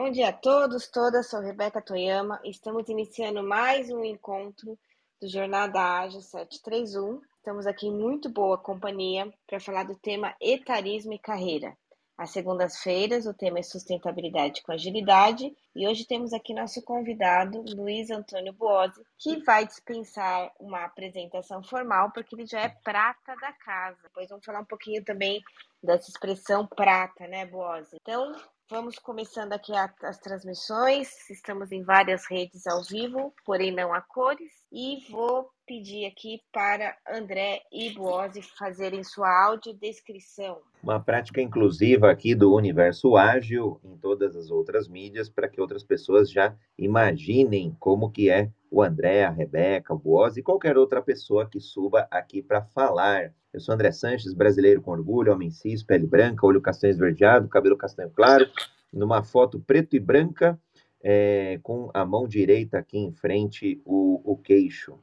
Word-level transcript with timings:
Bom 0.00 0.12
dia 0.12 0.28
a 0.28 0.32
todos, 0.32 0.86
todas. 0.86 1.28
Sou 1.28 1.40
Rebeca 1.40 1.82
Toyama. 1.82 2.40
Estamos 2.44 2.88
iniciando 2.88 3.42
mais 3.42 3.90
um 3.90 4.04
encontro 4.04 4.78
do 5.20 5.28
Jornada 5.28 5.80
Ágil 5.80 6.20
731. 6.20 7.20
Estamos 7.36 7.66
aqui 7.66 7.88
em 7.88 7.92
muito 7.92 8.28
boa 8.28 8.56
companhia 8.56 9.28
para 9.44 9.58
falar 9.58 9.82
do 9.82 9.96
tema 9.96 10.36
etarismo 10.40 11.12
e 11.14 11.18
carreira. 11.18 11.76
Às 12.16 12.30
segundas-feiras, 12.30 13.26
o 13.26 13.34
tema 13.34 13.58
é 13.58 13.62
sustentabilidade 13.64 14.62
com 14.62 14.70
agilidade. 14.70 15.52
E 15.74 15.88
hoje 15.88 16.06
temos 16.06 16.32
aqui 16.32 16.54
nosso 16.54 16.80
convidado, 16.82 17.64
Luiz 17.74 18.08
Antônio 18.08 18.52
Buozzi, 18.52 19.02
que 19.18 19.42
vai 19.42 19.66
dispensar 19.66 20.52
uma 20.60 20.84
apresentação 20.84 21.60
formal, 21.60 22.12
porque 22.12 22.36
ele 22.36 22.46
já 22.46 22.60
é 22.60 22.68
prata 22.84 23.34
da 23.40 23.52
casa. 23.52 23.98
Depois 24.04 24.28
vamos 24.28 24.44
falar 24.44 24.60
um 24.60 24.64
pouquinho 24.64 25.04
também 25.04 25.42
dessa 25.82 26.08
expressão 26.08 26.68
prata, 26.68 27.26
né, 27.26 27.44
Buozzi? 27.46 27.96
Então, 28.00 28.32
Vamos 28.70 28.98
começando 28.98 29.54
aqui 29.54 29.72
a, 29.74 29.90
as 30.02 30.18
transmissões. 30.18 31.08
Estamos 31.30 31.72
em 31.72 31.82
várias 31.82 32.26
redes 32.30 32.66
ao 32.66 32.84
vivo, 32.84 33.32
porém 33.46 33.74
não 33.74 33.94
a 33.94 34.02
cores. 34.02 34.52
E 34.70 35.10
vou 35.10 35.48
pedir 35.66 36.04
aqui 36.04 36.42
para 36.52 36.94
André 37.08 37.62
e 37.72 37.94
Boazzi 37.94 38.42
fazerem 38.42 39.02
sua 39.02 39.46
audiodescrição. 39.46 40.60
Uma 40.82 41.00
prática 41.00 41.40
inclusiva 41.40 42.10
aqui 42.10 42.34
do 42.34 42.54
universo 42.54 43.16
ágil 43.16 43.80
em 43.82 43.96
todas 43.96 44.36
as 44.36 44.50
outras 44.50 44.86
mídias 44.86 45.30
para 45.30 45.48
que 45.48 45.62
outras 45.62 45.82
pessoas 45.82 46.30
já 46.30 46.54
imaginem 46.76 47.74
como 47.80 48.10
que 48.10 48.28
é 48.28 48.50
o 48.70 48.82
André, 48.82 49.24
a 49.24 49.30
Rebeca, 49.30 49.94
o 49.94 49.98
Boazzi 49.98 50.40
e 50.40 50.42
qualquer 50.42 50.76
outra 50.76 51.02
pessoa 51.02 51.48
que 51.48 51.60
suba 51.60 52.06
aqui 52.10 52.42
para 52.42 52.62
falar. 52.62 53.32
Eu 53.52 53.60
sou 53.60 53.74
André 53.74 53.92
Sanches, 53.92 54.34
brasileiro 54.34 54.82
com 54.82 54.90
orgulho, 54.90 55.32
homem 55.32 55.50
cis, 55.50 55.82
pele 55.82 56.06
branca, 56.06 56.46
olho 56.46 56.60
castanho 56.60 56.92
esverdeado, 56.92 57.48
cabelo 57.48 57.76
castanho 57.76 58.10
claro, 58.10 58.46
numa 58.92 59.22
foto 59.22 59.58
preto 59.58 59.96
e 59.96 60.00
branca, 60.00 60.60
é, 61.02 61.58
com 61.62 61.90
a 61.94 62.04
mão 62.04 62.26
direita 62.26 62.78
aqui 62.78 62.98
em 62.98 63.12
frente, 63.12 63.80
o, 63.84 64.32
o 64.32 64.36
queixo. 64.36 64.98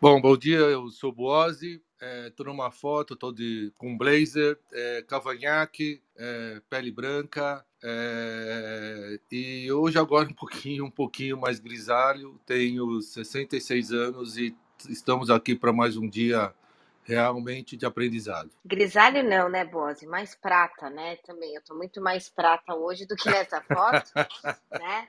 Bom, 0.00 0.20
bom 0.20 0.36
dia, 0.36 0.58
eu 0.58 0.88
sou 0.88 1.12
Boazzi, 1.12 1.82
estou 2.26 2.46
é, 2.46 2.48
numa 2.48 2.70
foto, 2.70 3.14
estou 3.14 3.34
com 3.76 3.98
blazer, 3.98 4.58
é, 4.72 5.02
cavanhaque, 5.02 6.02
é, 6.16 6.60
pele 6.70 6.90
branca, 6.90 7.64
é, 7.82 9.18
e 9.30 9.72
hoje 9.72 9.98
agora 9.98 10.28
um 10.28 10.34
pouquinho, 10.34 10.84
um 10.84 10.90
pouquinho 10.90 11.38
mais 11.38 11.58
grisalho, 11.58 12.38
tenho 12.44 13.00
66 13.00 13.92
anos 13.92 14.36
e 14.36 14.54
estamos 14.88 15.30
aqui 15.30 15.54
para 15.54 15.72
mais 15.72 15.96
um 15.96 16.08
dia 16.08 16.54
realmente 17.04 17.76
de 17.76 17.86
aprendizado. 17.86 18.50
Grisalho 18.64 19.22
não, 19.22 19.48
né, 19.48 19.64
Bose? 19.64 20.06
Mais 20.06 20.34
prata, 20.34 20.88
né? 20.90 21.16
Também. 21.16 21.54
Eu 21.54 21.62
tô 21.62 21.74
muito 21.74 22.00
mais 22.00 22.28
prata 22.28 22.74
hoje 22.74 23.06
do 23.06 23.16
que 23.16 23.30
nessa 23.30 23.60
foto, 23.62 24.10
né? 24.70 25.08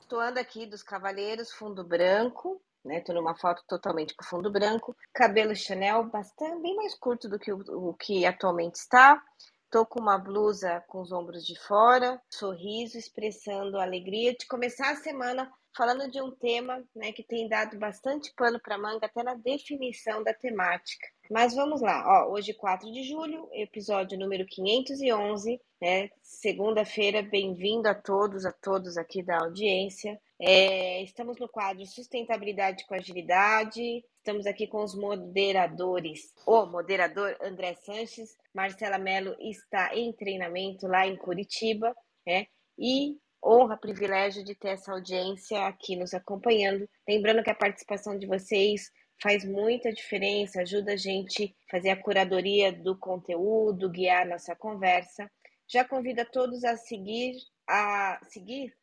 Estou 0.00 0.20
é, 0.20 0.26
andando 0.26 0.38
aqui 0.38 0.66
dos 0.66 0.82
Cavaleiros, 0.82 1.52
fundo 1.52 1.82
branco, 1.84 2.60
né? 2.84 3.00
Tô 3.00 3.12
numa 3.12 3.34
foto 3.34 3.62
totalmente 3.66 4.14
com 4.14 4.24
fundo 4.24 4.50
branco, 4.50 4.96
cabelo 5.12 5.54
Chanel 5.54 6.04
bastante 6.04 6.60
bem 6.60 6.76
mais 6.76 6.94
curto 6.94 7.28
do 7.28 7.38
que 7.38 7.52
o, 7.52 7.88
o 7.88 7.94
que 7.94 8.26
atualmente 8.26 8.76
está. 8.76 9.22
Tô 9.70 9.86
com 9.86 10.00
uma 10.00 10.18
blusa 10.18 10.82
com 10.88 11.00
os 11.00 11.12
ombros 11.12 11.46
de 11.46 11.56
fora, 11.60 12.20
sorriso 12.28 12.98
expressando 12.98 13.78
a 13.78 13.84
alegria 13.84 14.34
de 14.34 14.44
começar 14.48 14.90
a 14.90 14.96
semana 14.96 15.48
falando 15.76 16.10
de 16.10 16.20
um 16.20 16.32
tema 16.32 16.82
né, 16.92 17.12
que 17.12 17.22
tem 17.22 17.48
dado 17.48 17.78
bastante 17.78 18.32
pano 18.34 18.58
para 18.58 18.76
manga 18.76 19.06
até 19.06 19.22
na 19.22 19.34
definição 19.34 20.24
da 20.24 20.34
temática. 20.34 21.06
Mas 21.30 21.54
vamos 21.54 21.80
lá, 21.80 22.02
ó, 22.04 22.32
hoje 22.32 22.52
4 22.52 22.90
de 22.90 23.04
julho, 23.04 23.48
episódio 23.52 24.18
número 24.18 24.44
511, 24.44 25.60
né, 25.80 26.10
segunda-feira, 26.20 27.22
bem-vindo 27.22 27.88
a 27.88 27.94
todos, 27.94 28.44
a 28.44 28.50
todos 28.50 28.96
aqui 28.96 29.22
da 29.22 29.38
audiência. 29.38 30.20
É, 30.40 31.00
estamos 31.04 31.38
no 31.38 31.48
quadro 31.48 31.86
Sustentabilidade 31.86 32.84
com 32.86 32.94
Agilidade, 32.94 34.04
estamos 34.20 34.46
aqui 34.46 34.66
com 34.66 34.84
os 34.84 34.94
moderadores. 34.94 36.32
O 36.46 36.66
moderador 36.66 37.36
André 37.40 37.74
Sanches, 37.74 38.36
Marcela 38.54 38.98
Mello 38.98 39.34
está 39.40 39.94
em 39.96 40.12
treinamento 40.12 40.86
lá 40.86 41.06
em 41.06 41.16
Curitiba, 41.16 41.94
né, 42.26 42.46
e 42.78 43.16
honra, 43.42 43.78
privilégio 43.78 44.44
de 44.44 44.54
ter 44.54 44.70
essa 44.70 44.92
audiência 44.92 45.66
aqui 45.66 45.96
nos 45.96 46.12
acompanhando. 46.12 46.88
Lembrando 47.08 47.42
que 47.42 47.50
a 47.50 47.54
participação 47.54 48.18
de 48.18 48.26
vocês 48.26 48.90
faz 49.22 49.44
muita 49.44 49.90
diferença, 49.90 50.60
ajuda 50.60 50.92
a 50.92 50.96
gente 50.96 51.56
a 51.66 51.70
fazer 51.70 51.90
a 51.90 52.02
curadoria 52.02 52.72
do 52.72 52.98
conteúdo, 52.98 53.90
guiar 53.90 54.26
nossa 54.26 54.54
conversa. 54.54 55.30
Já 55.66 55.82
convido 55.82 56.20
a 56.20 56.26
todos 56.26 56.62
a 56.64 56.76
seguir 56.76 57.36
a 57.66 58.20
seguir 58.24 58.74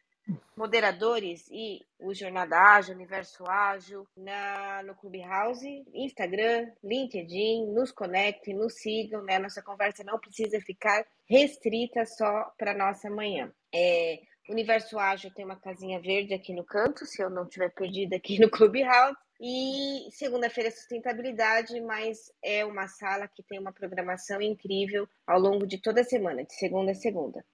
moderadores 0.55 1.47
e 1.51 1.81
o 1.99 2.13
Jornada 2.13 2.57
Ágil, 2.57 2.95
Universo 2.95 3.43
Ágil, 3.47 4.07
na, 4.15 4.83
no 4.83 4.95
Clubhouse, 4.95 5.85
Instagram, 5.93 6.71
LinkedIn, 6.83 7.67
nos 7.67 7.91
conectem, 7.91 8.55
nos 8.55 8.75
sigam, 8.75 9.23
né? 9.23 9.39
Nossa 9.39 9.61
conversa 9.61 10.03
não 10.03 10.19
precisa 10.19 10.59
ficar 10.61 11.05
restrita 11.29 12.05
só 12.05 12.51
para 12.57 12.73
nossa 12.73 13.09
manhã. 13.09 13.51
É, 13.73 14.19
Universo 14.49 14.97
Ágil 14.97 15.31
tem 15.33 15.45
uma 15.45 15.59
casinha 15.59 15.99
verde 15.99 16.33
aqui 16.33 16.53
no 16.53 16.63
canto, 16.63 17.05
se 17.05 17.21
eu 17.21 17.29
não 17.29 17.47
tiver 17.47 17.69
perdido 17.73 18.13
aqui 18.13 18.39
no 18.39 18.49
Clubhouse. 18.49 19.17
E 19.39 20.09
segunda-feira 20.11 20.69
é 20.69 20.71
sustentabilidade, 20.71 21.79
mas 21.81 22.31
é 22.41 22.65
uma 22.65 22.87
sala 22.87 23.27
que 23.27 23.43
tem 23.43 23.59
uma 23.59 23.71
programação 23.71 24.41
incrível 24.41 25.07
ao 25.27 25.39
longo 25.39 25.67
de 25.67 25.77
toda 25.79 26.01
a 26.01 26.03
semana, 26.03 26.43
de 26.43 26.53
segunda 26.55 26.91
a 26.91 26.95
segunda. 26.95 27.45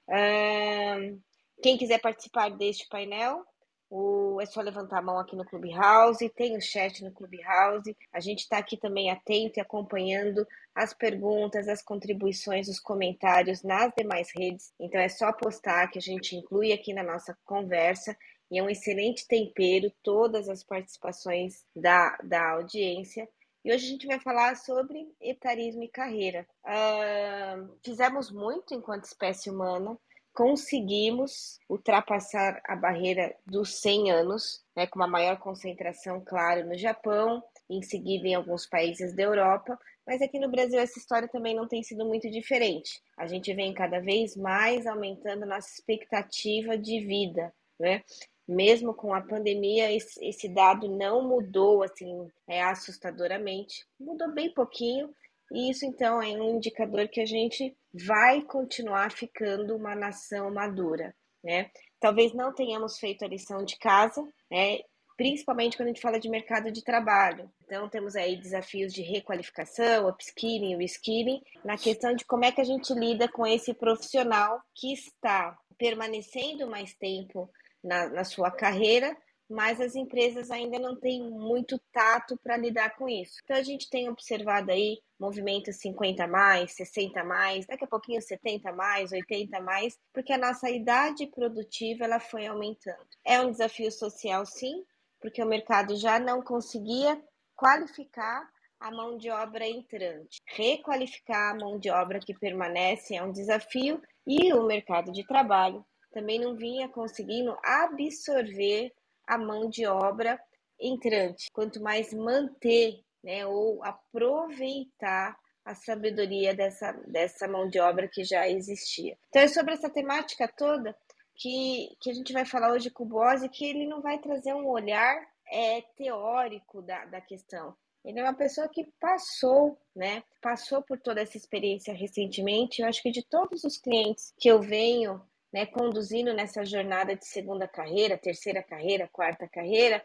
Quem 1.63 1.77
quiser 1.77 1.99
participar 2.01 2.49
deste 2.51 2.87
painel, 2.89 3.45
o, 3.89 4.41
é 4.41 4.45
só 4.45 4.59
levantar 4.59 4.99
a 4.99 5.01
mão 5.01 5.17
aqui 5.17 5.33
no 5.33 5.45
Clubhouse, 5.45 6.27
tem 6.29 6.57
o 6.57 6.61
chat 6.61 7.01
no 7.03 7.11
Clubhouse. 7.11 7.95
A 8.11 8.19
gente 8.19 8.39
está 8.39 8.57
aqui 8.57 8.75
também 8.75 9.09
atento 9.09 9.59
e 9.59 9.61
acompanhando 9.61 10.45
as 10.75 10.93
perguntas, 10.93 11.69
as 11.69 11.81
contribuições, 11.81 12.67
os 12.67 12.79
comentários 12.79 13.63
nas 13.63 13.93
demais 13.95 14.29
redes. 14.35 14.73
Então 14.77 14.99
é 14.99 15.07
só 15.07 15.31
postar 15.31 15.87
que 15.87 15.99
a 15.99 16.01
gente 16.01 16.35
inclui 16.35 16.73
aqui 16.73 16.93
na 16.93 17.03
nossa 17.03 17.37
conversa. 17.45 18.17
E 18.51 18.59
é 18.59 18.63
um 18.63 18.69
excelente 18.69 19.25
tempero 19.25 19.91
todas 20.03 20.49
as 20.49 20.63
participações 20.63 21.63
da, 21.73 22.17
da 22.23 22.51
audiência. 22.51 23.27
E 23.63 23.71
hoje 23.73 23.85
a 23.85 23.89
gente 23.89 24.07
vai 24.07 24.19
falar 24.19 24.57
sobre 24.57 25.07
etarismo 25.21 25.83
e 25.83 25.87
carreira. 25.87 26.45
Uh, 26.65 27.77
fizemos 27.85 28.29
muito 28.29 28.73
enquanto 28.73 29.05
espécie 29.05 29.49
humana 29.49 29.97
conseguimos 30.33 31.59
ultrapassar 31.69 32.59
a 32.65 32.75
barreira 32.75 33.35
dos 33.45 33.75
100 33.81 34.11
anos, 34.11 34.63
né, 34.75 34.87
com 34.87 34.99
uma 34.99 35.07
maior 35.07 35.37
concentração, 35.37 36.21
claro, 36.25 36.65
no 36.65 36.77
Japão, 36.77 37.43
em 37.69 37.81
seguida 37.81 38.27
em 38.27 38.35
alguns 38.35 38.65
países 38.65 39.15
da 39.15 39.23
Europa, 39.23 39.77
mas 40.05 40.21
aqui 40.21 40.39
no 40.39 40.49
Brasil 40.49 40.79
essa 40.79 40.99
história 40.99 41.27
também 41.27 41.55
não 41.55 41.67
tem 41.67 41.81
sido 41.81 42.05
muito 42.05 42.29
diferente. 42.29 43.01
A 43.17 43.25
gente 43.25 43.53
vem 43.53 43.73
cada 43.73 43.99
vez 43.99 44.35
mais 44.35 44.85
aumentando 44.85 45.45
nossa 45.45 45.69
expectativa 45.69 46.77
de 46.77 46.99
vida, 46.99 47.53
né? 47.79 48.03
Mesmo 48.45 48.93
com 48.93 49.13
a 49.13 49.21
pandemia, 49.21 49.89
esse 49.89 50.49
dado 50.49 50.89
não 50.89 51.25
mudou 51.25 51.81
assim 51.81 52.27
é, 52.45 52.61
assustadoramente, 52.61 53.85
mudou 53.97 54.33
bem 54.33 54.53
pouquinho, 54.53 55.15
e 55.49 55.69
isso 55.69 55.85
então 55.85 56.21
é 56.21 56.29
um 56.29 56.57
indicador 56.57 57.07
que 57.07 57.21
a 57.21 57.25
gente 57.25 57.73
vai 57.93 58.41
continuar 58.41 59.11
ficando 59.11 59.75
uma 59.75 59.95
nação 59.95 60.51
madura, 60.51 61.15
né? 61.43 61.69
Talvez 61.99 62.33
não 62.33 62.53
tenhamos 62.53 62.97
feito 62.97 63.23
a 63.23 63.27
lição 63.27 63.63
de 63.63 63.77
casa, 63.77 64.21
né? 64.49 64.79
Principalmente 65.15 65.77
quando 65.77 65.89
a 65.89 65.91
gente 65.91 66.01
fala 66.01 66.19
de 66.19 66.27
mercado 66.27 66.71
de 66.71 66.83
trabalho. 66.83 67.49
Então, 67.63 67.87
temos 67.87 68.15
aí 68.15 68.35
desafios 68.35 68.91
de 68.91 69.03
requalificação, 69.03 70.09
upskilling, 70.09 70.75
reskilling, 70.75 71.41
na 71.63 71.77
questão 71.77 72.15
de 72.15 72.25
como 72.25 72.45
é 72.45 72.51
que 72.51 72.61
a 72.61 72.65
gente 72.65 72.91
lida 72.93 73.27
com 73.27 73.45
esse 73.45 73.73
profissional 73.75 74.59
que 74.73 74.91
está 74.91 75.55
permanecendo 75.77 76.67
mais 76.67 76.95
tempo 76.95 77.49
na, 77.83 78.09
na 78.09 78.23
sua 78.23 78.49
carreira, 78.49 79.15
mas 79.53 79.79
as 79.79 79.95
empresas 79.95 80.49
ainda 80.49 80.79
não 80.79 80.95
têm 80.95 81.29
muito 81.29 81.79
tato 81.91 82.35
para 82.37 82.57
lidar 82.57 82.95
com 82.95 83.07
isso. 83.07 83.35
Então 83.43 83.55
a 83.55 83.61
gente 83.61 83.89
tem 83.89 84.09
observado 84.09 84.71
aí 84.71 84.99
movimentos 85.19 85.77
50 85.77 86.27
mais, 86.27 86.73
60 86.73 87.23
mais, 87.23 87.65
daqui 87.67 87.85
a 87.85 87.87
pouquinho 87.87 88.21
70 88.21 88.73
mais, 88.73 89.11
80 89.11 89.61
mais, 89.61 89.97
porque 90.11 90.33
a 90.33 90.37
nossa 90.37 90.69
idade 90.69 91.27
produtiva 91.27 92.03
ela 92.03 92.19
foi 92.19 92.47
aumentando. 92.47 93.07
É 93.23 93.39
um 93.39 93.51
desafio 93.51 93.91
social 93.91 94.45
sim, 94.45 94.83
porque 95.21 95.41
o 95.41 95.47
mercado 95.47 95.95
já 95.95 96.19
não 96.19 96.41
conseguia 96.41 97.21
qualificar 97.55 98.49
a 98.79 98.91
mão 98.91 99.17
de 99.17 99.29
obra 99.29 99.65
entrante. 99.65 100.41
Requalificar 100.45 101.51
a 101.51 101.57
mão 101.57 101.77
de 101.77 101.89
obra 101.89 102.19
que 102.19 102.33
permanece 102.33 103.15
é 103.15 103.23
um 103.23 103.31
desafio 103.31 104.01
e 104.25 104.51
o 104.51 104.63
mercado 104.63 105.11
de 105.11 105.25
trabalho 105.25 105.85
também 106.11 106.39
não 106.39 106.55
vinha 106.55 106.89
conseguindo 106.89 107.57
absorver 107.63 108.93
a 109.33 109.37
mão 109.37 109.69
de 109.69 109.85
obra 109.85 110.39
entrante, 110.79 111.49
quanto 111.51 111.81
mais 111.81 112.13
manter 112.13 113.03
né, 113.23 113.45
ou 113.45 113.83
aproveitar 113.83 115.37
a 115.65 115.73
sabedoria 115.73 116.53
dessa, 116.53 116.91
dessa 117.07 117.47
mão 117.47 117.69
de 117.69 117.79
obra 117.79 118.07
que 118.07 118.23
já 118.23 118.49
existia. 118.49 119.17
Então, 119.29 119.41
é 119.41 119.47
sobre 119.47 119.73
essa 119.73 119.89
temática 119.89 120.51
toda 120.57 120.95
que, 121.35 121.95
que 122.01 122.09
a 122.09 122.13
gente 122.13 122.33
vai 122.33 122.45
falar 122.45 122.73
hoje 122.73 122.89
com 122.89 123.03
o 123.03 123.07
Bose, 123.07 123.47
que 123.49 123.65
ele 123.65 123.87
não 123.87 124.01
vai 124.01 124.19
trazer 124.19 124.53
um 124.53 124.67
olhar 124.67 125.25
é, 125.51 125.81
teórico 125.95 126.81
da, 126.81 127.05
da 127.05 127.21
questão. 127.21 127.75
Ele 128.03 128.19
é 128.19 128.23
uma 128.23 128.33
pessoa 128.33 128.67
que 128.67 128.85
passou, 128.99 129.77
né? 129.95 130.23
Passou 130.41 130.81
por 130.81 130.99
toda 130.99 131.21
essa 131.21 131.37
experiência 131.37 131.93
recentemente. 131.93 132.81
Eu 132.81 132.87
acho 132.89 133.01
que 133.01 133.09
de 133.09 133.23
todos 133.23 133.63
os 133.63 133.77
clientes 133.77 134.33
que 134.37 134.49
eu 134.49 134.61
venho 134.61 135.21
né, 135.53 135.67
conduzindo 135.67 136.33
nessa 136.33 136.65
jornada 136.65 137.15
de 137.15 137.27
segunda 137.27 137.67
carreira, 137.67 138.17
terceira 138.17 138.63
carreira, 138.63 139.07
quarta 139.11 139.47
carreira, 139.47 140.03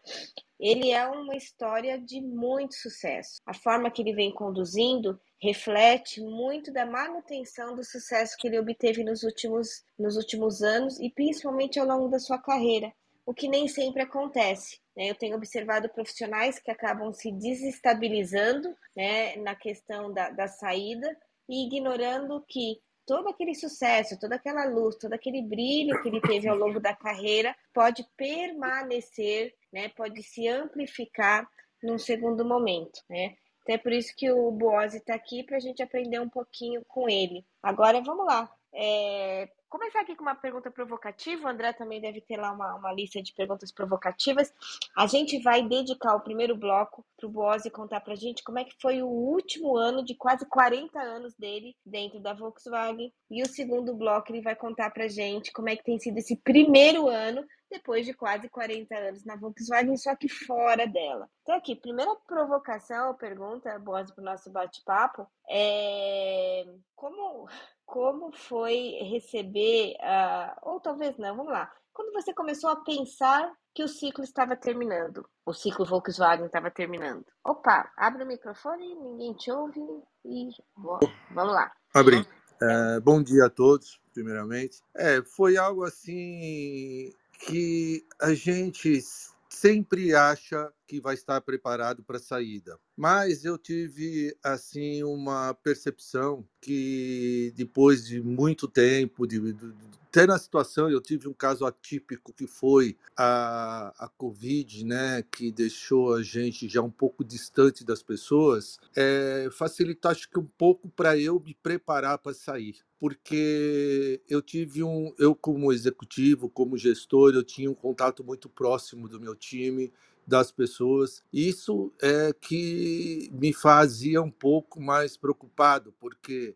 ele 0.59 0.91
é 0.91 1.07
uma 1.07 1.35
história 1.35 1.99
de 1.99 2.21
muito 2.21 2.75
sucesso. 2.75 3.41
A 3.45 3.53
forma 3.53 3.89
que 3.89 4.01
ele 4.03 4.13
vem 4.13 4.31
conduzindo 4.31 5.19
reflete 5.41 6.21
muito 6.21 6.71
da 6.71 6.85
manutenção 6.85 7.75
do 7.75 7.83
sucesso 7.83 8.37
que 8.37 8.47
ele 8.47 8.59
obteve 8.59 9.03
nos 9.03 9.23
últimos, 9.23 9.83
nos 9.97 10.15
últimos 10.17 10.61
anos 10.61 10.99
e 10.99 11.09
principalmente 11.09 11.79
ao 11.79 11.87
longo 11.87 12.09
da 12.09 12.19
sua 12.19 12.37
carreira, 12.37 12.93
o 13.25 13.33
que 13.33 13.47
nem 13.47 13.67
sempre 13.67 14.03
acontece. 14.03 14.79
Né? 14.95 15.09
Eu 15.09 15.15
tenho 15.15 15.35
observado 15.35 15.89
profissionais 15.89 16.59
que 16.59 16.69
acabam 16.69 17.11
se 17.13 17.31
desestabilizando 17.31 18.75
né, 18.95 19.35
na 19.37 19.55
questão 19.55 20.13
da, 20.13 20.29
da 20.29 20.47
saída 20.47 21.17
e 21.47 21.65
ignorando 21.65 22.43
que 22.47 22.79
todo 23.09 23.27
aquele 23.27 23.55
sucesso, 23.55 24.19
toda 24.19 24.35
aquela 24.35 24.65
luz, 24.65 24.95
todo 24.95 25.13
aquele 25.13 25.41
brilho 25.41 25.99
que 26.03 26.09
ele 26.09 26.21
teve 26.21 26.47
ao 26.47 26.55
longo 26.55 26.79
da 26.79 26.95
carreira 26.95 27.55
pode 27.73 28.07
permanecer, 28.15 29.55
né? 29.73 29.89
Pode 29.89 30.21
se 30.21 30.47
amplificar 30.47 31.49
num 31.81 31.97
segundo 31.97 32.45
momento, 32.45 33.01
né? 33.09 33.35
Então 33.63 33.73
é 33.73 33.79
por 33.79 33.91
isso 33.91 34.13
que 34.15 34.29
o 34.29 34.51
Boazzi 34.51 34.97
está 34.97 35.15
aqui 35.15 35.41
para 35.43 35.57
a 35.57 35.59
gente 35.59 35.81
aprender 35.81 36.19
um 36.19 36.29
pouquinho 36.29 36.83
com 36.87 37.09
ele. 37.09 37.43
Agora 37.63 37.99
vamos 37.99 38.27
lá. 38.27 38.47
É, 38.71 39.49
começar 39.69 40.01
aqui 40.01 40.15
com 40.15 40.23
uma 40.23 40.35
pergunta 40.35 40.71
provocativa. 40.71 41.45
O 41.45 41.47
André 41.47 41.71
também 41.73 42.01
deve 42.01 42.19
ter 42.21 42.37
lá 42.37 42.51
uma, 42.51 42.75
uma 42.75 42.91
lista 42.91 43.21
de 43.21 43.33
perguntas 43.33 43.71
provocativas. 43.71 44.51
A 44.97 45.05
gente 45.05 45.39
vai 45.41 45.61
dedicar 45.61 46.15
o 46.15 46.21
primeiro 46.21 46.55
bloco 46.55 47.05
para 47.15 47.27
o 47.27 47.31
Boazzi 47.31 47.69
contar 47.69 48.01
para 48.01 48.13
a 48.13 48.17
gente 48.17 48.43
como 48.43 48.59
é 48.59 48.65
que 48.65 48.75
foi 48.81 49.01
o 49.01 49.07
último 49.07 49.77
ano 49.77 50.03
de 50.03 50.15
quase 50.15 50.45
40 50.47 50.99
anos 50.99 51.35
dele 51.35 51.75
dentro 51.85 52.19
da 52.19 52.33
Volkswagen. 52.33 53.13
E 53.29 53.43
o 53.43 53.47
segundo 53.47 53.95
bloco 53.95 54.31
ele 54.31 54.41
vai 54.41 54.55
contar 54.55 54.89
para 54.89 55.05
a 55.05 55.09
gente 55.09 55.51
como 55.51 55.69
é 55.69 55.75
que 55.75 55.83
tem 55.83 55.99
sido 55.99 56.17
esse 56.17 56.35
primeiro 56.35 57.07
ano 57.07 57.45
depois 57.69 58.05
de 58.05 58.13
quase 58.13 58.49
40 58.49 58.95
anos 58.95 59.23
na 59.23 59.35
Volkswagen, 59.35 59.95
só 59.95 60.15
que 60.15 60.27
fora 60.27 60.87
dela. 60.87 61.29
Então, 61.43 61.55
aqui, 61.55 61.75
primeira 61.75 62.15
provocação, 62.27 63.13
pergunta, 63.13 63.77
Boaz, 63.77 64.09
para 64.09 64.21
o 64.21 64.25
nosso 64.25 64.49
bate-papo, 64.49 65.27
é 65.47 66.65
como, 66.95 67.47
como 67.89 68.31
foi 68.31 68.99
receber, 69.09 69.95
uh, 69.99 70.69
ou 70.69 70.79
talvez 70.79 71.17
não, 71.17 71.35
vamos 71.35 71.51
lá, 71.51 71.71
quando 71.91 72.13
você 72.13 72.33
começou 72.33 72.69
a 72.69 72.75
pensar 72.83 73.51
que 73.73 73.83
o 73.83 73.87
ciclo 73.87 74.23
estava 74.23 74.55
terminando, 74.55 75.27
o 75.45 75.53
ciclo 75.53 75.85
Volkswagen 75.85 76.45
estava 76.45 76.69
terminando. 76.69 77.25
Opa, 77.43 77.91
abre 77.97 78.23
o 78.23 78.27
microfone, 78.27 78.95
ninguém 78.95 79.33
te 79.33 79.51
ouve 79.51 79.81
e 80.23 80.49
vamos 80.77 81.53
lá. 81.53 81.71
Abri. 81.93 82.25
É, 82.61 82.99
bom 82.99 83.23
dia 83.23 83.45
a 83.45 83.49
todos, 83.49 83.99
primeiramente. 84.13 84.81
É, 84.95 85.21
foi 85.23 85.57
algo 85.57 85.83
assim 85.83 87.11
que 87.39 88.05
a 88.21 88.33
gente 88.33 89.01
sempre 89.49 90.13
acha 90.13 90.71
que 90.89 90.99
vai 90.99 91.13
estar 91.13 91.39
preparado 91.41 92.01
para 92.01 92.17
a 92.17 92.19
saída. 92.19 92.79
Mas 92.97 93.45
eu 93.45 93.59
tive 93.59 94.35
assim 94.43 95.03
uma 95.03 95.53
percepção 95.53 96.43
que 96.59 97.53
depois 97.55 98.07
de 98.07 98.19
muito 98.19 98.67
tempo, 98.67 99.27
de, 99.27 99.53
de, 99.53 99.73
até 100.07 100.25
na 100.25 100.39
situação, 100.39 100.89
eu 100.89 100.99
tive 100.99 101.27
um 101.27 101.33
caso 101.33 101.63
atípico 101.63 102.33
que 102.33 102.47
foi 102.47 102.97
a, 103.15 103.93
a 103.99 104.09
Covid, 104.09 104.83
né, 104.83 105.23
que 105.31 105.51
deixou 105.51 106.15
a 106.15 106.23
gente 106.23 106.67
já 106.67 106.81
um 106.81 106.89
pouco 106.89 107.23
distante 107.23 107.85
das 107.85 108.01
pessoas, 108.01 108.79
é, 108.95 109.47
facilitou 109.51 110.09
acho 110.09 110.27
que 110.27 110.39
um 110.39 110.47
pouco 110.57 110.89
para 110.89 111.15
eu 111.15 111.39
me 111.39 111.53
preparar 111.53 112.17
para 112.17 112.33
sair 112.33 112.77
porque 112.99 114.21
eu 114.27 114.41
tive 114.41 114.83
um, 114.83 115.13
eu 115.17 115.33
como 115.33 115.71
executivo, 115.71 116.49
como 116.49 116.77
gestor, 116.77 117.33
eu 117.33 117.43
tinha 117.43 117.71
um 117.71 117.73
contato 117.73 118.23
muito 118.23 118.49
próximo 118.49 119.07
do 119.07 119.19
meu 119.19 119.33
time, 119.33 119.93
das 120.29 120.51
pessoas. 120.51 121.23
Isso 121.33 121.91
é 122.01 122.31
que 122.33 123.29
me 123.33 123.51
fazia 123.51 124.21
um 124.21 124.31
pouco 124.31 124.79
mais 124.81 125.17
preocupado, 125.17 125.93
porque 125.99 126.55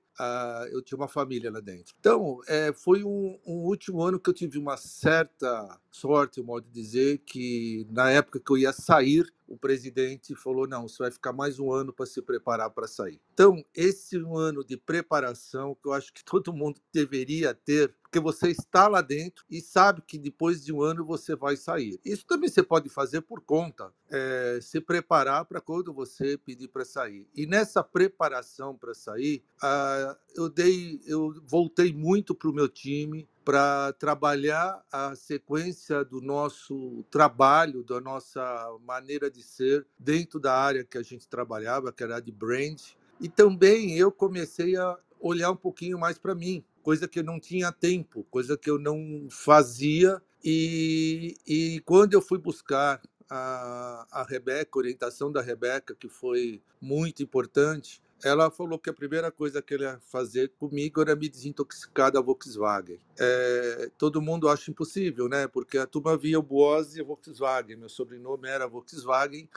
eu 0.72 0.82
tinha 0.82 0.98
uma 0.98 1.08
família 1.08 1.52
lá 1.52 1.60
dentro. 1.60 1.94
Então, 2.00 2.40
é, 2.48 2.72
foi 2.74 3.04
um, 3.04 3.40
um, 3.46 3.58
último 3.66 4.02
ano 4.02 4.20
que 4.20 4.30
eu 4.30 4.34
tive 4.34 4.58
uma 4.58 4.78
certa 4.78 5.80
sorte, 5.92 6.42
o 6.42 6.44
modo 6.44 6.66
de 6.68 6.74
dizer, 6.74 7.20
que 7.20 7.88
na 7.90 8.10
época 8.10 8.40
que 8.40 8.52
eu 8.52 8.58
ia 8.58 8.74
sair, 8.74 9.26
o 9.48 9.58
presidente 9.58 10.36
falou: 10.36 10.68
não, 10.68 10.88
você 10.88 11.04
vai 11.04 11.12
ficar 11.12 11.34
mais 11.34 11.60
um 11.60 11.72
ano 11.72 11.94
para 11.94 12.06
se 12.06 12.22
preparar 12.22 12.70
para 12.70 12.88
sair. 12.88 13.22
Então, 13.34 13.64
esse 13.76 14.18
um 14.18 14.38
ano 14.38 14.64
de 14.64 14.78
preparação 14.78 15.76
que 15.76 15.88
eu 15.88 15.94
acho 15.94 16.14
que 16.14 16.24
todo 16.26 16.54
mundo 16.54 16.80
deveria 16.92 17.54
ter, 17.54 17.94
porque 18.02 18.20
você 18.20 18.50
está 18.50 18.88
lá 18.88 19.02
dentro 19.02 19.44
e 19.50 19.62
sabe 19.62 20.02
que 20.02 20.18
depois 20.18 20.64
de 20.64 20.74
um 20.74 20.82
ano 20.82 21.06
você 21.06 21.36
vai 21.36 21.56
sair. 21.56 22.00
Isso 22.04 22.26
também 22.26 22.50
você 22.50 22.64
pode 22.64 22.90
fazer 22.90 23.22
por 23.22 23.42
conta, 23.42 23.92
é, 24.14 24.60
se 24.62 24.80
preparar 24.80 25.44
para 25.46 25.60
quando 25.60 25.92
você 25.92 26.38
pedir 26.38 26.68
para 26.68 26.86
sair. 26.86 27.28
E 27.36 27.48
nessa 27.48 27.84
preparação 27.84 28.78
para 28.78 28.94
sair, 28.94 29.44
uh, 29.64 30.16
eu 30.36 30.48
dei, 30.48 31.02
eu 31.08 31.34
voltei 31.44 31.92
muito 31.92 32.36
para 32.36 32.48
o 32.48 32.54
meu 32.54 32.70
time 32.70 33.28
para 33.44 33.92
trabalhar 33.94 34.84
a 34.92 35.16
sequência 35.16 36.06
do 36.06 36.22
nosso 36.22 37.04
trabalho, 37.10 37.84
da 37.84 38.00
nossa 38.00 38.78
maneira 38.86 39.32
de 39.32 39.42
ser 39.42 39.86
dentro 39.98 40.40
da 40.40 40.56
área 40.56 40.86
que 40.86 40.98
a 40.98 41.04
gente 41.04 41.28
trabalhava, 41.28 41.92
que 41.92 42.04
era 42.04 42.20
de 42.20 42.32
brand. 42.32 42.80
E 43.20 43.28
também 43.28 43.98
eu 43.98 44.12
comecei 44.12 44.78
a 44.78 44.96
olhar 45.20 45.50
um 45.52 45.56
pouquinho 45.56 45.98
mais 45.98 46.20
para 46.20 46.36
mim, 46.36 46.64
coisa 46.84 47.08
que 47.08 47.20
eu 47.20 47.24
não 47.24 47.40
tinha 47.40 47.72
tempo, 47.72 48.26
coisa 48.30 48.56
que 48.56 48.70
eu 48.70 48.78
não 48.78 49.28
fazia. 49.30 50.22
E, 50.46 51.38
e 51.48 51.82
quando 51.86 52.14
eu 52.14 52.22
fui 52.22 52.38
buscar 52.38 53.02
a, 53.30 54.06
a 54.12 54.24
Rebeca, 54.24 54.72
a 54.74 54.78
orientação 54.78 55.32
da 55.32 55.42
Rebeca, 55.42 55.96
que 55.96 56.10
foi 56.10 56.62
muito 56.82 57.22
importante, 57.24 58.02
ela 58.24 58.50
falou 58.50 58.80
que 58.80 58.90
a 58.90 58.94
primeira 58.94 59.30
coisa 59.30 59.62
que 59.62 59.74
ele 59.74 59.84
ia 59.84 60.00
fazer 60.00 60.54
comigo 60.58 61.02
era 61.02 61.16
me 61.16 61.28
desintoxicar 61.28 62.12
da 62.12 62.22
Volkswagen. 62.22 63.00
É, 63.20 63.92
todo 63.98 64.22
mundo 64.22 64.48
acha 64.48 64.72
impossível, 64.72 65.28
né? 65.28 65.46
Porque 65.48 65.78
a 65.78 65.86
turma 65.86 66.16
via 66.16 66.40
o 66.40 66.44
Boaz 66.44 66.96
e 66.96 67.02
a 67.02 67.04
Volkswagen. 67.04 67.76
Meu 67.76 67.90
sobrenome 67.90 68.48
era 68.48 68.66
Volkswagen 68.66 69.50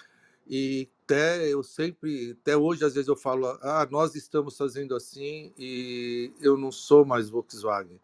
e 0.48 0.88
até 1.04 1.48
eu 1.48 1.62
sempre, 1.62 2.36
até 2.40 2.56
hoje 2.56 2.84
às 2.84 2.94
vezes 2.94 3.08
eu 3.08 3.16
falo, 3.16 3.46
ah, 3.62 3.86
nós 3.90 4.16
estamos 4.16 4.56
fazendo 4.56 4.96
assim 4.96 5.52
e 5.56 6.32
eu 6.40 6.56
não 6.56 6.72
sou 6.72 7.04
mais 7.04 7.28
Volkswagen. 7.28 8.00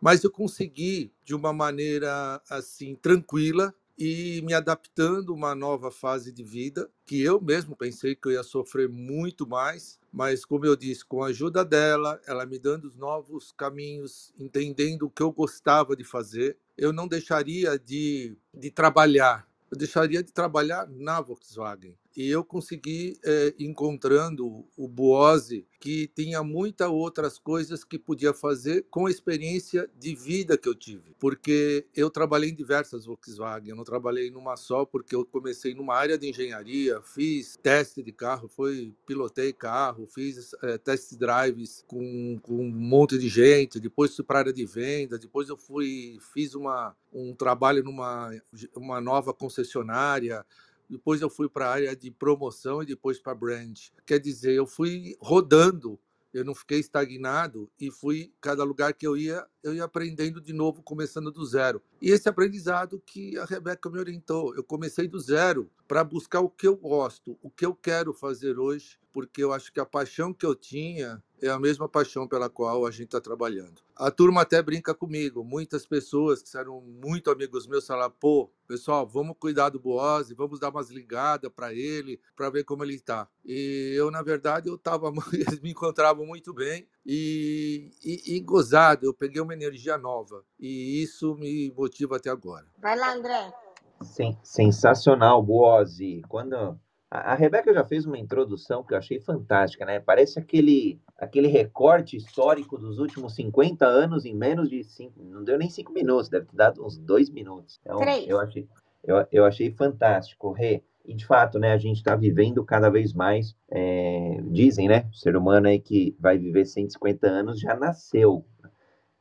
Mas 0.00 0.24
eu 0.24 0.30
consegui 0.30 1.12
de 1.24 1.34
uma 1.34 1.52
maneira 1.52 2.40
assim 2.48 2.94
tranquila 2.94 3.74
e 3.98 4.40
me 4.42 4.54
adaptando 4.54 5.32
a 5.32 5.34
uma 5.34 5.54
nova 5.54 5.90
fase 5.90 6.30
de 6.32 6.44
vida, 6.44 6.88
que 7.04 7.20
eu 7.20 7.40
mesmo 7.40 7.74
pensei 7.74 8.14
que 8.14 8.28
eu 8.28 8.32
ia 8.32 8.44
sofrer 8.44 8.88
muito 8.88 9.46
mais, 9.46 9.98
mas 10.12 10.44
como 10.44 10.64
eu 10.64 10.76
disse, 10.76 11.04
com 11.04 11.22
a 11.22 11.28
ajuda 11.28 11.64
dela, 11.64 12.20
ela 12.26 12.46
me 12.46 12.58
dando 12.58 12.86
os 12.86 12.96
novos 12.96 13.50
caminhos, 13.50 14.32
entendendo 14.38 15.02
o 15.02 15.10
que 15.10 15.22
eu 15.22 15.32
gostava 15.32 15.96
de 15.96 16.04
fazer, 16.04 16.56
eu 16.76 16.92
não 16.92 17.08
deixaria 17.08 17.76
de, 17.76 18.36
de 18.54 18.70
trabalhar, 18.70 19.48
eu 19.68 19.76
deixaria 19.76 20.22
de 20.22 20.32
trabalhar 20.32 20.88
na 20.88 21.20
Volkswagen. 21.20 21.96
E 22.18 22.28
eu 22.28 22.42
consegui, 22.42 23.16
é, 23.24 23.54
encontrando 23.60 24.66
o 24.76 24.88
Boose, 24.88 25.64
que 25.78 26.08
tinha 26.08 26.42
muitas 26.42 26.88
outras 26.88 27.38
coisas 27.38 27.84
que 27.84 27.96
podia 27.96 28.34
fazer 28.34 28.84
com 28.90 29.06
a 29.06 29.10
experiência 29.10 29.88
de 29.96 30.16
vida 30.16 30.58
que 30.58 30.68
eu 30.68 30.74
tive. 30.74 31.14
Porque 31.20 31.86
eu 31.94 32.10
trabalhei 32.10 32.50
em 32.50 32.54
diversas 32.56 33.06
Volkswagen, 33.06 33.70
eu 33.70 33.76
não 33.76 33.84
trabalhei 33.84 34.32
numa 34.32 34.56
só, 34.56 34.84
porque 34.84 35.14
eu 35.14 35.24
comecei 35.24 35.74
numa 35.74 35.94
área 35.94 36.18
de 36.18 36.28
engenharia, 36.28 37.00
fiz 37.02 37.56
teste 37.62 38.02
de 38.02 38.10
carro, 38.10 38.48
foi 38.48 38.92
pilotei 39.06 39.52
carro, 39.52 40.08
fiz 40.12 40.50
é, 40.64 40.76
test 40.76 41.14
drives 41.14 41.84
com, 41.86 42.36
com 42.42 42.54
um 42.54 42.68
monte 42.68 43.16
de 43.16 43.28
gente, 43.28 43.78
depois 43.78 44.16
fui 44.16 44.24
para 44.24 44.38
a 44.38 44.40
área 44.40 44.52
de 44.52 44.66
venda, 44.66 45.20
depois 45.20 45.48
eu 45.48 45.56
fui 45.56 46.18
fiz 46.34 46.56
uma, 46.56 46.96
um 47.12 47.32
trabalho 47.32 47.84
numa 47.84 48.32
uma 48.74 49.00
nova 49.00 49.32
concessionária, 49.32 50.44
depois 50.88 51.20
eu 51.20 51.30
fui 51.30 51.48
para 51.48 51.66
a 51.66 51.72
área 51.72 51.96
de 51.96 52.10
promoção 52.10 52.82
e 52.82 52.86
depois 52.86 53.18
para 53.18 53.34
brand. 53.34 53.78
Quer 54.06 54.18
dizer, 54.18 54.54
eu 54.54 54.66
fui 54.66 55.16
rodando, 55.20 55.98
eu 56.32 56.44
não 56.44 56.54
fiquei 56.54 56.78
estagnado 56.78 57.70
e 57.80 57.90
fui 57.90 58.32
cada 58.40 58.62
lugar 58.64 58.92
que 58.92 59.06
eu 59.06 59.16
ia, 59.16 59.46
eu 59.62 59.74
ia 59.74 59.84
aprendendo 59.84 60.40
de 60.40 60.52
novo, 60.52 60.82
começando 60.82 61.30
do 61.30 61.44
zero. 61.44 61.82
E 62.00 62.10
esse 62.10 62.28
aprendizado 62.28 63.02
que 63.04 63.36
a 63.38 63.44
Rebeca 63.44 63.90
me 63.90 63.98
orientou, 63.98 64.54
eu 64.54 64.62
comecei 64.62 65.08
do 65.08 65.18
zero 65.18 65.70
para 65.86 66.04
buscar 66.04 66.40
o 66.40 66.50
que 66.50 66.66
eu 66.66 66.76
gosto, 66.76 67.38
o 67.42 67.50
que 67.50 67.64
eu 67.64 67.74
quero 67.74 68.12
fazer 68.12 68.58
hoje, 68.58 68.98
porque 69.18 69.42
eu 69.42 69.52
acho 69.52 69.72
que 69.72 69.80
a 69.80 69.84
paixão 69.84 70.32
que 70.32 70.46
eu 70.46 70.54
tinha 70.54 71.20
é 71.42 71.48
a 71.48 71.58
mesma 71.58 71.88
paixão 71.88 72.28
pela 72.28 72.48
qual 72.48 72.86
a 72.86 72.90
gente 72.92 73.06
está 73.06 73.20
trabalhando. 73.20 73.82
A 73.96 74.12
turma 74.12 74.42
até 74.42 74.62
brinca 74.62 74.94
comigo. 74.94 75.42
Muitas 75.42 75.84
pessoas 75.84 76.40
que 76.40 76.56
eram 76.56 76.80
muito 76.80 77.28
amigos 77.28 77.66
meus 77.66 77.84
falaram: 77.84 78.14
pô, 78.20 78.48
pessoal, 78.68 79.04
vamos 79.04 79.34
cuidar 79.36 79.70
do 79.70 79.80
Boaz, 79.80 80.30
vamos 80.30 80.60
dar 80.60 80.70
umas 80.70 80.88
ligadas 80.88 81.50
para 81.50 81.74
ele, 81.74 82.20
para 82.36 82.48
ver 82.48 82.62
como 82.62 82.84
ele 82.84 82.94
está. 82.94 83.28
E 83.44 83.92
eu, 83.98 84.08
na 84.08 84.22
verdade, 84.22 84.68
eu 84.68 84.78
tava, 84.78 85.10
eles 85.34 85.58
me 85.58 85.72
encontravam 85.72 86.24
muito 86.24 86.54
bem 86.54 86.86
e, 87.04 87.90
e, 88.04 88.36
e 88.36 88.40
gozado. 88.40 89.04
Eu 89.04 89.12
peguei 89.12 89.42
uma 89.42 89.52
energia 89.52 89.98
nova 89.98 90.44
e 90.60 91.02
isso 91.02 91.34
me 91.34 91.72
motiva 91.76 92.18
até 92.18 92.30
agora. 92.30 92.66
Vai 92.78 92.96
lá, 92.96 93.14
André. 93.14 93.52
Sim, 94.00 94.38
sensacional, 94.44 95.42
Boazzi. 95.42 96.22
Quando 96.28 96.78
a, 97.10 97.34
Rebeca 97.34 97.72
já 97.72 97.84
fez 97.84 98.04
uma 98.04 98.18
introdução 98.18 98.84
que 98.84 98.92
eu 98.92 98.98
achei 98.98 99.18
fantástica, 99.18 99.84
né? 99.84 99.98
Parece 99.98 100.38
aquele, 100.38 101.00
aquele 101.16 101.48
recorte 101.48 102.16
histórico 102.16 102.76
dos 102.76 102.98
últimos 102.98 103.34
50 103.34 103.86
anos 103.86 104.24
em 104.24 104.34
menos 104.34 104.68
de 104.68 104.84
cinco, 104.84 105.22
não 105.22 105.42
deu 105.42 105.56
nem 105.56 105.70
cinco 105.70 105.92
minutos, 105.92 106.28
deve 106.28 106.46
ter 106.46 106.56
dado 106.56 106.84
uns 106.84 106.98
dois 106.98 107.30
minutos. 107.30 107.80
Então, 107.82 107.98
Três. 107.98 108.28
eu 108.28 108.38
achei, 108.38 108.68
eu, 109.02 109.26
eu 109.32 109.44
achei 109.44 109.70
fantástico, 109.70 110.52
Rê. 110.52 110.82
E 111.04 111.14
de 111.14 111.24
fato, 111.24 111.58
né, 111.58 111.72
a 111.72 111.78
gente 111.78 111.96
está 111.96 112.14
vivendo 112.14 112.62
cada 112.62 112.90
vez 112.90 113.14
mais. 113.14 113.56
É, 113.70 114.40
dizem, 114.50 114.88
né? 114.88 115.08
O 115.10 115.14
ser 115.16 115.36
humano 115.36 115.66
aí 115.66 115.80
que 115.80 116.14
vai 116.20 116.36
viver 116.36 116.66
150 116.66 117.26
anos 117.26 117.58
já 117.58 117.74
nasceu 117.74 118.44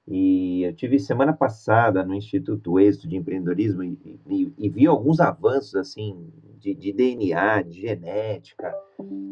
e 0.08 0.64
eu 0.64 0.74
tive 0.74 0.98
semana 1.00 1.34
passada 1.34 2.04
no 2.04 2.16
Instituto 2.16 2.80
Êxito 2.80 3.10
de 3.10 3.18
Empreendedorismo 3.18 3.84
e, 3.84 4.20
e, 4.26 4.54
e 4.58 4.70
vi 4.70 4.88
alguns 4.88 5.20
avanços 5.20 5.76
assim 5.76 6.32
de, 6.58 6.74
de, 6.74 6.94
DNA, 6.94 7.62
de 7.64 7.82
genética, 7.82 8.74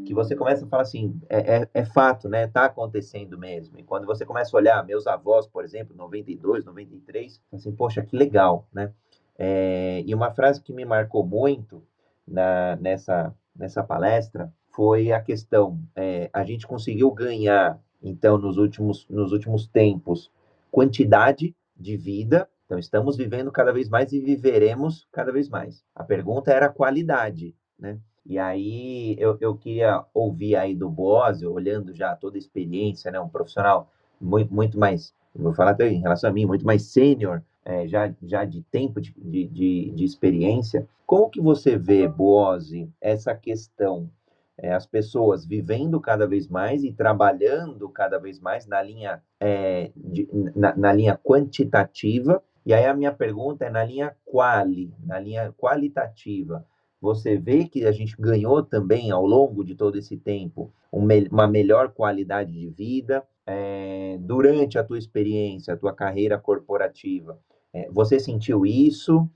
que 0.05 0.13
você 0.13 0.35
começa 0.35 0.65
a 0.65 0.67
falar 0.67 0.83
assim, 0.83 1.19
é, 1.29 1.57
é, 1.57 1.69
é, 1.73 1.85
fato, 1.85 2.27
né? 2.27 2.47
Tá 2.47 2.65
acontecendo 2.65 3.37
mesmo. 3.37 3.79
E 3.79 3.83
quando 3.83 4.05
você 4.05 4.25
começa 4.25 4.55
a 4.55 4.59
olhar 4.59 4.85
meus 4.85 5.07
avós, 5.07 5.47
por 5.47 5.63
exemplo, 5.63 5.95
92, 5.95 6.65
93, 6.65 7.41
assim, 7.53 7.71
poxa, 7.71 8.03
que 8.03 8.15
legal, 8.15 8.67
né? 8.73 8.91
É, 9.37 10.03
e 10.05 10.13
uma 10.13 10.31
frase 10.31 10.61
que 10.61 10.73
me 10.73 10.85
marcou 10.85 11.25
muito 11.25 11.81
na, 12.27 12.75
nessa, 12.77 13.33
nessa 13.55 13.83
palestra 13.83 14.53
foi 14.69 15.11
a 15.11 15.21
questão, 15.21 15.79
é, 15.95 16.29
a 16.33 16.43
gente 16.43 16.67
conseguiu 16.67 17.09
ganhar, 17.11 17.79
então, 18.03 18.37
nos 18.37 18.57
últimos, 18.57 19.07
nos 19.09 19.31
últimos 19.31 19.67
tempos, 19.67 20.29
quantidade 20.75 21.55
de 21.73 21.95
vida. 21.95 22.49
Então, 22.65 22.77
estamos 22.77 23.15
vivendo 23.15 23.49
cada 23.49 23.71
vez 23.71 23.87
mais 23.87 24.11
e 24.11 24.19
viveremos 24.19 25.07
cada 25.09 25.31
vez 25.31 25.47
mais. 25.47 25.81
A 25.95 26.03
pergunta 26.03 26.51
era 26.51 26.67
qualidade, 26.67 27.55
né? 27.79 27.97
E 28.25 28.37
aí 28.37 29.15
eu, 29.17 29.37
eu 29.39 29.55
queria 29.55 30.03
ouvir 30.13 30.57
aí 30.57 30.75
do 30.75 30.89
Bósio, 30.89 31.53
olhando 31.53 31.93
já 31.93 32.13
toda 32.13 32.35
a 32.35 32.39
experiência, 32.39 33.09
né? 33.09 33.17
Um 33.21 33.29
profissional 33.29 33.89
muito, 34.19 34.53
muito 34.53 34.77
mais, 34.77 35.13
vou 35.33 35.53
falar 35.53 35.71
até 35.71 35.87
em 35.87 36.01
relação 36.01 36.29
a 36.29 36.33
mim, 36.33 36.45
muito 36.45 36.65
mais 36.65 36.81
sênior, 36.83 37.41
é, 37.63 37.87
já, 37.87 38.13
já 38.23 38.43
de 38.43 38.61
tempo 38.63 38.99
de, 38.99 39.13
de, 39.13 39.91
de, 39.91 40.03
experiência. 40.03 40.85
Como 41.05 41.29
que 41.29 41.39
você 41.39 41.77
vê, 41.77 42.05
Boose, 42.05 42.89
essa 42.99 43.33
questão 43.33 44.09
é, 44.57 44.73
as 44.73 44.85
pessoas 44.85 45.45
vivendo 45.45 45.99
cada 45.99 46.25
vez 46.25 46.47
mais 46.47 46.83
e 46.83 46.91
trabalhando 46.91 47.89
cada 47.89 48.17
vez 48.17 48.39
mais 48.39 48.65
na 48.65 48.81
linha, 48.81 49.21
é, 49.39 49.91
de, 49.95 50.27
na, 50.55 50.75
na, 50.75 50.93
linha 50.93 51.19
quantitativa. 51.21 52.41
E 52.65 52.73
aí 52.73 52.85
a 52.85 52.93
minha 52.93 53.11
pergunta 53.11 53.65
é 53.65 53.69
na 53.69 53.83
linha 53.83 54.15
quali, 54.23 54.93
na 55.03 55.19
linha 55.19 55.53
qualitativa. 55.57 56.65
Você 57.01 57.37
vê 57.37 57.65
que 57.65 57.85
a 57.85 57.91
gente 57.91 58.15
ganhou 58.17 58.63
também 58.63 59.11
ao 59.11 59.25
longo 59.25 59.63
de 59.63 59.75
todo 59.75 59.97
esse 59.97 60.17
tempo 60.17 60.71
uma 60.91 61.45
melhor 61.45 61.91
qualidade 61.91 62.53
de 62.53 62.69
vida 62.69 63.23
é, 63.45 64.17
durante 64.21 64.79
a 64.79 64.83
tua 64.83 64.97
experiência, 64.97 65.73
a 65.73 65.77
tua 65.77 65.93
carreira 65.93 66.39
corporativa. 66.39 67.37
É, 67.73 67.89
você 67.91 68.19
sentiu 68.19 68.65
isso? 68.65 69.29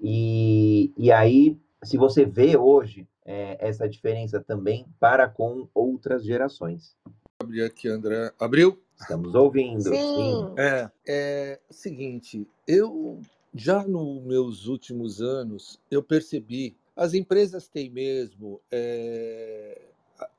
E, 0.00 0.92
e 0.98 1.12
aí, 1.12 1.56
se 1.82 1.96
você 1.96 2.24
vê 2.24 2.56
hoje 2.56 3.06
é, 3.24 3.56
essa 3.60 3.88
diferença 3.88 4.40
também 4.40 4.86
para 5.00 5.28
com 5.28 5.68
outras 5.74 6.24
gerações. 6.24 6.96
Abri 7.40 7.62
aqui, 7.62 7.88
André. 7.88 8.32
Abriu? 8.38 8.80
Estamos 8.98 9.34
ouvindo. 9.34 9.82
Sim. 9.82 9.90
sim. 9.90 10.54
É, 10.56 10.90
é 11.06 11.60
o 11.68 11.72
seguinte, 11.72 12.46
eu 12.66 13.20
já 13.54 13.86
nos 13.86 14.22
meus 14.24 14.66
últimos 14.66 15.20
anos 15.22 15.80
eu 15.90 16.02
percebi 16.02 16.76
as 16.96 17.14
empresas 17.14 17.68
têm 17.68 17.90
mesmo 17.90 18.60
é, 18.70 19.80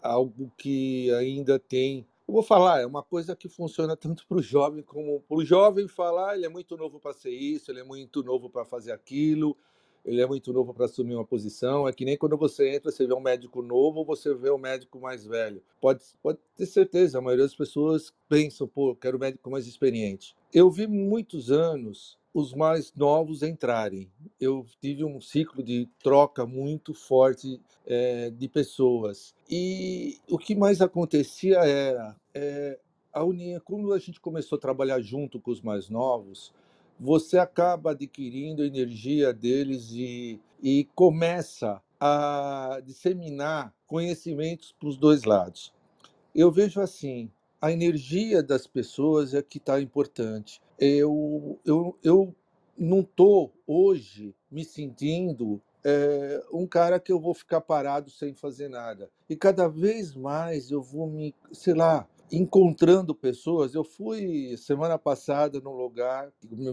algo 0.01 0.51
que 0.57 1.11
ainda 1.13 1.57
tem 1.57 2.05
eu 2.27 2.33
vou 2.33 2.41
falar, 2.41 2.81
é 2.81 2.85
uma 2.87 3.03
coisa 3.03 3.35
que 3.35 3.47
funciona 3.47 3.95
tanto 3.95 4.25
para 4.25 4.37
o 4.37 4.41
jovem 4.41 4.81
como 4.81 5.21
para 5.21 5.37
o 5.37 5.45
jovem 5.45 5.87
falar, 5.87 6.35
ele 6.35 6.45
é 6.45 6.49
muito 6.49 6.75
novo 6.75 6.99
para 6.99 7.13
ser 7.13 7.29
isso, 7.29 7.69
ele 7.69 7.81
é 7.81 7.83
muito 7.83 8.23
novo 8.23 8.49
para 8.49 8.65
fazer 8.65 8.91
aquilo, 8.91 9.55
ele 10.05 10.21
é 10.21 10.27
muito 10.27 10.53
novo 10.53 10.73
para 10.73 10.85
assumir 10.85 11.15
uma 11.15 11.25
posição. 11.25 11.87
É 11.87 11.93
que 11.93 12.05
nem 12.05 12.17
quando 12.17 12.37
você 12.37 12.75
entra, 12.75 12.91
você 12.91 13.07
vê 13.07 13.13
um 13.13 13.19
médico 13.19 13.61
novo 13.61 13.99
ou 13.99 14.05
você 14.05 14.33
vê 14.33 14.51
um 14.51 14.57
médico 14.57 14.99
mais 14.99 15.25
velho. 15.25 15.61
Pode, 15.81 16.03
pode 16.21 16.37
ter 16.55 16.67
certeza, 16.67 17.17
a 17.17 17.21
maioria 17.21 17.45
das 17.45 17.55
pessoas 17.55 18.13
pensam, 18.29 18.67
pô, 18.67 18.95
quero 18.95 19.17
um 19.17 19.19
médico 19.19 19.49
mais 19.49 19.65
experiente. 19.65 20.35
Eu 20.53 20.69
vi 20.69 20.85
muitos 20.87 21.51
anos 21.51 22.17
os 22.33 22.53
mais 22.53 22.93
novos 22.93 23.41
entrarem. 23.41 24.11
Eu 24.39 24.65
tive 24.81 25.05
um 25.05 25.21
ciclo 25.21 25.63
de 25.63 25.87
troca 26.03 26.45
muito 26.45 26.93
forte 26.93 27.61
é, 27.87 28.29
de 28.29 28.47
pessoas. 28.49 29.33
E 29.49 30.19
o 30.29 30.37
que 30.37 30.53
mais 30.53 30.81
acontecia 30.81 31.59
era 31.59 32.15
é, 32.33 32.77
a 33.13 33.23
união. 33.23 33.61
Quando 33.63 33.93
a 33.93 33.99
gente 33.99 34.19
começou 34.19 34.57
a 34.57 34.61
trabalhar 34.61 34.99
junto 34.99 35.39
com 35.39 35.49
os 35.49 35.61
mais 35.61 35.89
novos, 35.89 36.53
você 36.99 37.37
acaba 37.37 37.91
adquirindo 37.91 38.61
a 38.63 38.67
energia 38.67 39.33
deles 39.33 39.91
e, 39.91 40.39
e 40.61 40.87
começa 40.95 41.81
a 41.99 42.81
disseminar 42.85 43.73
conhecimentos 43.87 44.73
para 44.79 44.89
os 44.89 44.97
dois 44.97 45.23
lados. 45.23 45.73
Eu 46.33 46.51
vejo 46.51 46.81
assim, 46.81 47.31
a 47.61 47.71
energia 47.71 48.43
das 48.43 48.67
pessoas 48.67 49.33
é 49.33 49.41
que 49.41 49.57
está 49.57 49.79
importante. 49.81 50.61
Eu, 50.77 51.59
eu, 51.65 51.97
eu 52.03 52.35
não 52.77 52.99
estou 52.99 53.53
hoje 53.65 54.35
me 54.51 54.63
sentindo 54.65 55.61
é, 55.83 56.43
um 56.51 56.67
cara 56.67 56.99
que 56.99 57.11
eu 57.11 57.19
vou 57.19 57.33
ficar 57.33 57.61
parado 57.61 58.09
sem 58.09 58.33
fazer 58.33 58.67
nada. 58.69 59.09
E 59.29 59.35
cada 59.35 59.67
vez 59.67 60.15
mais 60.15 60.71
eu 60.71 60.81
vou 60.81 61.07
me, 61.07 61.33
sei 61.51 61.73
lá, 61.73 62.07
encontrando 62.31 63.13
pessoas. 63.13 63.73
Eu 63.73 63.83
fui 63.83 64.55
semana 64.57 64.97
passada 64.97 65.59
num 65.59 65.75
lugar 65.75 66.31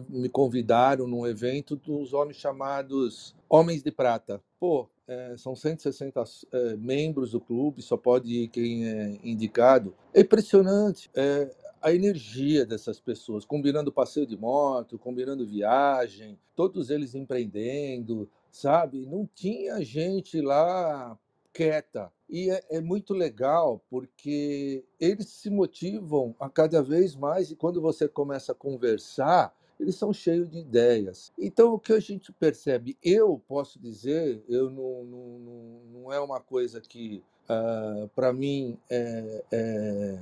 me 0.09 0.29
convidaram 0.29 1.07
num 1.07 1.27
evento 1.27 1.77
dos 1.77 2.13
homens 2.13 2.37
chamados 2.37 3.35
Homens 3.49 3.83
de 3.83 3.91
Prata. 3.91 4.43
Pô, 4.59 4.89
é, 5.07 5.35
são 5.37 5.55
160 5.55 6.23
é, 6.53 6.77
membros 6.77 7.33
do 7.33 7.41
clube, 7.41 7.83
só 7.83 7.97
pode 7.97 8.45
ir 8.45 8.49
quem 8.49 8.87
é 8.89 9.19
indicado. 9.23 9.95
É 10.15 10.21
impressionante. 10.21 11.11
É, 11.15 11.55
a 11.83 11.93
energia 11.93 12.65
dessas 12.65 13.01
pessoas, 13.01 13.45
combinando 13.45 13.93
passeio 13.93 14.27
de 14.27 14.37
moto, 14.37 14.99
combinando 14.99 15.45
viagem, 15.45 16.39
todos 16.55 16.91
eles 16.91 17.15
empreendendo, 17.15 18.31
sabe? 18.53 19.05
Não 19.05 19.29
tinha 19.35 19.85
gente 19.85 20.41
lá 20.41 21.19
quieta. 21.53 22.13
E 22.29 22.51
é, 22.51 22.63
é, 22.71 22.81
muito 22.81 23.13
legal 23.13 23.85
porque 23.91 24.85
eles 24.99 25.29
se 25.29 25.51
motivam 25.51 26.35
a 26.41 26.49
cada 26.49 26.83
vez 26.83 27.15
mais 27.15 27.51
e 27.51 27.57
quando 27.57 27.81
você 27.81 28.09
começa 28.09 28.53
a 28.53 28.55
conversar, 28.55 29.55
eles 29.79 29.97
são 29.97 30.13
cheios 30.13 30.49
de 30.49 30.59
ideias. 30.59 31.33
Então, 31.39 31.75
o 31.75 31.79
que 31.79 31.93
a 31.93 32.01
gente 32.01 32.33
percebe, 32.33 32.97
eu 33.03 33.43
posso 33.47 33.79
dizer, 33.79 34.43
eu 34.49 34.71
não, 34.71 35.05
não, 35.05 35.81
não 35.93 36.13
é 36.13 36.21
uma 36.21 36.41
coisa 36.41 36.81
que, 36.81 37.23
uh, 37.49 38.05
ah, 38.05 38.09
para 38.15 38.33
mim, 38.33 38.79
é, 38.89 39.45
é, 39.51 40.19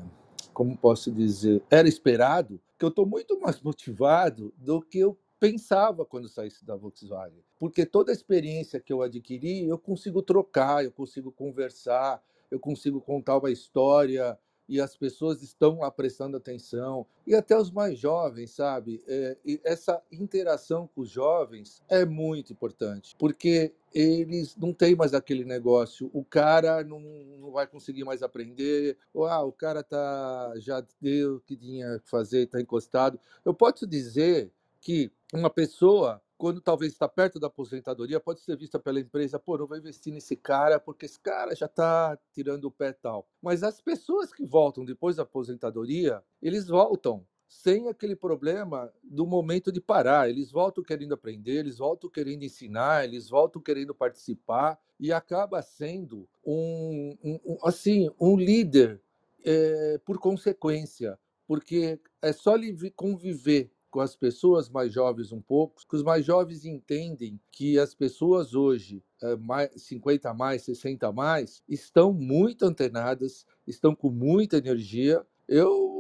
como 0.53 0.77
posso 0.77 1.13
dizer, 1.13 1.63
era 1.71 1.89
esperado, 1.89 2.61
que 2.79 2.85
eu 2.85 2.89
estou 2.89 3.07
muito 3.07 3.39
mais 3.39 3.61
motivado 3.63 4.53
do 4.57 4.81
que 4.81 4.99
eu 4.99 5.17
pensava 5.41 6.05
quando 6.05 6.29
saísse 6.29 6.65
da 6.65 6.77
Volkswagen. 6.77 7.43
Porque 7.59 7.87
toda 7.87 8.13
a 8.13 8.15
experiência 8.15 8.79
que 8.79 8.93
eu 8.93 9.01
adquiri, 9.01 9.67
eu 9.67 9.79
consigo 9.79 10.23
trocar, 10.23 10.85
eu 10.85 10.93
consigo 10.93 11.33
conversar, 11.33 12.23
eu 12.51 12.61
consigo 12.61 13.01
contar 13.01 13.39
uma 13.39 13.51
história 13.51 14.39
e 14.69 14.81
as 14.81 14.97
pessoas 14.97 15.43
estão 15.43 15.81
lá 15.81 15.91
prestando 15.91 16.37
atenção. 16.37 17.05
E 17.27 17.35
até 17.35 17.59
os 17.59 17.73
mais 17.73 17.99
jovens, 17.99 18.53
sabe? 18.53 19.03
É, 19.09 19.37
essa 19.65 20.01
interação 20.13 20.89
com 20.95 21.01
os 21.01 21.11
jovens 21.11 21.83
é 21.89 22.05
muito 22.05 22.53
importante, 22.53 23.17
porque 23.19 23.73
eles 23.93 24.55
não 24.57 24.73
têm 24.73 24.95
mais 24.95 25.13
aquele 25.15 25.45
negócio. 25.45 26.09
O 26.13 26.25
cara 26.25 26.85
não, 26.85 27.01
não 27.01 27.51
vai 27.51 27.67
conseguir 27.67 28.05
mais 28.05 28.23
aprender. 28.23 28.97
Ou, 29.13 29.27
ah, 29.27 29.43
o 29.43 29.51
cara 29.51 29.83
tá, 29.83 30.53
já 30.59 30.85
deu 31.01 31.37
o 31.37 31.41
que 31.41 31.57
tinha 31.57 31.99
que 31.99 32.09
fazer, 32.09 32.43
está 32.43 32.61
encostado. 32.61 33.19
Eu 33.45 33.53
posso 33.53 33.87
dizer 33.87 34.53
que 34.81 35.11
uma 35.33 35.51
pessoa 35.51 36.21
quando 36.41 36.61
talvez 36.61 36.93
está 36.93 37.07
perto 37.07 37.39
da 37.39 37.49
aposentadoria, 37.49 38.19
pode 38.19 38.41
ser 38.41 38.57
vista 38.57 38.79
pela 38.79 38.99
empresa, 38.99 39.39
pô, 39.39 39.59
não 39.59 39.67
vai 39.67 39.79
investir 39.79 40.11
nesse 40.11 40.35
cara 40.35 40.81
porque 40.81 41.05
esse 41.05 41.21
cara 41.21 41.55
já 41.55 41.67
está 41.67 42.19
tirando 42.33 42.65
o 42.65 42.71
pé 42.71 42.95
tal. 42.95 43.29
Mas 43.43 43.63
as 43.63 43.83
pessoas 43.83 44.33
que 44.33 44.47
voltam 44.47 44.83
depois 44.83 45.17
da 45.17 45.23
aposentadoria, 45.23 46.23
eles 46.41 46.67
voltam 46.67 47.27
sem 47.47 47.89
aquele 47.89 48.17
problema 48.17 48.91
do 49.03 49.27
momento 49.27 49.71
de 49.71 49.83
parar. 49.83 50.31
Eles 50.31 50.51
voltam 50.51 50.83
querendo 50.83 51.13
aprender, 51.13 51.59
eles 51.59 51.77
voltam 51.77 52.09
querendo 52.09 52.43
ensinar, 52.43 53.05
eles 53.05 53.29
voltam 53.29 53.61
querendo 53.61 53.95
participar 53.95 54.81
e 54.99 55.13
acaba 55.13 55.61
sendo 55.61 56.27
um, 56.43 57.19
um, 57.23 57.41
um 57.45 57.59
assim 57.65 58.09
um 58.19 58.37
líder 58.37 59.03
é, 59.45 59.99
por 60.07 60.19
consequência, 60.19 61.19
porque 61.47 62.01
é 62.23 62.33
só 62.33 62.55
conviver 62.97 63.71
com 63.91 64.01
as 64.01 64.15
pessoas 64.15 64.69
mais 64.69 64.93
jovens 64.93 65.33
um 65.33 65.41
pouco, 65.41 65.83
que 65.89 65.97
os 65.97 66.03
mais 66.03 66.25
jovens 66.25 66.65
entendem 66.65 67.41
que 67.51 67.79
as 67.79 67.95
pessoas 67.95 68.55
hoje, 68.55 69.03
é, 69.23 69.37
mais, 69.37 69.71
50 69.77 70.31
a 70.31 70.35
mais, 70.35 70.63
60 70.63 71.09
a 71.09 71.13
mais, 71.13 71.63
estão 71.69 72.13
muito 72.13 72.65
antenadas, 72.65 73.45
estão 73.67 73.95
com 73.95 74.11
muita 74.11 74.59
energia. 74.59 75.27
Eu 75.49 75.91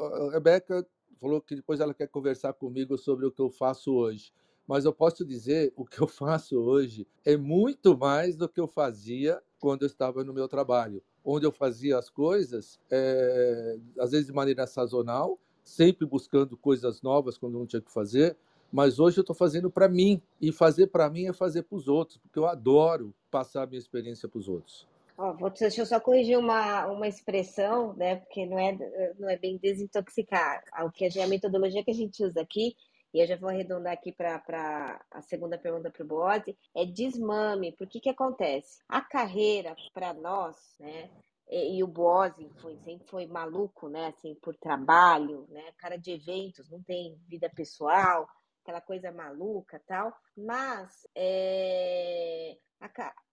a 0.00 0.30
Rebeca 0.32 0.86
falou 1.20 1.40
que 1.40 1.54
depois 1.54 1.80
ela 1.80 1.92
quer 1.92 2.08
conversar 2.08 2.52
comigo 2.54 2.96
sobre 2.96 3.26
o 3.26 3.32
que 3.32 3.42
eu 3.42 3.50
faço 3.50 3.92
hoje. 3.92 4.32
Mas 4.66 4.84
eu 4.84 4.92
posso 4.92 5.24
dizer, 5.24 5.72
o 5.76 5.84
que 5.84 6.00
eu 6.00 6.06
faço 6.08 6.56
hoje 6.56 7.06
é 7.24 7.36
muito 7.36 7.96
mais 7.96 8.36
do 8.36 8.48
que 8.48 8.60
eu 8.60 8.66
fazia 8.66 9.42
quando 9.58 9.82
eu 9.82 9.86
estava 9.86 10.24
no 10.24 10.32
meu 10.32 10.48
trabalho, 10.48 11.02
onde 11.24 11.44
eu 11.44 11.52
fazia 11.52 11.98
as 11.98 12.08
coisas, 12.08 12.80
é, 12.90 13.78
às 13.98 14.12
vezes 14.12 14.26
de 14.26 14.32
maneira 14.32 14.66
sazonal, 14.66 15.38
sempre 15.70 16.06
buscando 16.06 16.56
coisas 16.56 17.00
novas 17.00 17.38
quando 17.38 17.58
não 17.58 17.66
tinha 17.66 17.80
que 17.80 17.92
fazer, 17.92 18.36
mas 18.72 18.98
hoje 18.98 19.18
eu 19.18 19.22
estou 19.22 19.34
fazendo 19.34 19.70
para 19.70 19.88
mim, 19.88 20.20
e 20.40 20.52
fazer 20.52 20.88
para 20.88 21.08
mim 21.08 21.26
é 21.26 21.32
fazer 21.32 21.62
para 21.62 21.76
os 21.76 21.88
outros, 21.88 22.18
porque 22.18 22.38
eu 22.38 22.46
adoro 22.46 23.14
passar 23.30 23.62
a 23.62 23.66
minha 23.66 23.78
experiência 23.78 24.28
para 24.28 24.38
os 24.38 24.48
outros. 24.48 24.86
Ó, 25.16 25.32
vou, 25.34 25.50
deixa 25.50 25.82
eu 25.82 25.86
só 25.86 26.00
corrigir 26.00 26.38
uma, 26.38 26.86
uma 26.86 27.06
expressão, 27.06 27.92
né? 27.94 28.16
Porque 28.16 28.46
não 28.46 28.58
é, 28.58 29.14
não 29.18 29.28
é 29.28 29.36
bem 29.36 29.58
desintoxicar. 29.58 30.62
O 30.82 30.90
que 30.90 31.04
é 31.04 31.22
a 31.22 31.26
metodologia 31.26 31.84
que 31.84 31.90
a 31.90 31.94
gente 31.94 32.24
usa 32.24 32.40
aqui, 32.40 32.74
e 33.12 33.20
eu 33.20 33.26
já 33.26 33.36
vou 33.36 33.50
arredondar 33.50 33.92
aqui 33.92 34.12
para 34.12 35.00
a 35.10 35.22
segunda 35.22 35.58
pergunta 35.58 35.90
para 35.90 36.02
o 36.02 36.06
Boazzi, 36.06 36.56
é 36.74 36.86
desmame. 36.86 37.72
Por 37.72 37.86
que 37.86 38.00
que 38.00 38.08
acontece? 38.08 38.80
A 38.88 39.00
carreira, 39.00 39.76
para 39.92 40.14
nós, 40.14 40.56
né? 40.78 41.10
E, 41.50 41.78
e 41.78 41.82
o 41.82 41.86
Boazzi 41.88 42.48
foi, 42.60 42.76
sempre 42.78 43.06
foi 43.08 43.26
maluco, 43.26 43.88
né? 43.88 44.06
Assim, 44.06 44.34
por 44.36 44.56
trabalho, 44.56 45.46
né? 45.50 45.72
Cara 45.76 45.96
de 45.96 46.12
eventos, 46.12 46.70
não 46.70 46.82
tem 46.82 47.16
vida 47.26 47.50
pessoal, 47.50 48.28
aquela 48.62 48.80
coisa 48.80 49.10
maluca 49.10 49.82
tal. 49.86 50.12
Mas 50.36 51.06
é, 51.14 52.56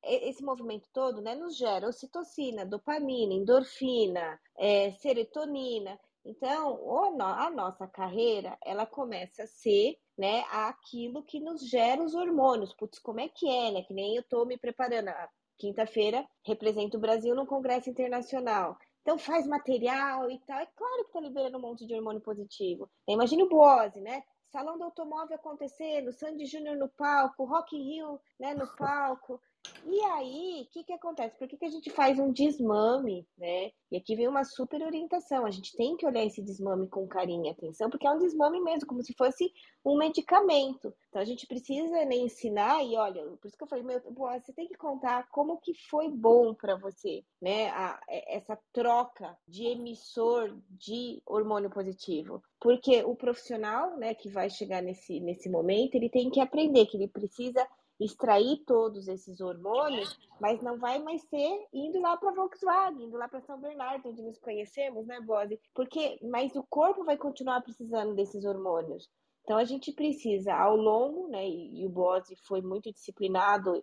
esse 0.03 0.43
movimento 0.43 0.89
todo 0.91 1.21
né, 1.21 1.36
nos 1.36 1.57
gera 1.57 1.88
ocitocina, 1.88 2.65
dopamina, 2.65 3.33
endorfina, 3.33 4.39
é, 4.57 4.91
serotonina. 4.91 6.00
Então, 6.25 7.21
a 7.21 7.50
nossa 7.50 7.88
carreira, 7.88 8.57
ela 8.65 8.86
começa 8.86 9.43
a 9.43 9.47
ser 9.47 9.97
né, 10.17 10.43
aquilo 10.51 11.24
que 11.24 11.39
nos 11.39 11.65
gera 11.69 12.03
os 12.03 12.13
hormônios. 12.13 12.74
Putz, 12.74 13.00
como 13.00 13.21
é 13.21 13.29
que 13.29 13.47
é, 13.47 13.71
né? 13.71 13.83
Que 13.83 13.93
nem 13.93 14.15
eu 14.15 14.21
estou 14.21 14.45
me 14.45 14.57
preparando. 14.57 15.09
Quinta-feira 15.57 16.25
represento 16.45 16.97
o 16.97 16.99
Brasil 16.99 17.35
no 17.35 17.45
Congresso 17.45 17.89
Internacional. 17.89 18.77
Então 19.01 19.17
faz 19.17 19.47
material 19.47 20.29
e 20.29 20.39
tal. 20.39 20.59
É 20.59 20.67
claro 20.75 21.03
que 21.03 21.09
está 21.09 21.19
liberando 21.19 21.57
um 21.57 21.61
monte 21.61 21.85
de 21.85 21.95
hormônio 21.95 22.21
positivo. 22.21 22.89
Imagina 23.07 23.43
o 23.43 23.49
Boase, 23.49 24.01
né? 24.01 24.21
Salão 24.51 24.77
do 24.77 24.83
Automóvel 24.85 25.35
acontecendo, 25.35 26.11
Sandy 26.11 26.45
Júnior 26.45 26.77
no 26.77 26.89
palco, 26.89 27.45
Rock 27.45 27.75
in 27.75 27.83
Rio 27.83 28.19
né, 28.39 28.53
no 28.53 28.67
palco. 28.75 29.41
E 29.86 30.01
aí, 30.01 30.67
o 30.67 30.74
que, 30.74 30.83
que 30.83 30.93
acontece? 30.93 31.38
Por 31.38 31.47
que, 31.47 31.57
que 31.57 31.65
a 31.65 31.69
gente 31.69 31.89
faz 31.89 32.19
um 32.19 32.31
desmame, 32.31 33.25
né? 33.38 33.71
E 33.89 33.95
aqui 33.95 34.15
vem 34.15 34.27
uma 34.27 34.43
super 34.43 34.81
orientação. 34.81 35.45
A 35.45 35.51
gente 35.51 35.75
tem 35.77 35.95
que 35.95 36.05
olhar 36.05 36.25
esse 36.25 36.41
desmame 36.41 36.88
com 36.89 37.07
carinho 37.07 37.45
e 37.45 37.50
atenção, 37.50 37.89
porque 37.89 38.05
é 38.05 38.12
um 38.12 38.17
desmame 38.17 38.59
mesmo, 38.59 38.86
como 38.86 39.01
se 39.01 39.13
fosse 39.13 39.50
um 39.86 39.97
medicamento. 39.97 40.93
Então 41.07 41.21
a 41.21 41.25
gente 41.25 41.47
precisa 41.47 42.03
né, 42.05 42.15
ensinar 42.15 42.83
e 42.83 42.97
olha, 42.97 43.24
por 43.38 43.47
isso 43.47 43.57
que 43.57 43.63
eu 43.63 43.67
falei, 43.67 43.85
meu, 43.85 44.01
você 44.11 44.51
tem 44.51 44.68
que 44.68 44.75
contar 44.75 45.29
como 45.29 45.57
que 45.57 45.74
foi 45.89 46.09
bom 46.09 46.53
para 46.53 46.75
você, 46.75 47.24
né? 47.42 47.70
A, 47.70 48.00
é, 48.09 48.35
essa 48.35 48.59
troca 48.74 49.37
de 49.48 49.65
emissor 49.68 50.53
de 50.70 51.22
hormônio 51.25 51.70
positivo. 51.70 52.44
Porque 52.59 53.03
o 53.03 53.15
profissional, 53.15 53.96
né, 53.98 54.13
que 54.13 54.29
vai 54.29 54.50
chegar 54.50 54.81
nesse, 54.81 55.20
nesse 55.20 55.50
momento, 55.50 55.96
ele 55.96 56.09
tem 56.09 56.29
que 56.29 56.42
aprender 56.42 56.87
que 56.87 56.98
ele 56.98 57.07
precisa 57.07 57.65
extrair 58.00 58.64
todos 58.66 59.07
esses 59.07 59.40
hormônios, 59.42 60.18
mas 60.40 60.62
não 60.62 60.77
vai 60.77 61.00
mais 61.00 61.22
ser 61.24 61.68
indo 61.74 62.00
lá 62.00 62.16
para 62.18 62.31
Volkswagen, 62.31 63.05
indo 63.05 63.18
lá 63.18 63.27
para 63.27 63.42
São 63.42 63.60
Bernardo, 63.60 64.10
onde 64.10 64.22
nos 64.22 64.38
conhecemos, 64.40 65.05
né, 65.07 65.20
Bose? 65.22 65.60
Porque, 65.74 66.20
mas 66.24 66.55
o 66.55 66.64
corpo 66.70 67.03
vai 67.03 67.18
continuar 67.18 67.62
precisando 67.62 68.14
desses 68.14 68.46
hormônios. 68.46 69.10
Então 69.44 69.57
a 69.57 69.64
gente 69.64 69.94
precisa, 69.94 70.53
ao 70.53 70.75
longo, 70.75 71.29
né, 71.29 71.48
e, 71.48 71.86
o 71.86 71.90
Bose 71.90 72.36
foi 72.46 72.62
muito 72.62 72.92
disciplinado, 72.92 73.81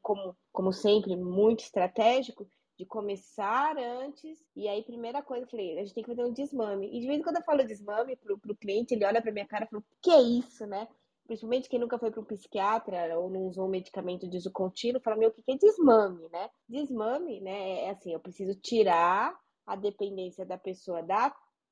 como, 0.00 0.34
como 0.50 0.72
sempre, 0.72 1.14
muito 1.14 1.60
estratégico, 1.60 2.48
de 2.78 2.86
começar 2.86 3.76
antes. 3.76 4.42
E 4.56 4.66
aí, 4.66 4.82
primeira 4.82 5.22
coisa, 5.22 5.44
eu 5.44 5.50
falei, 5.50 5.78
a 5.78 5.84
gente 5.84 5.94
tem 5.94 6.02
que 6.02 6.10
fazer 6.10 6.24
um 6.24 6.32
desmame. 6.32 6.88
E 6.96 7.00
de 7.00 7.06
vez 7.06 7.20
em 7.20 7.22
quando 7.22 7.36
eu 7.36 7.44
falo 7.44 7.62
desmame 7.64 8.16
pro, 8.16 8.38
pro 8.38 8.56
cliente, 8.56 8.94
ele 8.94 9.04
olha 9.04 9.20
pra 9.20 9.30
minha 9.30 9.46
cara 9.46 9.66
e 9.66 9.68
fala, 9.68 9.84
que 10.00 10.10
é 10.10 10.20
isso, 10.20 10.66
né? 10.66 10.88
Principalmente 11.32 11.68
quem 11.68 11.80
nunca 11.80 11.98
foi 11.98 12.10
para 12.10 12.20
um 12.20 12.24
psiquiatra 12.24 13.18
ou 13.18 13.30
não 13.30 13.46
usou 13.46 13.66
um 13.66 13.70
medicamento 13.70 14.28
de 14.28 14.36
uso 14.36 14.52
contínuo, 14.52 15.00
fala, 15.00 15.16
meu, 15.16 15.30
o 15.30 15.32
que 15.32 15.42
é 15.50 15.56
desmame, 15.56 16.28
né? 16.28 16.50
Desmame, 16.68 17.40
né, 17.40 17.84
é 17.84 17.90
assim, 17.90 18.12
eu 18.12 18.20
preciso 18.20 18.54
tirar 18.60 19.34
a 19.66 19.74
dependência 19.74 20.44
da 20.44 20.58
pessoa 20.58 21.02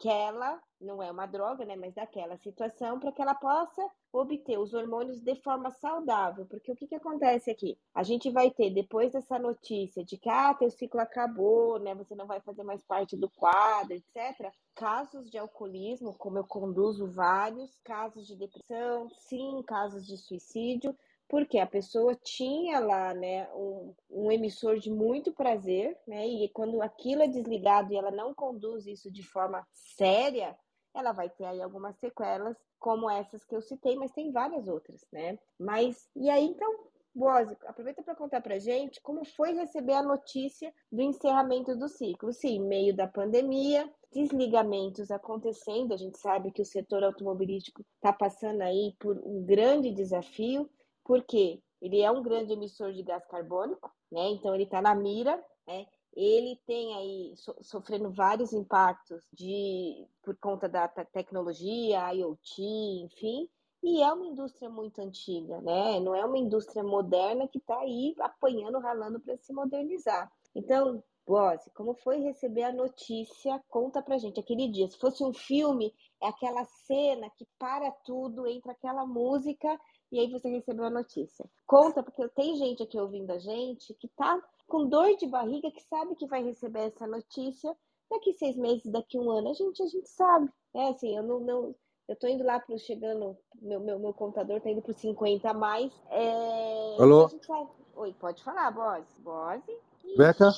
daquela, 0.00 0.58
não 0.80 1.02
é 1.02 1.10
uma 1.10 1.26
droga, 1.26 1.64
né, 1.64 1.76
mas 1.76 1.94
daquela 1.94 2.36
situação, 2.38 2.98
para 2.98 3.12
que 3.12 3.20
ela 3.20 3.34
possa 3.34 3.86
obter 4.12 4.58
os 4.58 4.72
hormônios 4.72 5.20
de 5.20 5.34
forma 5.36 5.70
saudável. 5.70 6.46
Porque 6.46 6.72
o 6.72 6.74
que, 6.74 6.86
que 6.86 6.94
acontece 6.94 7.50
aqui? 7.50 7.78
A 7.94 8.02
gente 8.02 8.30
vai 8.30 8.50
ter, 8.50 8.70
depois 8.70 9.12
dessa 9.12 9.38
notícia 9.38 10.02
de 10.02 10.16
que, 10.16 10.28
ah, 10.28 10.54
teu 10.54 10.70
ciclo 10.70 11.00
acabou, 11.00 11.78
né, 11.78 11.94
você 11.94 12.14
não 12.14 12.26
vai 12.26 12.40
fazer 12.40 12.62
mais 12.62 12.82
parte 12.82 13.14
do 13.16 13.28
quadro, 13.28 13.92
etc., 13.94 14.50
casos 14.74 15.30
de 15.30 15.36
alcoolismo, 15.36 16.14
como 16.14 16.38
eu 16.38 16.44
conduzo 16.44 17.06
vários, 17.06 17.78
casos 17.84 18.26
de 18.26 18.34
depressão, 18.34 19.10
sim, 19.10 19.62
casos 19.66 20.06
de 20.06 20.16
suicídio, 20.16 20.96
porque 21.30 21.60
a 21.60 21.66
pessoa 21.66 22.16
tinha 22.16 22.80
lá, 22.80 23.14
né, 23.14 23.48
um, 23.54 23.94
um, 24.10 24.32
emissor 24.32 24.80
de 24.80 24.90
muito 24.90 25.32
prazer, 25.32 25.96
né, 26.04 26.26
e 26.26 26.48
quando 26.48 26.82
aquilo 26.82 27.22
é 27.22 27.28
desligado 27.28 27.92
e 27.92 27.96
ela 27.96 28.10
não 28.10 28.34
conduz 28.34 28.84
isso 28.84 29.08
de 29.08 29.22
forma 29.22 29.64
séria, 29.72 30.58
ela 30.92 31.12
vai 31.12 31.30
ter 31.30 31.44
aí 31.44 31.62
algumas 31.62 31.96
sequelas, 31.98 32.56
como 32.80 33.08
essas 33.08 33.44
que 33.44 33.54
eu 33.54 33.62
citei, 33.62 33.94
mas 33.94 34.10
tem 34.10 34.32
várias 34.32 34.66
outras, 34.66 35.06
né? 35.12 35.38
Mas, 35.56 36.10
e 36.16 36.28
aí, 36.28 36.46
então, 36.46 36.90
Boze, 37.14 37.56
aproveita 37.64 38.02
para 38.02 38.16
contar 38.16 38.40
para 38.40 38.58
gente 38.58 39.00
como 39.00 39.24
foi 39.24 39.52
receber 39.52 39.92
a 39.92 40.02
notícia 40.02 40.74
do 40.90 41.00
encerramento 41.00 41.76
do 41.76 41.88
ciclo. 41.88 42.32
Sim, 42.32 42.66
meio 42.66 42.96
da 42.96 43.06
pandemia, 43.06 43.88
desligamentos 44.12 45.12
acontecendo, 45.12 45.94
a 45.94 45.96
gente 45.96 46.18
sabe 46.18 46.50
que 46.50 46.62
o 46.62 46.66
setor 46.66 47.04
automobilístico 47.04 47.84
está 47.96 48.12
passando 48.12 48.62
aí 48.62 48.96
por 48.98 49.16
um 49.24 49.44
grande 49.44 49.92
desafio, 49.92 50.68
porque 51.10 51.60
ele 51.82 52.00
é 52.00 52.08
um 52.08 52.22
grande 52.22 52.52
emissor 52.52 52.92
de 52.92 53.02
gás 53.02 53.26
carbônico, 53.26 53.90
né? 54.12 54.28
Então 54.28 54.54
ele 54.54 54.62
está 54.62 54.80
na 54.80 54.94
mira, 54.94 55.44
né? 55.66 55.84
ele 56.14 56.56
tem 56.64 56.94
aí 56.94 57.36
so, 57.36 57.52
sofrendo 57.62 58.12
vários 58.12 58.52
impactos 58.52 59.26
de 59.32 60.06
por 60.22 60.36
conta 60.36 60.68
da 60.68 60.86
tecnologia, 60.86 62.14
IoT, 62.14 62.62
enfim, 63.06 63.48
e 63.82 64.00
é 64.00 64.12
uma 64.12 64.24
indústria 64.24 64.70
muito 64.70 65.00
antiga, 65.00 65.60
né? 65.62 65.98
Não 65.98 66.14
é 66.14 66.24
uma 66.24 66.38
indústria 66.38 66.84
moderna 66.84 67.48
que 67.48 67.58
está 67.58 67.80
aí 67.80 68.14
apanhando, 68.20 68.78
ralando 68.78 69.18
para 69.18 69.36
se 69.36 69.52
modernizar. 69.52 70.30
Então, 70.54 71.02
Bosse, 71.26 71.70
como 71.70 71.94
foi 71.94 72.18
receber 72.18 72.62
a 72.62 72.72
notícia? 72.72 73.60
Conta 73.68 74.00
pra 74.00 74.18
gente 74.18 74.38
aquele 74.38 74.68
dia. 74.68 74.88
Se 74.88 74.96
fosse 74.96 75.24
um 75.24 75.32
filme, 75.32 75.92
é 76.22 76.28
aquela 76.28 76.64
cena 76.86 77.28
que 77.30 77.46
para 77.58 77.90
tudo, 78.04 78.46
entra 78.46 78.72
aquela 78.72 79.04
música 79.04 79.76
e 80.12 80.18
aí 80.18 80.30
você 80.30 80.48
recebeu 80.48 80.84
a 80.84 80.90
notícia. 80.90 81.44
Conta, 81.66 82.02
porque 82.02 82.28
tem 82.30 82.56
gente 82.56 82.82
aqui 82.82 82.98
ouvindo 82.98 83.30
a 83.30 83.38
gente 83.38 83.94
que 83.94 84.08
tá 84.08 84.42
com 84.66 84.88
dor 84.88 85.16
de 85.16 85.26
barriga, 85.26 85.70
que 85.70 85.82
sabe 85.82 86.14
que 86.14 86.26
vai 86.26 86.42
receber 86.42 86.88
essa 86.88 87.06
notícia 87.06 87.76
daqui 88.10 88.32
seis 88.32 88.56
meses, 88.56 88.90
daqui 88.90 89.18
um 89.18 89.30
ano. 89.30 89.50
A 89.50 89.54
gente, 89.54 89.82
a 89.82 89.86
gente 89.86 90.08
sabe. 90.08 90.50
É 90.74 90.88
assim, 90.88 91.16
eu 91.16 91.22
não, 91.22 91.40
não 91.40 91.74
eu 92.10 92.16
tô 92.16 92.26
indo 92.26 92.42
lá 92.42 92.58
pro 92.58 92.76
chegando, 92.76 93.36
meu, 93.62 93.78
meu, 93.78 93.96
meu 93.96 94.12
computador 94.12 94.60
tá 94.60 94.68
indo 94.68 94.82
pro 94.82 94.92
50 94.92 95.48
a 95.48 95.54
mais. 95.54 95.92
É, 96.10 96.96
Alô? 97.00 97.28
Vai... 97.46 97.68
Oi, 97.94 98.12
pode 98.18 98.42
falar, 98.42 98.68
Bose. 98.72 99.06
Bose. 99.20 99.78
Beca? 100.16 100.48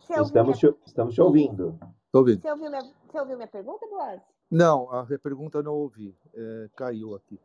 Estamos, 0.00 0.32
minha... 0.32 0.54
te, 0.54 0.74
estamos 0.86 1.14
te 1.14 1.20
ouvindo. 1.20 1.78
Tô 2.10 2.20
ouvindo. 2.20 2.40
Você 2.40 2.50
ouviu 2.50 2.70
minha, 2.70 2.80
você 2.80 3.20
ouviu 3.20 3.36
minha 3.36 3.48
pergunta, 3.48 3.86
Bose? 3.86 4.22
Não, 4.50 4.90
a 4.90 5.06
pergunta 5.22 5.58
eu 5.58 5.62
não 5.62 5.74
ouvi. 5.74 6.16
É, 6.32 6.70
caiu 6.74 7.14
aqui. 7.14 7.38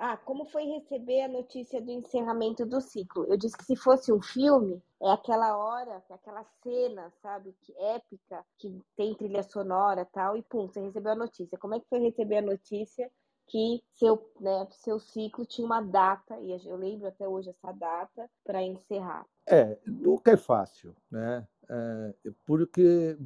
Ah, 0.00 0.16
como 0.16 0.44
foi 0.44 0.64
receber 0.64 1.22
a 1.22 1.28
notícia 1.28 1.82
do 1.82 1.90
encerramento 1.90 2.64
do 2.64 2.80
ciclo? 2.80 3.24
Eu 3.24 3.36
disse 3.36 3.58
que 3.58 3.64
se 3.64 3.74
fosse 3.74 4.12
um 4.12 4.22
filme, 4.22 4.80
é 5.02 5.10
aquela 5.10 5.56
hora, 5.56 6.00
é 6.08 6.14
aquela 6.14 6.44
cena, 6.62 7.12
sabe, 7.20 7.52
que 7.62 7.74
épica, 7.76 8.44
que 8.58 8.80
tem 8.96 9.12
trilha 9.14 9.42
sonora 9.42 10.04
tal, 10.04 10.36
e 10.36 10.42
pum, 10.42 10.68
você 10.68 10.80
recebeu 10.80 11.12
a 11.12 11.16
notícia. 11.16 11.58
Como 11.58 11.74
é 11.74 11.80
que 11.80 11.88
foi 11.88 11.98
receber 11.98 12.38
a 12.38 12.42
notícia 12.42 13.10
que 13.48 13.82
seu, 13.94 14.30
né, 14.38 14.68
seu 14.70 15.00
ciclo 15.00 15.44
tinha 15.44 15.66
uma 15.66 15.80
data, 15.80 16.38
e 16.38 16.52
eu 16.52 16.76
lembro 16.76 17.08
até 17.08 17.26
hoje 17.26 17.50
essa 17.50 17.72
data, 17.72 18.30
para 18.44 18.62
encerrar? 18.62 19.26
É, 19.48 19.78
nunca 19.84 20.30
é 20.30 20.36
fácil, 20.36 20.94
né? 21.10 21.44
É, 21.68 22.14
porque 22.46 23.18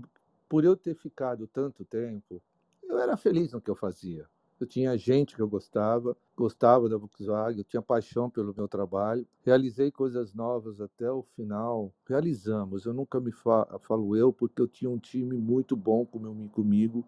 por 0.48 0.64
eu 0.64 0.74
ter 0.74 0.94
ficado 0.94 1.46
tanto 1.46 1.85
tempo, 1.85 2.40
eu 2.82 2.98
era 2.98 3.14
feliz 3.16 3.52
no 3.52 3.61
que 3.61 3.70
eu 3.70 3.76
fazia. 3.76 4.26
Eu 4.62 4.66
tinha 4.66 4.96
gente 4.96 5.35
que 5.35 5.42
eu 5.42 5.48
gostava, 5.48 6.16
gostava 6.37 6.88
da 6.88 6.96
Volkswagen, 6.96 7.59
eu 7.59 7.64
tinha 7.64 7.83
paixão 7.83 8.31
pelo 8.31 8.55
meu 8.57 8.68
trabalho. 8.68 9.27
Realizei 9.44 9.90
coisas 9.90 10.33
novas 10.33 10.81
até 10.81 11.11
o 11.11 11.25
final. 11.35 11.92
Realizamos. 12.09 12.87
Eu 12.87 12.94
nunca 12.94 13.18
me 13.18 13.33
fa 13.33 13.66
falo 13.81 14.16
eu, 14.16 14.33
porque 14.33 14.62
eu 14.62 14.68
tinha 14.68 14.88
um 14.88 14.98
time 14.98 15.37
muito 15.37 15.75
bom 15.75 16.07
comigo, 16.07 17.05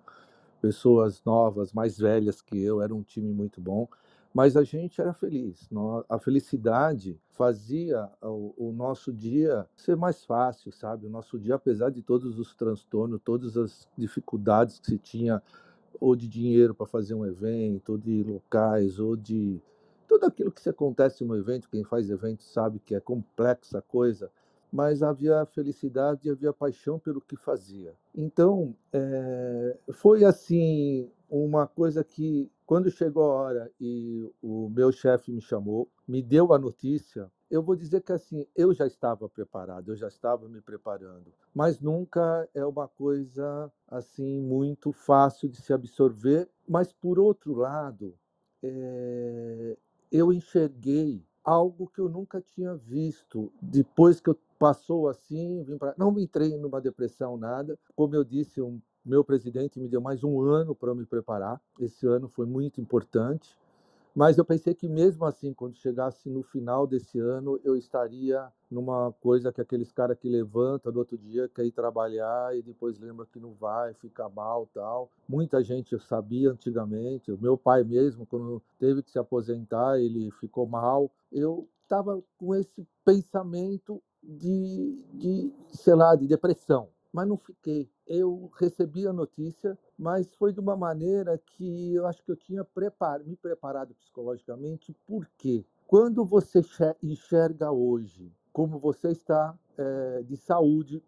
pessoas 0.60 1.22
novas, 1.24 1.72
mais 1.72 1.96
velhas 1.96 2.42
que 2.42 2.60
eu, 2.60 2.82
era 2.82 2.92
um 2.92 3.04
time 3.04 3.32
muito 3.32 3.60
bom. 3.60 3.86
Mas 4.34 4.56
a 4.56 4.64
gente 4.64 5.00
era 5.00 5.14
feliz. 5.14 5.70
A 6.08 6.18
felicidade 6.18 7.20
fazia 7.30 8.10
o, 8.20 8.72
nosso 8.72 9.12
dia 9.12 9.64
ser 9.76 9.96
mais 9.96 10.24
fácil, 10.24 10.72
sabe? 10.72 11.06
O 11.06 11.10
nosso 11.10 11.38
dia, 11.38 11.54
apesar 11.54 11.90
de 11.90 12.02
todos 12.02 12.36
os 12.36 12.52
transtornos, 12.56 13.20
todas 13.24 13.56
as 13.56 13.88
dificuldades 13.96 14.80
que 14.80 14.86
se 14.86 14.98
tinha 14.98 15.40
ou 16.04 16.14
de 16.14 16.28
dinheiro 16.28 16.74
para 16.74 16.84
fazer 16.84 17.14
um 17.14 17.24
evento, 17.24 17.92
ou 17.92 17.98
de 17.98 18.22
locais, 18.22 18.98
ou 18.98 19.16
de 19.16 19.58
tudo 20.06 20.26
aquilo 20.26 20.52
que 20.52 20.60
se 20.60 20.68
acontece 20.68 21.24
no 21.24 21.34
evento. 21.34 21.66
Quem 21.70 21.82
faz 21.82 22.10
evento 22.10 22.42
sabe 22.42 22.78
que 22.78 22.94
é 22.94 23.00
complexa 23.00 23.78
a 23.78 23.82
coisa, 23.82 24.30
mas 24.70 25.02
havia 25.02 25.46
felicidade 25.46 26.28
e 26.28 26.30
havia 26.30 26.52
paixão 26.52 26.98
pelo 26.98 27.22
que 27.22 27.36
fazia. 27.36 27.94
Então, 28.14 28.76
é, 28.92 29.78
foi 29.92 30.24
assim 30.24 31.08
uma 31.30 31.66
coisa 31.66 32.04
que, 32.04 32.50
quando 32.66 32.90
chegou 32.90 33.22
a 33.24 33.34
hora 33.34 33.72
e 33.80 34.30
o 34.42 34.68
meu 34.68 34.92
chefe 34.92 35.32
me 35.32 35.40
chamou, 35.40 35.88
me 36.06 36.20
deu 36.20 36.52
a 36.52 36.58
notícia, 36.58 37.32
eu 37.54 37.62
vou 37.62 37.76
dizer 37.76 38.02
que 38.02 38.10
assim, 38.10 38.44
eu 38.56 38.74
já 38.74 38.84
estava 38.84 39.28
preparado, 39.28 39.92
eu 39.92 39.96
já 39.96 40.08
estava 40.08 40.48
me 40.48 40.60
preparando, 40.60 41.32
mas 41.54 41.80
nunca 41.80 42.48
é 42.52 42.66
uma 42.66 42.88
coisa 42.88 43.70
assim 43.86 44.40
muito 44.40 44.90
fácil 44.90 45.48
de 45.48 45.62
se 45.62 45.72
absorver. 45.72 46.48
Mas 46.68 46.92
por 46.92 47.16
outro 47.16 47.54
lado, 47.54 48.12
é, 48.60 49.76
eu 50.10 50.32
enxerguei 50.32 51.24
algo 51.44 51.86
que 51.86 52.00
eu 52.00 52.08
nunca 52.08 52.40
tinha 52.40 52.74
visto 52.74 53.52
depois 53.62 54.20
que 54.20 54.30
eu 54.30 54.38
passou 54.58 55.08
assim, 55.08 55.62
vim 55.62 55.78
para 55.78 55.94
não 55.96 56.18
entrei 56.18 56.56
numa 56.56 56.80
depressão 56.80 57.36
nada, 57.36 57.78
como 57.94 58.16
eu 58.16 58.24
disse, 58.24 58.60
um 58.60 58.80
meu 59.04 59.22
presidente 59.22 59.78
me 59.78 59.86
deu 59.86 60.00
mais 60.00 60.24
um 60.24 60.40
ano 60.40 60.74
para 60.74 60.94
me 60.94 61.04
preparar. 61.04 61.60
Esse 61.78 62.06
ano 62.06 62.26
foi 62.26 62.46
muito 62.46 62.80
importante. 62.80 63.54
Mas 64.14 64.38
eu 64.38 64.44
pensei 64.44 64.74
que 64.74 64.88
mesmo 64.88 65.24
assim, 65.24 65.52
quando 65.52 65.76
chegasse 65.76 66.30
no 66.30 66.44
final 66.44 66.86
desse 66.86 67.18
ano, 67.18 67.60
eu 67.64 67.76
estaria 67.76 68.46
numa 68.70 69.12
coisa 69.20 69.52
que 69.52 69.60
aqueles 69.60 69.90
caras 69.90 70.16
que 70.16 70.28
levanta 70.28 70.92
no 70.92 71.00
outro 71.00 71.18
dia, 71.18 71.48
quer 71.48 71.64
ir 71.64 71.72
trabalhar 71.72 72.56
e 72.56 72.62
depois 72.62 72.98
lembra 73.00 73.26
que 73.26 73.40
não 73.40 73.54
vai, 73.54 73.92
fica 73.94 74.28
mal 74.28 74.68
tal. 74.72 75.10
Muita 75.28 75.64
gente 75.64 75.92
eu 75.92 75.98
sabia 75.98 76.52
antigamente. 76.52 77.32
O 77.32 77.38
meu 77.38 77.58
pai 77.58 77.82
mesmo, 77.82 78.24
quando 78.24 78.62
teve 78.78 79.02
que 79.02 79.10
se 79.10 79.18
aposentar, 79.18 79.98
ele 79.98 80.30
ficou 80.38 80.64
mal. 80.64 81.10
Eu 81.32 81.68
estava 81.82 82.22
com 82.38 82.54
esse 82.54 82.86
pensamento 83.04 84.00
de, 84.22 85.04
de, 85.12 85.52
sei 85.72 85.94
lá, 85.94 86.14
de 86.14 86.28
depressão 86.28 86.88
mas 87.14 87.28
não 87.28 87.36
fiquei. 87.36 87.88
Eu 88.08 88.50
recebi 88.58 89.06
a 89.06 89.12
notícia, 89.12 89.78
mas 89.96 90.34
foi 90.34 90.52
de 90.52 90.58
uma 90.58 90.76
maneira 90.76 91.38
que 91.38 91.94
eu 91.94 92.04
acho 92.08 92.20
que 92.24 92.32
eu 92.32 92.36
tinha 92.36 92.64
prepar 92.64 93.22
me 93.22 93.36
preparado 93.36 93.94
psicologicamente, 93.94 94.92
porque 95.06 95.64
quando 95.86 96.24
você 96.24 96.60
enxerga 97.00 97.70
hoje 97.70 98.32
como 98.52 98.80
você 98.80 99.12
está 99.12 99.56
é, 99.78 100.22
de 100.24 100.36
saúde, 100.36 101.00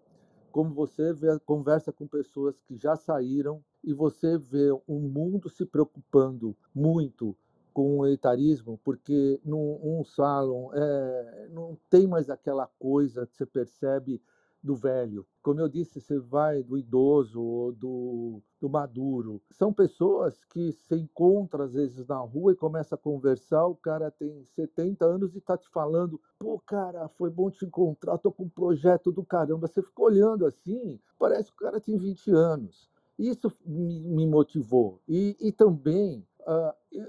como 0.53 0.73
você 0.73 1.12
vê, 1.12 1.37
conversa 1.40 1.92
com 1.92 2.07
pessoas 2.07 2.57
que 2.61 2.77
já 2.77 2.95
saíram 2.95 3.61
e 3.83 3.92
você 3.92 4.38
vê 4.38 4.71
um 4.87 5.01
mundo 5.01 5.51
se 5.51 5.66
preocupando 5.66 6.57
muito 6.73 7.37
com 7.75 7.99
o 7.99 8.07
etarismo, 8.07 8.79
porque 8.85 9.40
num 9.45 9.81
um 9.83 10.05
salão 10.05 10.71
é, 10.73 11.49
não 11.51 11.77
tem 11.90 12.07
mais 12.07 12.31
aquela 12.31 12.69
coisa 12.79 13.27
que 13.27 13.37
você 13.37 13.45
percebe 13.45 14.23
do 14.66 14.74
velho. 14.74 15.24
Como 15.42 15.61
eu 15.61 15.68
disse, 15.68 16.00
você 16.00 16.18
vai 16.18 16.62
do 16.62 16.76
idoso 16.76 17.40
ou 17.40 17.72
do, 17.72 18.42
do 18.61 18.68
maduro. 18.68 19.40
São 19.52 19.72
pessoas 19.72 20.44
que 20.50 20.72
se 20.72 20.96
encontram 20.96 21.64
às 21.64 21.72
vezes 21.72 22.07
na 22.07 22.18
rua 22.18 22.52
e 22.52 22.57
começa 22.57 22.96
a 22.96 22.98
conversar. 22.98 23.64
O 23.66 23.76
cara 23.76 24.11
tem 24.11 24.44
70 24.57 25.07
anos 25.07 25.35
e 25.35 25.38
está 25.38 25.57
te 25.57 25.68
falando: 25.70 26.20
pô, 26.38 26.59
cara, 26.59 27.09
foi 27.09 27.31
bom 27.31 27.50
te 27.50 27.64
encontrar, 27.64 28.18
tô 28.18 28.33
com 28.33 28.44
um 28.44 28.48
projeto 28.48 29.12
do 29.12 29.24
caramba. 29.24 29.68
Você 29.68 29.81
fica 29.81 30.02
olhando 30.02 30.44
assim, 30.44 30.98
parece 31.18 31.50
que 31.50 31.57
o 31.57 31.64
cara 31.64 31.81
tem 31.81 31.96
20 31.96 32.31
anos. 32.33 32.90
Isso 33.18 33.50
me, 33.64 34.00
me 34.00 34.26
motivou. 34.26 35.00
E, 35.09 35.37
e 35.40 35.50
também 35.50 36.22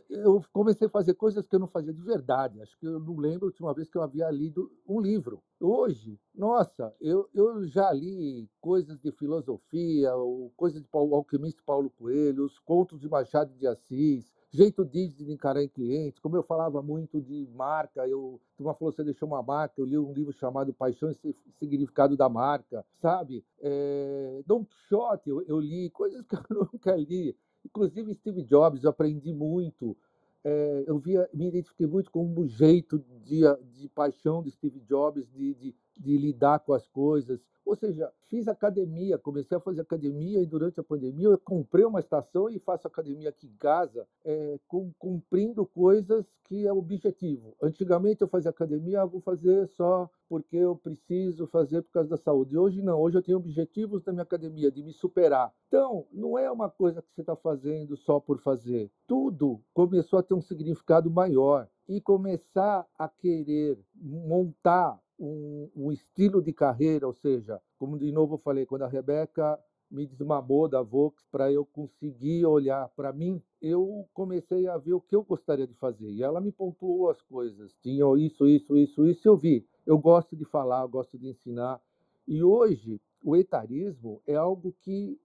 eu 0.09 0.43
comecei 0.51 0.87
a 0.87 0.89
fazer 0.89 1.13
coisas 1.13 1.45
que 1.47 1.55
eu 1.55 1.59
não 1.59 1.67
fazia 1.67 1.93
de 1.93 2.01
verdade. 2.01 2.59
Acho 2.61 2.77
que 2.79 2.87
eu 2.87 2.99
não 2.99 3.17
lembro 3.17 3.45
a 3.45 3.49
última 3.49 3.73
vez 3.73 3.89
que 3.89 3.97
eu 3.97 4.01
havia 4.01 4.29
lido 4.31 4.71
um 4.87 4.99
livro. 4.99 5.43
Hoje, 5.59 6.19
nossa, 6.33 6.93
eu, 6.99 7.29
eu 7.33 7.67
já 7.67 7.91
li 7.93 8.49
coisas 8.59 8.99
de 8.99 9.11
filosofia, 9.11 10.11
coisas 10.55 10.81
de 10.81 10.87
Paulo, 10.87 11.15
alquimista 11.15 11.61
Paulo 11.65 11.89
Coelho, 11.91 12.45
os 12.45 12.57
contos 12.59 12.99
de 12.99 13.07
Machado 13.07 13.53
de 13.53 13.67
Assis, 13.67 14.31
jeito 14.51 14.83
Disney 14.83 15.25
de 15.27 15.33
encarar 15.33 15.67
clientes. 15.67 16.19
Como 16.19 16.35
eu 16.35 16.43
falava 16.43 16.81
muito 16.81 17.21
de 17.21 17.47
marca, 17.53 18.07
eu, 18.07 18.41
uma 18.59 18.73
falou, 18.73 18.91
você 18.91 19.03
deixou 19.03 19.27
uma 19.27 19.43
marca, 19.43 19.75
eu 19.77 19.85
li 19.85 19.97
um 19.97 20.13
livro 20.13 20.33
chamado 20.33 20.73
Paixão 20.73 21.11
e 21.11 21.35
Significado 21.59 22.17
da 22.17 22.27
Marca, 22.27 22.85
sabe? 22.99 23.45
É, 23.59 24.41
Don 24.45 24.65
Quixote, 24.65 25.29
eu, 25.29 25.41
eu 25.43 25.59
li 25.59 25.89
coisas 25.91 26.25
que 26.27 26.35
eu 26.35 26.69
nunca 26.73 26.95
li. 26.95 27.35
Inclusive, 27.67 28.13
Steve 28.15 28.43
Jobs, 28.43 28.83
eu 28.83 28.89
aprendi 28.89 29.33
muito. 29.33 29.95
É, 30.43 30.83
eu 30.87 30.97
via, 30.97 31.29
me 31.33 31.47
identifiquei 31.49 31.85
muito 31.85 32.09
com 32.09 32.33
o 32.39 32.47
jeito 32.47 32.99
de, 33.25 33.41
de 33.73 33.89
paixão 33.89 34.41
de 34.41 34.49
Steve 34.51 34.79
Jobs, 34.79 35.27
de, 35.29 35.53
de, 35.55 35.75
de 35.99 36.17
lidar 36.17 36.59
com 36.59 36.73
as 36.73 36.87
coisas. 36.87 37.39
Ou 37.67 37.75
seja, 37.75 38.09
fiz 38.29 38.47
academia, 38.47 39.17
comecei 39.17 39.57
a 39.57 39.59
fazer 39.59 39.81
academia 39.81 40.41
e 40.41 40.45
durante 40.45 40.79
a 40.79 40.83
pandemia 40.83 41.27
eu 41.27 41.37
comprei 41.37 41.83
uma 41.83 41.99
estação 41.99 42.49
e 42.49 42.59
faço 42.59 42.87
academia 42.87 43.27
aqui 43.27 43.47
em 43.47 43.57
casa, 43.57 44.07
é, 44.23 44.57
com, 44.69 44.89
cumprindo 44.97 45.65
coisas 45.65 46.25
que 46.45 46.65
é 46.65 46.71
objetivo. 46.71 47.57
Antigamente 47.61 48.21
eu 48.21 48.27
fazia 48.29 48.51
academia, 48.51 49.01
ah, 49.01 49.05
vou 49.05 49.19
fazer 49.19 49.67
só 49.67 50.09
porque 50.29 50.55
eu 50.55 50.77
preciso 50.77 51.45
fazer 51.47 51.81
por 51.81 51.91
causa 51.91 52.09
da 52.09 52.17
saúde. 52.17 52.57
Hoje 52.57 52.81
não, 52.81 53.01
hoje 53.01 53.17
eu 53.17 53.21
tenho 53.21 53.37
objetivos 53.37 54.01
na 54.05 54.13
minha 54.13 54.23
academia, 54.23 54.71
de 54.71 54.81
me 54.81 54.93
superar. 54.93 55.53
Então, 55.67 56.07
não 56.13 56.37
é 56.37 56.49
uma 56.49 56.69
coisa 56.69 57.01
que 57.01 57.11
você 57.13 57.19
está 57.19 57.35
fazendo 57.35 57.97
só 57.97 58.17
por 58.17 58.39
fazer. 58.39 58.89
Tudo 59.05 59.61
começou 59.73 60.19
a 60.19 60.23
ter 60.23 60.33
um 60.33 60.41
significado 60.41 61.11
maior 61.11 61.67
e 61.87 61.99
começar 61.99 62.85
a 62.97 63.09
querer 63.09 63.77
montar 63.95 64.97
um, 65.19 65.69
um 65.75 65.91
estilo 65.91 66.41
de 66.41 66.53
carreira, 66.53 67.07
ou 67.07 67.13
seja, 67.13 67.61
como 67.77 67.97
de 67.97 68.11
novo 68.11 68.35
eu 68.35 68.39
falei, 68.39 68.65
quando 68.65 68.83
a 68.83 68.87
Rebeca 68.87 69.59
me 69.89 70.05
desmamou 70.05 70.67
da 70.67 70.81
Vox 70.81 71.23
para 71.31 71.51
eu 71.51 71.65
conseguir 71.65 72.45
olhar 72.45 72.89
para 72.89 73.13
mim, 73.13 73.41
eu 73.61 74.07
comecei 74.13 74.67
a 74.67 74.77
ver 74.77 74.93
o 74.93 75.01
que 75.01 75.15
eu 75.15 75.23
gostaria 75.23 75.65
de 75.65 75.73
fazer. 75.75 76.09
E 76.11 76.21
ela 76.21 76.41
me 76.41 76.51
pontuou 76.51 77.09
as 77.09 77.21
coisas. 77.21 77.73
Tinha 77.81 78.03
isso, 78.17 78.47
isso, 78.47 78.77
isso, 78.77 79.07
isso. 79.07 79.27
Eu 79.27 79.37
vi. 79.37 79.65
Eu 79.85 79.97
gosto 79.97 80.35
de 80.35 80.45
falar, 80.45 80.81
eu 80.81 80.89
gosto 80.89 81.17
de 81.17 81.29
ensinar. 81.29 81.81
E 82.27 82.43
hoje, 82.43 83.01
o 83.23 83.35
etarismo 83.35 84.21
é 84.27 84.35
algo 84.35 84.75
que 84.81 85.17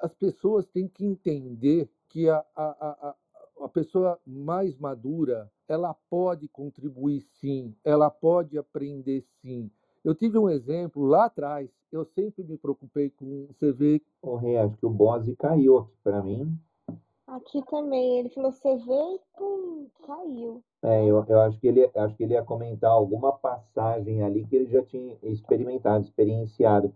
as 0.00 0.12
pessoas 0.14 0.66
têm 0.66 0.88
que 0.88 1.04
entender 1.04 1.88
que 2.08 2.28
a, 2.28 2.44
a, 2.56 2.64
a, 2.64 3.16
a 3.64 3.68
pessoa 3.68 4.18
mais 4.26 4.76
madura 4.76 5.50
ela 5.72 5.94
pode 6.10 6.48
contribuir 6.48 7.22
sim, 7.40 7.74
ela 7.84 8.10
pode 8.10 8.58
aprender 8.58 9.24
sim. 9.40 9.70
Eu 10.04 10.14
tive 10.14 10.38
um 10.38 10.50
exemplo 10.50 11.04
lá 11.04 11.26
atrás, 11.26 11.70
eu 11.92 12.04
sempre 12.04 12.42
me 12.42 12.56
preocupei 12.56 13.10
com 13.10 13.46
você 13.46 13.72
vê. 13.72 14.02
O 14.20 14.36
Rei, 14.36 14.56
acho 14.58 14.76
que 14.76 14.86
o 14.86 14.90
Bose 14.90 15.36
caiu 15.36 15.78
aqui 15.78 15.92
para 16.02 16.22
mim. 16.22 16.58
Aqui 17.26 17.62
também, 17.64 18.18
ele 18.18 18.28
falou 18.28 18.52
CV 18.52 18.92
e 18.92 19.20
pum, 19.38 19.86
caiu. 20.04 20.62
É, 20.82 21.04
eu, 21.04 21.24
eu 21.28 21.40
acho 21.40 21.58
que 21.60 21.68
ele 21.68 21.88
acho 21.94 22.16
que 22.16 22.24
ele 22.24 22.34
ia 22.34 22.42
comentar 22.42 22.90
alguma 22.90 23.32
passagem 23.32 24.22
ali 24.22 24.44
que 24.44 24.56
ele 24.56 24.66
já 24.66 24.82
tinha 24.82 25.16
experimentado, 25.22 26.04
experienciado. 26.04 26.92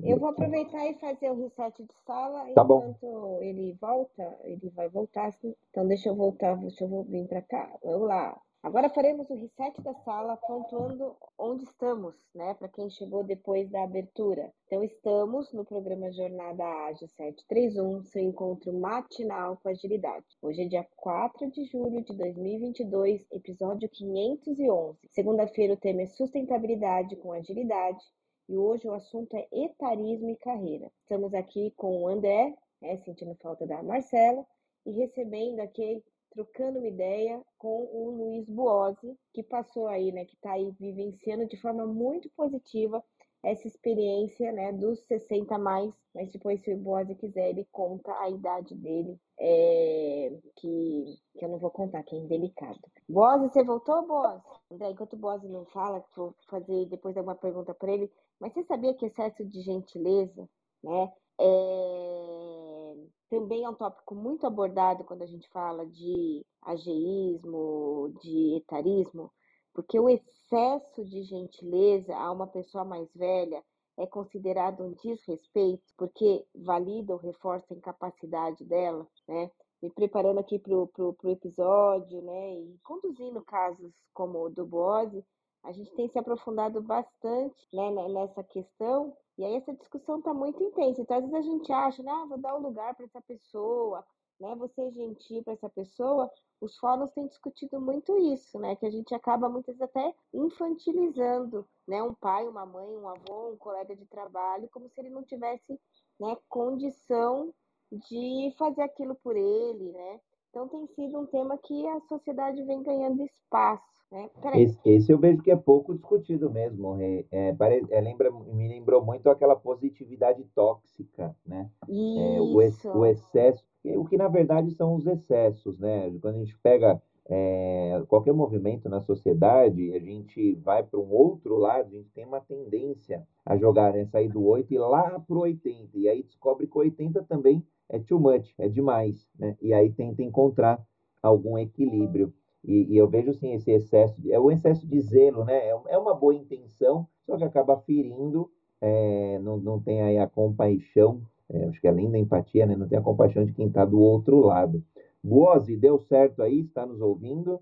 Eu 0.00 0.18
vou 0.18 0.28
aproveitar 0.28 0.86
e 0.86 0.94
fazer 0.98 1.30
o 1.30 1.34
reset 1.36 1.82
de 1.82 1.94
sala 2.06 2.44
Tá 2.54 2.62
enquanto 2.62 3.00
bom. 3.00 3.42
ele 3.42 3.76
volta, 3.80 4.38
ele 4.44 4.70
vai 4.70 4.88
voltar. 4.88 5.34
Então 5.70 5.86
deixa 5.86 6.08
eu 6.08 6.14
voltar, 6.14 6.56
deixa 6.56 6.84
eu 6.84 7.02
vir 7.04 7.26
para 7.26 7.42
cá. 7.42 7.76
Vamos 7.82 8.06
lá. 8.08 8.40
Agora 8.60 8.90
faremos 8.90 9.30
o 9.30 9.34
reset 9.34 9.80
da 9.82 9.94
sala, 9.94 10.36
pontuando 10.36 11.16
onde 11.38 11.62
estamos, 11.62 12.14
né? 12.34 12.54
Para 12.54 12.68
quem 12.68 12.90
chegou 12.90 13.22
depois 13.22 13.70
da 13.70 13.84
abertura. 13.84 14.52
Então, 14.66 14.82
estamos 14.82 15.52
no 15.52 15.64
programa 15.64 16.10
Jornada 16.10 16.64
Ágil 16.86 17.06
731, 17.06 18.02
seu 18.02 18.20
encontro 18.22 18.72
matinal 18.72 19.56
com 19.62 19.68
agilidade. 19.68 20.26
Hoje 20.42 20.62
é 20.62 20.68
dia 20.68 20.86
4 20.96 21.48
de 21.52 21.64
julho 21.66 22.02
de 22.02 22.12
2022, 22.16 23.24
episódio 23.30 23.88
511. 23.90 24.98
Segunda-feira, 25.12 25.74
o 25.74 25.76
tema 25.76 26.02
é 26.02 26.06
sustentabilidade 26.06 27.14
com 27.14 27.32
agilidade. 27.32 28.04
E 28.48 28.56
hoje 28.56 28.88
o 28.88 28.94
assunto 28.94 29.36
é 29.36 29.46
etarismo 29.52 30.30
e 30.30 30.36
carreira. 30.36 30.90
Estamos 31.02 31.34
aqui 31.34 31.70
com 31.76 32.02
o 32.02 32.08
André, 32.08 32.56
né, 32.80 32.96
sentindo 33.04 33.34
falta 33.42 33.66
da 33.66 33.82
Marcela, 33.82 34.46
e 34.86 34.92
recebendo 34.92 35.60
aqui 35.60 36.02
trocando 36.30 36.78
uma 36.78 36.88
ideia 36.88 37.42
com 37.58 37.84
o 37.92 38.10
Luiz 38.10 38.48
Buozzi, 38.48 39.18
que 39.34 39.42
passou 39.42 39.86
aí, 39.86 40.10
né, 40.12 40.24
que 40.24 40.34
está 40.34 40.52
aí 40.52 40.70
vivenciando 40.80 41.46
de 41.46 41.60
forma 41.60 41.86
muito 41.86 42.30
positiva 42.30 43.04
essa 43.42 43.68
experiência, 43.68 44.50
né, 44.50 44.72
dos 44.72 45.00
60 45.00 45.58
mais, 45.58 45.92
mas 46.14 46.32
depois 46.32 46.60
se 46.62 46.72
o 46.72 46.76
Buozzi 46.76 47.14
quiser, 47.14 47.50
ele 47.50 47.68
conta 47.70 48.12
a 48.18 48.30
idade 48.30 48.74
dele, 48.74 49.18
é, 49.38 50.32
que, 50.56 51.04
que 51.38 51.44
eu 51.44 51.48
não 51.48 51.58
vou 51.58 51.70
contar, 51.70 52.02
que 52.02 52.16
é 52.16 52.18
indelicado. 52.18 52.80
Buozzi, 53.08 53.48
você 53.48 53.62
voltou, 53.62 54.06
Buozzi? 54.06 54.42
André, 54.70 54.90
enquanto 54.90 55.12
o 55.12 55.18
Buozzi 55.18 55.48
não 55.48 55.66
fala, 55.66 56.04
vou 56.16 56.34
fazer 56.48 56.86
depois 56.86 57.16
alguma 57.16 57.36
pergunta 57.36 57.74
para 57.74 57.92
ele, 57.92 58.10
mas 58.40 58.52
você 58.52 58.64
sabia 58.64 58.94
que 58.94 59.06
excesso 59.06 59.44
de 59.44 59.60
gentileza, 59.60 60.48
né, 60.82 61.12
é, 61.40 62.96
também 63.30 63.64
é 63.64 63.68
um 63.68 63.74
tópico 63.74 64.14
muito 64.14 64.46
abordado 64.46 65.04
quando 65.04 65.22
a 65.22 65.26
gente 65.26 65.48
fala 65.50 65.86
de 65.86 66.44
ageísmo, 66.62 68.14
de 68.20 68.56
etarismo, 68.56 69.30
porque 69.74 69.98
o 69.98 70.08
excesso 70.08 71.04
de 71.04 71.22
gentileza 71.22 72.16
a 72.16 72.32
uma 72.32 72.46
pessoa 72.46 72.84
mais 72.84 73.08
velha 73.14 73.62
é 73.98 74.06
considerado 74.06 74.84
um 74.84 74.92
desrespeito, 74.92 75.82
porque 75.96 76.44
valida 76.54 77.12
ou 77.12 77.18
reforça 77.18 77.74
a 77.74 77.76
incapacidade 77.76 78.64
dela, 78.64 79.06
né? 79.26 79.50
Me 79.82 79.90
preparando 79.90 80.38
aqui 80.38 80.58
para 80.58 80.74
o 80.74 81.16
episódio, 81.24 82.22
né? 82.22 82.54
E 82.54 82.78
conduzindo 82.82 83.42
casos 83.44 83.92
como 84.12 84.44
o 84.44 84.50
do 84.50 84.66
Bose, 84.66 85.24
a 85.64 85.72
gente 85.72 85.94
tem 85.94 86.08
se 86.08 86.18
aprofundado 86.18 86.80
bastante 86.80 87.68
né, 87.72 87.90
nessa 88.08 88.42
questão, 88.42 89.16
e 89.36 89.44
aí 89.44 89.56
essa 89.56 89.74
discussão 89.74 90.18
está 90.18 90.32
muito 90.32 90.62
intensa. 90.62 91.00
Então, 91.00 91.16
às 91.16 91.24
vezes 91.24 91.46
a 91.46 91.50
gente 91.50 91.72
acha, 91.72 92.02
né, 92.02 92.10
ah, 92.10 92.26
vou 92.26 92.38
dar 92.38 92.56
um 92.56 92.62
lugar 92.62 92.94
para 92.94 93.04
essa 93.04 93.20
pessoa, 93.20 94.04
né, 94.40 94.54
vou 94.54 94.68
ser 94.68 94.90
gentil 94.92 95.42
para 95.42 95.52
essa 95.52 95.68
pessoa. 95.68 96.30
Os 96.60 96.76
fóruns 96.78 97.10
têm 97.12 97.26
discutido 97.26 97.80
muito 97.80 98.16
isso, 98.18 98.58
né, 98.58 98.76
que 98.76 98.86
a 98.86 98.90
gente 98.90 99.14
acaba 99.14 99.48
muitas 99.48 99.76
vezes 99.76 99.90
até 99.94 100.14
infantilizando, 100.32 101.66
né, 101.86 102.02
um 102.02 102.14
pai, 102.14 102.46
uma 102.48 102.66
mãe, 102.66 102.96
um 102.96 103.08
avô, 103.08 103.50
um 103.50 103.56
colega 103.56 103.94
de 103.94 104.06
trabalho, 104.06 104.68
como 104.72 104.88
se 104.88 105.00
ele 105.00 105.10
não 105.10 105.22
tivesse, 105.22 105.78
né, 106.18 106.36
condição 106.48 107.52
de 107.90 108.54
fazer 108.58 108.82
aquilo 108.82 109.14
por 109.14 109.36
ele, 109.36 109.92
né? 109.92 110.20
Então 110.50 110.68
tem 110.68 110.86
sido 110.88 111.18
um 111.18 111.26
tema 111.26 111.56
que 111.58 111.86
a 111.86 112.00
sociedade 112.02 112.62
vem 112.64 112.82
ganhando 112.82 113.22
espaço. 113.22 113.97
Né? 114.10 114.30
Esse, 114.54 114.78
esse, 114.84 115.12
eu 115.12 115.18
vejo 115.18 115.42
que 115.42 115.50
é 115.50 115.56
pouco 115.56 115.94
discutido 115.94 116.50
mesmo. 116.50 116.96
É, 117.00 117.24
é, 117.30 117.56
é, 117.90 118.00
lembra, 118.00 118.30
me 118.30 118.66
lembrou 118.66 119.04
muito 119.04 119.28
aquela 119.28 119.54
positividade 119.54 120.42
tóxica, 120.54 121.36
né? 121.46 121.70
É, 121.88 122.40
o, 122.40 122.54
o, 122.96 123.06
excesso, 123.06 123.62
o 123.84 124.04
que 124.06 124.16
na 124.16 124.28
verdade 124.28 124.70
são 124.72 124.94
os 124.94 125.06
excessos, 125.06 125.78
né? 125.78 126.10
Quando 126.20 126.36
a 126.36 126.38
gente 126.38 126.58
pega 126.60 127.02
é, 127.28 128.02
qualquer 128.08 128.32
movimento 128.32 128.88
na 128.88 129.02
sociedade, 129.02 129.94
a 129.94 129.98
gente 129.98 130.54
vai 130.54 130.82
para 130.82 130.98
um 130.98 131.10
outro 131.12 131.56
lado, 131.58 131.88
a 131.88 131.98
gente 131.98 132.10
tem 132.10 132.24
uma 132.24 132.40
tendência 132.40 133.26
a 133.44 133.56
jogar, 133.56 133.92
né? 133.92 134.06
Sair 134.06 134.28
do 134.28 134.42
8 134.42 134.72
e 134.72 134.78
lá 134.78 135.20
para 135.20 135.36
o 135.36 135.40
80. 135.40 135.98
E 135.98 136.08
aí 136.08 136.22
descobre 136.22 136.66
que 136.66 136.76
o 136.76 136.80
80 136.80 137.22
também 137.24 137.62
é 137.90 137.98
too 137.98 138.18
much, 138.18 138.54
é 138.58 138.68
demais, 138.68 139.28
né? 139.38 139.54
E 139.60 139.74
aí 139.74 139.92
tenta 139.92 140.22
encontrar 140.22 140.82
algum 141.22 141.58
equilíbrio. 141.58 142.32
E, 142.64 142.92
e, 142.92 142.96
eu 142.96 143.08
vejo 143.08 143.32
sim 143.34 143.52
esse 143.52 143.70
excesso, 143.70 144.20
é 144.30 144.38
o 144.38 144.50
excesso 144.50 144.86
de 144.86 145.00
zelo, 145.00 145.44
né? 145.44 145.56
É, 145.56 145.78
é 145.88 145.98
uma 145.98 146.14
boa 146.14 146.34
intenção, 146.34 147.06
só 147.24 147.36
que 147.36 147.44
acaba 147.44 147.78
ferindo, 147.80 148.50
é, 148.80 149.38
não, 149.40 149.56
não 149.58 149.80
tem 149.80 150.02
aí 150.02 150.18
a 150.18 150.26
compaixão, 150.26 151.22
é, 151.48 151.64
acho 151.64 151.80
que 151.80 151.88
além 151.88 152.10
da 152.10 152.18
empatia, 152.18 152.66
né? 152.66 152.76
Não 152.76 152.88
tem 152.88 152.98
a 152.98 153.02
compaixão 153.02 153.44
de 153.44 153.52
quem 153.52 153.68
está 153.68 153.84
do 153.84 154.00
outro 154.00 154.40
lado. 154.40 154.82
Boazzi, 155.22 155.76
deu 155.76 155.98
certo 155.98 156.42
aí? 156.42 156.60
Está 156.60 156.84
nos 156.84 157.00
ouvindo? 157.00 157.60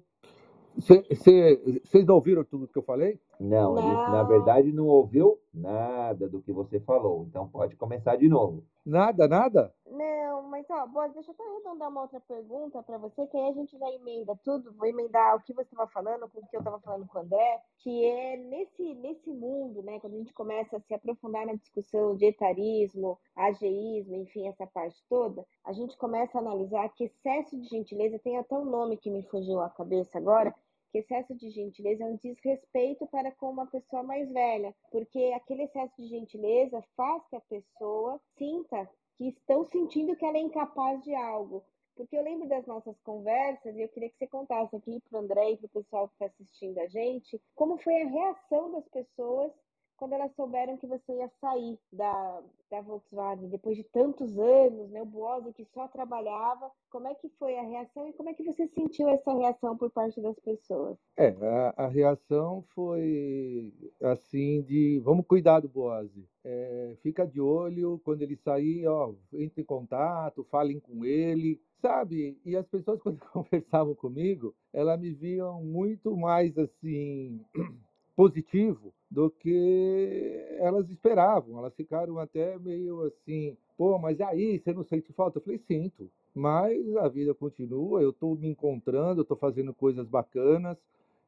Vocês 0.76 2.08
ouviram 2.08 2.44
tudo 2.44 2.68
que 2.68 2.78
eu 2.78 2.82
falei? 2.82 3.18
Não, 3.38 3.74
não. 3.74 3.78
Ele, 3.78 4.10
na 4.10 4.22
verdade 4.22 4.72
não 4.72 4.86
ouviu 4.86 5.38
nada 5.52 6.28
do 6.28 6.40
que 6.40 6.52
você 6.52 6.80
falou. 6.80 7.26
Então 7.28 7.48
pode 7.48 7.76
começar 7.76 8.16
de 8.16 8.28
novo. 8.28 8.64
Nada, 8.84 9.26
nada? 9.26 9.74
Não, 9.90 10.42
mas 10.42 10.64
ó, 10.70 10.86
boa, 10.86 11.08
deixa 11.08 11.30
eu 11.30 11.34
até 11.34 11.42
arredondar 11.42 11.88
uma 11.88 12.02
outra 12.02 12.20
pergunta 12.20 12.82
para 12.82 12.98
você, 12.98 13.26
que 13.26 13.36
aí 13.36 13.48
a 13.48 13.52
gente 13.52 13.76
já 13.76 13.90
emenda 13.90 14.38
tudo, 14.44 14.72
vou 14.72 14.86
emendar 14.86 15.34
o 15.34 15.40
que 15.40 15.52
você 15.52 15.62
estava 15.62 15.88
falando 15.90 16.28
com 16.28 16.40
o 16.40 16.46
que 16.46 16.56
eu 16.56 16.60
estava 16.60 16.78
falando 16.80 17.06
com 17.06 17.18
o 17.18 17.22
André, 17.22 17.60
que 17.78 18.04
é 18.04 18.36
nesse, 18.36 18.94
nesse 18.94 19.32
mundo, 19.32 19.82
né, 19.82 19.98
quando 20.00 20.14
a 20.14 20.18
gente 20.18 20.32
começa 20.32 20.76
a 20.76 20.80
se 20.80 20.94
aprofundar 20.94 21.46
na 21.46 21.54
discussão 21.54 22.14
de 22.16 22.26
etarismo, 22.26 23.18
ageísmo, 23.34 24.16
enfim, 24.16 24.48
essa 24.48 24.66
parte 24.66 25.02
toda, 25.08 25.44
a 25.64 25.72
gente 25.72 25.96
começa 25.96 26.38
a 26.38 26.40
analisar 26.40 26.88
que 26.90 27.04
excesso 27.04 27.58
de 27.58 27.68
gentileza, 27.68 28.18
tem 28.18 28.38
até 28.38 28.56
um 28.56 28.64
nome 28.64 28.96
que 28.96 29.10
me 29.10 29.22
fugiu 29.24 29.60
à 29.60 29.70
cabeça 29.70 30.18
agora, 30.18 30.54
que 30.96 30.98
excesso 30.98 31.34
de 31.34 31.50
gentileza 31.50 32.04
é 32.04 32.06
um 32.06 32.16
desrespeito 32.16 33.06
para 33.08 33.30
com 33.32 33.50
uma 33.50 33.66
pessoa 33.66 34.02
mais 34.02 34.30
velha, 34.30 34.74
porque 34.90 35.32
aquele 35.34 35.64
excesso 35.64 35.94
de 35.98 36.08
gentileza 36.08 36.82
faz 36.96 37.22
que 37.28 37.36
a 37.36 37.40
pessoa 37.40 38.18
sinta 38.38 38.88
que 39.16 39.28
estão 39.28 39.64
sentindo 39.64 40.16
que 40.16 40.24
ela 40.24 40.38
é 40.38 40.40
incapaz 40.40 41.02
de 41.02 41.14
algo. 41.14 41.62
Porque 41.94 42.16
eu 42.16 42.22
lembro 42.22 42.46
das 42.46 42.66
nossas 42.66 42.98
conversas 43.00 43.74
e 43.74 43.82
eu 43.82 43.88
queria 43.88 44.10
que 44.10 44.18
você 44.18 44.26
contasse 44.26 44.76
aqui 44.76 45.00
para 45.00 45.18
o 45.18 45.22
André 45.22 45.52
e 45.52 45.56
para 45.56 45.66
o 45.66 45.70
pessoal 45.70 46.08
que 46.08 46.14
está 46.14 46.26
assistindo 46.26 46.78
a 46.78 46.86
gente 46.86 47.40
como 47.54 47.78
foi 47.78 48.02
a 48.02 48.06
reação 48.06 48.70
das 48.70 48.86
pessoas 48.88 49.52
quando 49.96 50.12
elas 50.12 50.34
souberam 50.34 50.76
que 50.76 50.86
você 50.86 51.12
ia 51.12 51.30
sair 51.40 51.78
da, 51.92 52.42
da 52.70 52.80
Volkswagen, 52.80 53.48
depois 53.48 53.76
de 53.76 53.84
tantos 53.84 54.38
anos, 54.38 54.90
né, 54.90 55.02
o 55.02 55.06
Boazzi 55.06 55.52
que 55.52 55.64
só 55.72 55.88
trabalhava, 55.88 56.70
como 56.90 57.08
é 57.08 57.14
que 57.14 57.28
foi 57.38 57.56
a 57.58 57.62
reação 57.62 58.08
e 58.08 58.12
como 58.12 58.28
é 58.28 58.34
que 58.34 58.44
você 58.44 58.66
sentiu 58.68 59.08
essa 59.08 59.32
reação 59.32 59.76
por 59.76 59.90
parte 59.90 60.20
das 60.20 60.38
pessoas? 60.40 60.96
É, 61.16 61.28
a, 61.28 61.84
a 61.84 61.88
reação 61.88 62.64
foi 62.74 63.72
assim 64.02 64.62
de, 64.62 65.00
vamos 65.00 65.26
cuidar 65.26 65.60
do 65.60 65.68
Boazzi, 65.68 66.28
é, 66.44 66.96
fica 67.02 67.26
de 67.26 67.40
olho, 67.40 68.00
quando 68.04 68.22
ele 68.22 68.36
sair, 68.36 68.86
ó, 68.86 69.14
entre 69.32 69.62
em 69.62 69.64
contato, 69.64 70.44
falem 70.50 70.78
com 70.78 71.04
ele, 71.04 71.60
sabe? 71.80 72.38
E 72.44 72.56
as 72.56 72.66
pessoas 72.66 73.00
quando 73.02 73.18
conversavam 73.32 73.94
comigo, 73.94 74.54
elas 74.72 75.00
me 75.00 75.12
viam 75.12 75.62
muito 75.62 76.16
mais 76.16 76.56
assim 76.58 77.40
positivo 78.14 78.92
do 79.10 79.30
que 79.30 80.56
elas 80.58 80.88
esperavam. 80.90 81.58
Elas 81.58 81.74
ficaram 81.74 82.18
até 82.18 82.58
meio 82.58 83.02
assim, 83.02 83.56
pô, 83.76 83.98
mas 83.98 84.20
aí 84.20 84.58
você 84.58 84.72
não 84.72 84.84
sente 84.84 85.12
falta? 85.12 85.38
Eu 85.38 85.42
falei, 85.42 85.58
sinto, 85.58 86.10
mas 86.34 86.96
a 86.96 87.08
vida 87.08 87.34
continua, 87.34 88.02
eu 88.02 88.10
estou 88.10 88.36
me 88.36 88.48
encontrando, 88.48 89.20
eu 89.20 89.22
estou 89.22 89.36
fazendo 89.36 89.72
coisas 89.72 90.06
bacanas, 90.08 90.76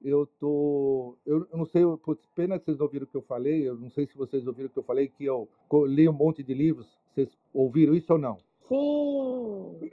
eu 0.02 0.28
tô, 0.38 1.16
eu, 1.26 1.46
não 1.52 1.66
sei, 1.66 1.82
pena 2.34 2.58
que 2.58 2.66
vocês 2.66 2.78
não 2.78 2.86
ouviram 2.86 3.04
o 3.04 3.08
que 3.08 3.16
eu 3.16 3.22
falei, 3.22 3.68
eu 3.68 3.76
não 3.76 3.90
sei 3.90 4.06
se 4.06 4.16
vocês 4.16 4.46
ouviram 4.46 4.68
o 4.68 4.72
que 4.72 4.78
eu 4.78 4.84
falei, 4.84 5.08
que 5.08 5.24
eu 5.24 5.48
li 5.86 6.08
um 6.08 6.12
monte 6.12 6.42
de 6.42 6.54
livros, 6.54 6.86
vocês 7.12 7.28
ouviram 7.52 7.94
isso 7.94 8.12
ou 8.12 8.18
não? 8.18 8.38
Sim! 8.68 9.90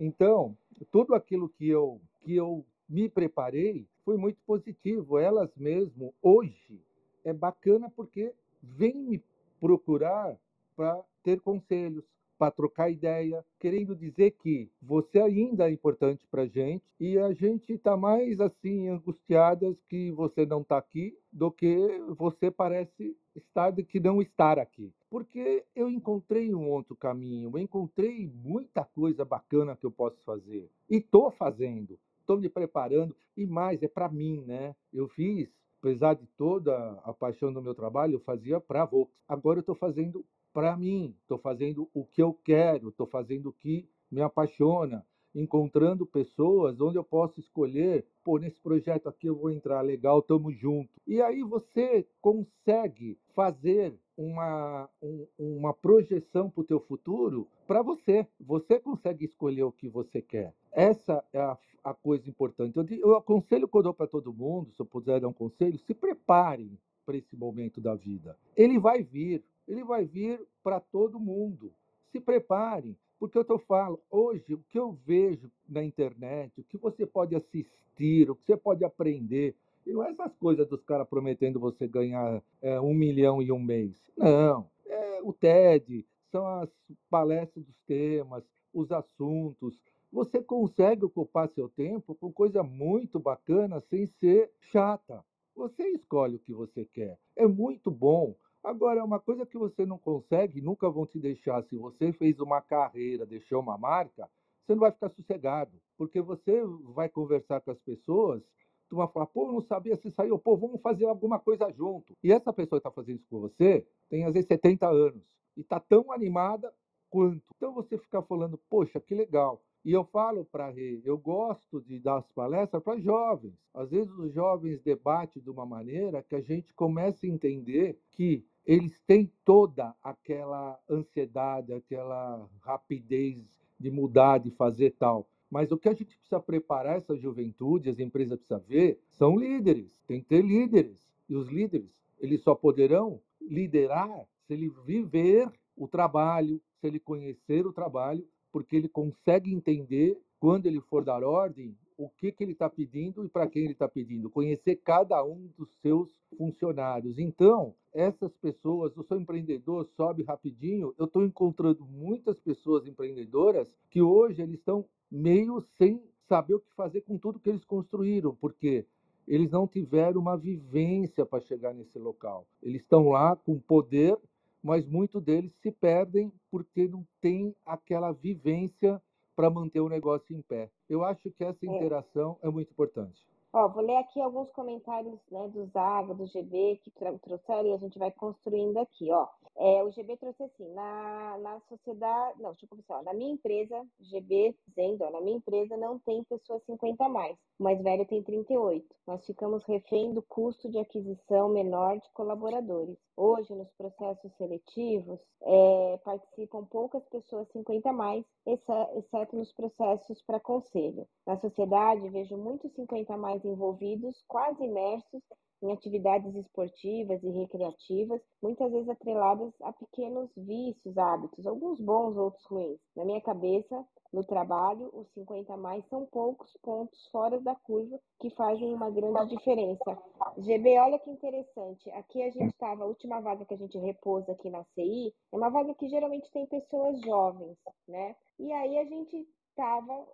Então, 0.00 0.56
tudo 0.92 1.12
aquilo 1.12 1.48
que 1.48 1.68
eu, 1.68 2.00
que 2.20 2.34
eu 2.34 2.64
me 2.88 3.08
preparei 3.08 3.84
foi 4.08 4.16
muito 4.16 4.40
positivo. 4.46 5.18
Elas 5.18 5.54
mesmo, 5.54 6.14
hoje, 6.22 6.80
é 7.22 7.30
bacana 7.30 7.90
porque 7.90 8.32
vem 8.62 8.96
me 8.96 9.22
procurar 9.60 10.34
para 10.74 11.04
ter 11.22 11.42
conselhos, 11.42 12.06
para 12.38 12.50
trocar 12.50 12.88
ideia, 12.88 13.44
querendo 13.60 13.94
dizer 13.94 14.30
que 14.30 14.70
você 14.80 15.20
ainda 15.20 15.68
é 15.68 15.72
importante 15.72 16.26
para 16.30 16.44
a 16.44 16.46
gente 16.46 16.82
e 16.98 17.18
a 17.18 17.34
gente 17.34 17.74
está 17.74 17.98
mais 17.98 18.40
assim 18.40 18.88
angustiadas 18.88 19.76
que 19.90 20.10
você 20.12 20.46
não 20.46 20.62
está 20.62 20.78
aqui 20.78 21.14
do 21.30 21.50
que 21.50 21.76
você 22.16 22.50
parece 22.50 23.14
estar 23.36 23.72
de 23.72 23.82
que 23.82 24.00
não 24.00 24.22
estar 24.22 24.58
aqui. 24.58 24.90
Porque 25.10 25.66
eu 25.76 25.90
encontrei 25.90 26.54
um 26.54 26.70
outro 26.70 26.96
caminho, 26.96 27.50
eu 27.52 27.58
encontrei 27.58 28.26
muita 28.26 28.86
coisa 28.86 29.22
bacana 29.22 29.76
que 29.76 29.84
eu 29.84 29.90
posso 29.90 30.22
fazer 30.24 30.70
e 30.88 30.96
estou 30.96 31.30
fazendo 31.30 31.98
estou 32.28 32.38
me 32.38 32.50
preparando 32.50 33.16
e 33.34 33.46
mais, 33.46 33.82
é 33.82 33.88
para 33.88 34.10
mim, 34.10 34.44
né? 34.46 34.76
Eu 34.92 35.08
fiz 35.08 35.48
apesar 35.80 36.14
de 36.14 36.26
toda 36.36 36.76
a 37.04 37.14
paixão 37.14 37.52
do 37.52 37.62
meu 37.62 37.74
trabalho, 37.74 38.14
eu 38.14 38.20
fazia 38.20 38.60
para 38.60 38.84
Vox. 38.84 39.12
Agora 39.28 39.58
eu 39.58 39.60
estou 39.60 39.74
fazendo 39.74 40.24
para 40.52 40.76
mim, 40.76 41.14
estou 41.22 41.38
fazendo 41.38 41.88
o 41.94 42.04
que 42.04 42.20
eu 42.20 42.34
quero, 42.44 42.88
estou 42.88 43.06
fazendo 43.06 43.50
o 43.50 43.52
que 43.52 43.88
me 44.10 44.20
apaixona, 44.20 45.06
encontrando 45.34 46.04
pessoas 46.04 46.80
onde 46.80 46.98
eu 46.98 47.04
posso 47.04 47.38
escolher, 47.38 48.04
pô, 48.24 48.38
nesse 48.38 48.60
projeto 48.60 49.08
aqui 49.08 49.28
eu 49.28 49.36
vou 49.36 49.50
entrar, 49.50 49.80
legal, 49.82 50.20
tamo 50.20 50.52
junto. 50.52 50.90
E 51.06 51.22
aí 51.22 51.42
você 51.42 52.06
consegue 52.20 53.16
fazer 53.34 53.94
uma, 54.18 54.90
um, 55.00 55.26
uma 55.38 55.72
projeção 55.72 56.50
para 56.50 56.60
o 56.60 56.64
teu 56.64 56.80
futuro 56.80 57.46
para 57.68 57.82
você. 57.82 58.26
Você 58.40 58.80
consegue 58.80 59.26
escolher 59.26 59.62
o 59.62 59.70
que 59.70 59.88
você 59.88 60.20
quer. 60.20 60.52
Essa 60.72 61.24
é 61.32 61.38
a, 61.38 61.56
a 61.84 61.94
coisa 61.94 62.28
importante. 62.28 62.76
Eu, 62.76 62.84
eu 62.90 63.16
aconselho 63.16 63.70
dou 63.72 63.94
para 63.94 64.08
todo 64.08 64.32
mundo, 64.34 64.72
se 64.72 64.82
eu 64.82 64.86
puder 64.86 65.20
dar 65.20 65.28
um 65.28 65.32
conselho, 65.32 65.78
se 65.78 65.94
preparem 65.94 66.76
para 67.06 67.16
esse 67.16 67.36
momento 67.36 67.80
da 67.80 67.94
vida. 67.94 68.36
Ele 68.56 68.78
vai 68.78 69.04
vir, 69.04 69.42
ele 69.68 69.84
vai 69.84 70.04
vir 70.04 70.44
para 70.64 70.80
todo 70.80 71.20
mundo. 71.20 71.72
Se 72.10 72.18
preparem. 72.18 72.96
Porque 73.20 73.36
eu 73.36 73.44
tô 73.44 73.58
falo, 73.58 74.00
hoje, 74.10 74.54
o 74.54 74.62
que 74.68 74.78
eu 74.78 74.92
vejo 74.92 75.50
na 75.68 75.82
internet, 75.82 76.60
o 76.60 76.64
que 76.64 76.76
você 76.76 77.04
pode 77.04 77.34
assistir, 77.34 78.30
o 78.30 78.36
que 78.36 78.44
você 78.46 78.56
pode 78.56 78.84
aprender, 78.84 79.56
e 79.88 79.92
não 79.92 80.04
é 80.04 80.10
essas 80.10 80.36
coisas 80.36 80.68
dos 80.68 80.82
caras 80.82 81.08
prometendo 81.08 81.58
você 81.58 81.88
ganhar 81.88 82.42
é, 82.60 82.78
um 82.78 82.92
milhão 82.92 83.40
em 83.40 83.50
um 83.50 83.58
mês. 83.58 83.98
Não. 84.16 84.68
É 84.86 85.22
o 85.22 85.32
TED, 85.32 86.06
são 86.30 86.46
as 86.46 86.68
palestras 87.08 87.64
dos 87.64 87.76
temas, 87.86 88.44
os 88.72 88.92
assuntos. 88.92 89.80
Você 90.12 90.42
consegue 90.42 91.06
ocupar 91.06 91.48
seu 91.48 91.70
tempo 91.70 92.14
com 92.14 92.30
coisa 92.30 92.62
muito 92.62 93.18
bacana 93.18 93.80
sem 93.88 94.06
ser 94.06 94.50
chata. 94.60 95.24
Você 95.56 95.88
escolhe 95.88 96.36
o 96.36 96.40
que 96.40 96.52
você 96.52 96.84
quer. 96.84 97.18
É 97.34 97.46
muito 97.46 97.90
bom. 97.90 98.34
Agora, 98.62 99.02
uma 99.02 99.18
coisa 99.18 99.46
que 99.46 99.56
você 99.56 99.86
não 99.86 99.96
consegue, 99.96 100.60
nunca 100.60 100.90
vão 100.90 101.06
te 101.06 101.18
deixar, 101.18 101.62
se 101.64 101.76
você 101.76 102.12
fez 102.12 102.38
uma 102.40 102.60
carreira, 102.60 103.24
deixou 103.24 103.60
uma 103.60 103.78
marca, 103.78 104.28
você 104.66 104.74
não 104.74 104.80
vai 104.80 104.92
ficar 104.92 105.08
sossegado, 105.08 105.72
porque 105.96 106.20
você 106.20 106.62
vai 106.94 107.08
conversar 107.08 107.60
com 107.62 107.70
as 107.70 107.78
pessoas, 107.78 108.42
tu 108.88 108.96
vai 108.96 109.08
falar, 109.08 109.26
pô, 109.26 109.50
não 109.52 109.60
sabia 109.60 109.96
se 109.96 110.10
saiu, 110.10 110.38
pô, 110.38 110.56
vamos 110.56 110.80
fazer 110.80 111.06
alguma 111.06 111.38
coisa 111.38 111.70
junto. 111.72 112.16
E 112.22 112.32
essa 112.32 112.52
pessoa 112.52 112.80
que 112.80 112.88
está 112.88 112.90
fazendo 112.90 113.16
isso 113.16 113.28
com 113.28 113.40
você 113.40 113.86
tem 114.08 114.24
às 114.24 114.32
vezes 114.32 114.48
70 114.48 114.88
anos 114.88 115.22
e 115.56 115.60
está 115.60 115.78
tão 115.78 116.10
animada 116.12 116.72
quanto. 117.10 117.42
Então 117.56 117.72
você 117.72 117.98
fica 117.98 118.22
falando, 118.22 118.58
poxa, 118.68 119.00
que 119.00 119.14
legal. 119.14 119.62
E 119.84 119.92
eu 119.92 120.04
falo 120.04 120.44
para 120.44 120.66
a 120.66 120.70
Rê, 120.70 121.00
eu 121.04 121.16
gosto 121.16 121.80
de 121.80 121.98
dar 121.98 122.18
as 122.18 122.30
palestras 122.32 122.82
para 122.82 123.00
jovens. 123.00 123.54
Às 123.72 123.90
vezes 123.90 124.12
os 124.18 124.32
jovens 124.32 124.82
debatem 124.82 125.42
de 125.42 125.50
uma 125.50 125.64
maneira 125.64 126.22
que 126.22 126.34
a 126.34 126.40
gente 126.40 126.74
começa 126.74 127.24
a 127.24 127.28
entender 127.28 127.98
que 128.10 128.44
eles 128.66 129.00
têm 129.06 129.32
toda 129.44 129.94
aquela 130.02 130.78
ansiedade, 130.90 131.72
aquela 131.72 132.46
rapidez 132.60 133.42
de 133.78 133.90
mudar, 133.90 134.38
de 134.38 134.50
fazer 134.50 134.90
tal. 134.98 135.26
Mas 135.50 135.72
o 135.72 135.78
que 135.78 135.88
a 135.88 135.94
gente 135.94 136.16
precisa 136.16 136.40
preparar 136.40 136.98
essa 136.98 137.16
juventude, 137.16 137.88
as 137.88 137.98
empresas 137.98 138.38
precisam 138.38 138.62
ver, 138.66 139.00
são 139.08 139.38
líderes. 139.38 139.86
Tem 140.06 140.20
que 140.20 140.26
ter 140.26 140.42
líderes. 140.42 140.96
E 141.28 141.34
os 141.34 141.48
líderes, 141.48 141.88
eles 142.20 142.42
só 142.42 142.54
poderão 142.54 143.20
liderar 143.40 144.26
se 144.46 144.52
ele 144.52 144.70
viver 144.84 145.50
o 145.76 145.86
trabalho, 145.86 146.60
se 146.80 146.86
ele 146.86 146.98
conhecer 146.98 147.66
o 147.66 147.72
trabalho, 147.72 148.26
porque 148.52 148.76
ele 148.76 148.88
consegue 148.88 149.52
entender, 149.52 150.18
quando 150.40 150.66
ele 150.66 150.80
for 150.80 151.04
dar 151.04 151.22
ordem, 151.22 151.76
o 151.98 152.08
que, 152.08 152.30
que 152.30 152.44
ele 152.44 152.52
está 152.52 152.70
pedindo 152.70 153.24
e 153.24 153.28
para 153.28 153.48
quem 153.48 153.64
ele 153.64 153.72
está 153.72 153.88
pedindo, 153.88 154.30
conhecer 154.30 154.76
cada 154.76 155.22
um 155.24 155.50
dos 155.58 155.68
seus 155.82 156.08
funcionários. 156.38 157.18
Então, 157.18 157.74
essas 157.92 158.32
pessoas, 158.36 158.96
eu 158.96 159.02
sou 159.02 159.18
empreendedor, 159.18 159.84
sobe 159.96 160.22
rapidinho, 160.22 160.94
eu 160.96 161.06
estou 161.06 161.24
encontrando 161.24 161.84
muitas 161.84 162.38
pessoas 162.38 162.86
empreendedoras 162.86 163.68
que 163.90 164.00
hoje 164.00 164.40
eles 164.40 164.60
estão 164.60 164.84
meio 165.10 165.60
sem 165.76 166.00
saber 166.28 166.54
o 166.54 166.60
que 166.60 166.72
fazer 166.76 167.00
com 167.00 167.18
tudo 167.18 167.40
que 167.40 167.48
eles 167.50 167.64
construíram, 167.64 168.34
porque 168.36 168.86
eles 169.26 169.50
não 169.50 169.66
tiveram 169.66 170.20
uma 170.20 170.36
vivência 170.36 171.26
para 171.26 171.42
chegar 171.42 171.74
nesse 171.74 171.98
local. 171.98 172.46
Eles 172.62 172.82
estão 172.82 173.08
lá 173.08 173.34
com 173.34 173.58
poder, 173.58 174.16
mas 174.62 174.86
muitos 174.86 175.22
deles 175.22 175.52
se 175.60 175.72
perdem 175.72 176.32
porque 176.50 176.86
não 176.86 177.04
tem 177.20 177.54
aquela 177.66 178.12
vivência 178.12 179.02
para 179.38 179.48
manter 179.48 179.78
o 179.78 179.88
negócio 179.88 180.36
em 180.36 180.42
pé. 180.42 180.68
Eu 180.90 181.04
acho 181.04 181.30
que 181.30 181.44
essa 181.44 181.64
é. 181.64 181.68
interação 181.68 182.36
é, 182.42 182.48
é 182.48 182.50
muito 182.50 182.72
importante. 182.72 183.24
Ó, 183.52 183.68
vou 183.68 183.82
ler 183.82 183.96
aqui 183.96 184.20
alguns 184.20 184.50
comentários 184.52 185.18
né, 185.30 185.48
do 185.48 185.64
Zaga, 185.66 186.14
do 186.14 186.26
GB, 186.26 186.80
que 186.84 186.90
trouxeram 187.22 187.66
e 187.66 187.72
a 187.72 187.78
gente 187.78 187.98
vai 187.98 188.10
construindo 188.10 188.76
aqui, 188.78 189.10
ó. 189.10 189.26
É, 189.60 189.82
o 189.82 189.90
GB 189.90 190.16
trouxe 190.18 190.44
assim, 190.44 190.68
na, 190.72 191.36
na 191.38 191.60
sociedade, 191.62 192.40
não, 192.40 192.50
deixa 192.50 192.64
eu 192.64 192.68
começar, 192.68 192.98
ó, 193.00 193.02
na 193.02 193.12
minha 193.12 193.32
empresa, 193.32 193.84
GB 194.00 194.54
dizendo, 194.68 195.02
ó, 195.02 195.10
na 195.10 195.20
minha 195.20 195.38
empresa 195.38 195.76
não 195.76 195.98
tem 195.98 196.22
pessoa 196.24 196.60
50 196.60 197.04
a 197.04 197.08
mais, 197.08 197.36
o 197.58 197.64
mais 197.64 197.82
velho 197.82 198.06
tem 198.06 198.22
38. 198.22 198.86
Nós 199.04 199.26
ficamos 199.26 199.64
refém 199.64 200.14
do 200.14 200.22
custo 200.22 200.70
de 200.70 200.78
aquisição 200.78 201.48
menor 201.48 201.98
de 201.98 202.08
colaboradores. 202.12 202.96
Hoje, 203.16 203.52
nos 203.52 203.68
processos 203.72 204.32
seletivos, 204.36 205.18
é, 205.42 206.00
participam 206.04 206.64
poucas 206.66 207.04
pessoas 207.08 207.48
50 207.50 207.90
a 207.90 207.92
mais, 207.92 208.24
exceto 208.46 209.36
nos 209.36 209.52
processos 209.52 210.22
para 210.22 210.38
conselho. 210.38 211.04
Na 211.26 211.36
sociedade, 211.36 212.08
vejo 212.10 212.36
muitos 212.36 212.72
50 212.74 213.12
a 213.12 213.16
mais 213.16 213.37
envolvidos, 213.44 214.22
quase 214.26 214.64
imersos 214.64 215.22
em 215.62 215.72
atividades 215.72 216.34
esportivas 216.36 217.22
e 217.22 217.30
recreativas, 217.30 218.20
muitas 218.40 218.70
vezes 218.70 218.88
atreladas 218.88 219.52
a 219.62 219.72
pequenos 219.72 220.30
vícios, 220.36 220.96
hábitos, 220.96 221.46
alguns 221.46 221.80
bons, 221.80 222.16
outros 222.16 222.44
ruins. 222.46 222.78
Na 222.94 223.04
minha 223.04 223.20
cabeça, 223.20 223.84
no 224.12 224.24
trabalho, 224.24 224.88
os 224.92 225.08
50 225.12 225.52
a 225.52 225.56
mais 225.56 225.84
são 225.88 226.06
poucos 226.06 226.50
pontos 226.62 226.98
fora 227.10 227.40
da 227.40 227.54
curva 227.56 227.98
que 228.20 228.30
fazem 228.30 228.72
uma 228.72 228.90
grande 228.90 229.26
diferença. 229.26 229.98
GB, 230.38 230.78
olha 230.78 230.98
que 230.98 231.10
interessante. 231.10 231.90
Aqui 231.90 232.22
a 232.22 232.30
gente 232.30 232.52
estava, 232.52 232.84
a 232.84 232.86
última 232.86 233.20
vaga 233.20 233.44
que 233.44 233.54
a 233.54 233.58
gente 233.58 233.76
repôs 233.78 234.28
aqui 234.28 234.48
na 234.48 234.64
CI, 234.74 235.12
é 235.32 235.36
uma 235.36 235.50
vaga 235.50 235.74
que 235.74 235.88
geralmente 235.88 236.30
tem 236.30 236.46
pessoas 236.46 237.00
jovens, 237.02 237.58
né? 237.86 238.14
E 238.38 238.52
aí 238.52 238.78
a 238.78 238.84
gente 238.84 239.26
estava 239.50 240.06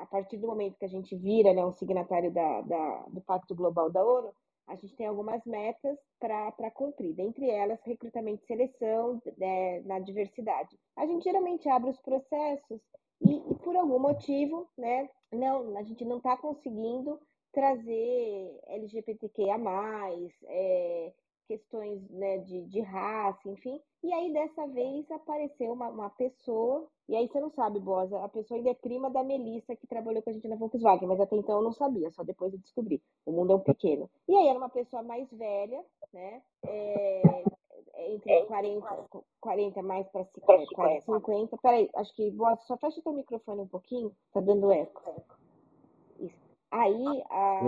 a 0.00 0.06
partir 0.06 0.36
do 0.36 0.46
momento 0.46 0.78
que 0.78 0.84
a 0.84 0.88
gente 0.88 1.16
vira 1.16 1.52
né, 1.52 1.64
um 1.64 1.72
signatário 1.72 2.32
da, 2.32 2.60
da, 2.62 3.06
do 3.08 3.20
Pacto 3.20 3.54
Global 3.54 3.90
da 3.90 4.04
ONU, 4.04 4.32
a 4.66 4.74
gente 4.76 4.94
tem 4.96 5.06
algumas 5.06 5.44
metas 5.44 5.98
para 6.18 6.70
cumprir, 6.70 7.14
dentre 7.14 7.50
elas 7.50 7.80
recrutamento 7.84 8.42
e 8.44 8.46
seleção 8.46 9.20
né, 9.36 9.80
na 9.80 9.98
diversidade. 9.98 10.78
A 10.96 11.06
gente 11.06 11.24
geralmente 11.24 11.68
abre 11.68 11.90
os 11.90 12.00
processos 12.00 12.80
e, 13.20 13.36
e 13.36 13.54
por 13.56 13.76
algum 13.76 13.98
motivo, 13.98 14.68
né, 14.78 15.08
não, 15.32 15.76
a 15.76 15.82
gente 15.82 16.04
não 16.04 16.18
está 16.18 16.36
conseguindo 16.36 17.20
trazer 17.52 18.60
LGBTQIA+, 18.66 19.58
é, 20.44 21.12
questões 21.52 22.00
né, 22.10 22.38
de, 22.38 22.62
de 22.66 22.80
raça, 22.80 23.48
enfim. 23.48 23.78
E 24.02 24.12
aí, 24.12 24.32
dessa 24.32 24.66
vez, 24.68 25.08
apareceu 25.10 25.72
uma, 25.72 25.88
uma 25.88 26.10
pessoa, 26.10 26.88
e 27.08 27.14
aí 27.14 27.28
você 27.28 27.40
não 27.40 27.50
sabe, 27.50 27.78
Bosa, 27.78 28.18
a 28.24 28.28
pessoa 28.28 28.56
ainda 28.56 28.70
é 28.70 28.74
prima 28.74 29.10
da 29.10 29.22
Melissa, 29.22 29.76
que 29.76 29.86
trabalhou 29.86 30.22
com 30.22 30.30
a 30.30 30.32
gente 30.32 30.48
na 30.48 30.56
Volkswagen, 30.56 31.06
mas 31.06 31.20
até 31.20 31.36
então 31.36 31.58
eu 31.58 31.62
não 31.62 31.72
sabia, 31.72 32.10
só 32.10 32.24
depois 32.24 32.52
eu 32.52 32.58
descobri. 32.58 33.02
O 33.26 33.32
mundo 33.32 33.52
é 33.52 33.56
um 33.56 33.60
pequeno. 33.60 34.10
E 34.26 34.34
aí, 34.34 34.48
era 34.48 34.58
uma 34.58 34.70
pessoa 34.70 35.02
mais 35.02 35.30
velha, 35.30 35.84
né? 36.12 36.42
É, 36.66 37.22
entre 37.98 38.46
40, 38.46 39.08
40 39.40 39.82
mais 39.82 40.08
para 40.08 40.24
50. 40.24 41.00
50. 41.02 41.56
Peraí, 41.58 41.90
acho 41.96 42.14
que, 42.14 42.30
Bosa, 42.30 42.62
só 42.62 42.78
fecha 42.78 42.98
o 42.98 43.02
teu 43.02 43.12
microfone 43.12 43.60
um 43.60 43.68
pouquinho, 43.68 44.10
tá 44.32 44.40
dando 44.40 44.72
eco. 44.72 45.02
Isso. 46.18 46.34
Aí, 46.70 47.22
a, 47.28 47.60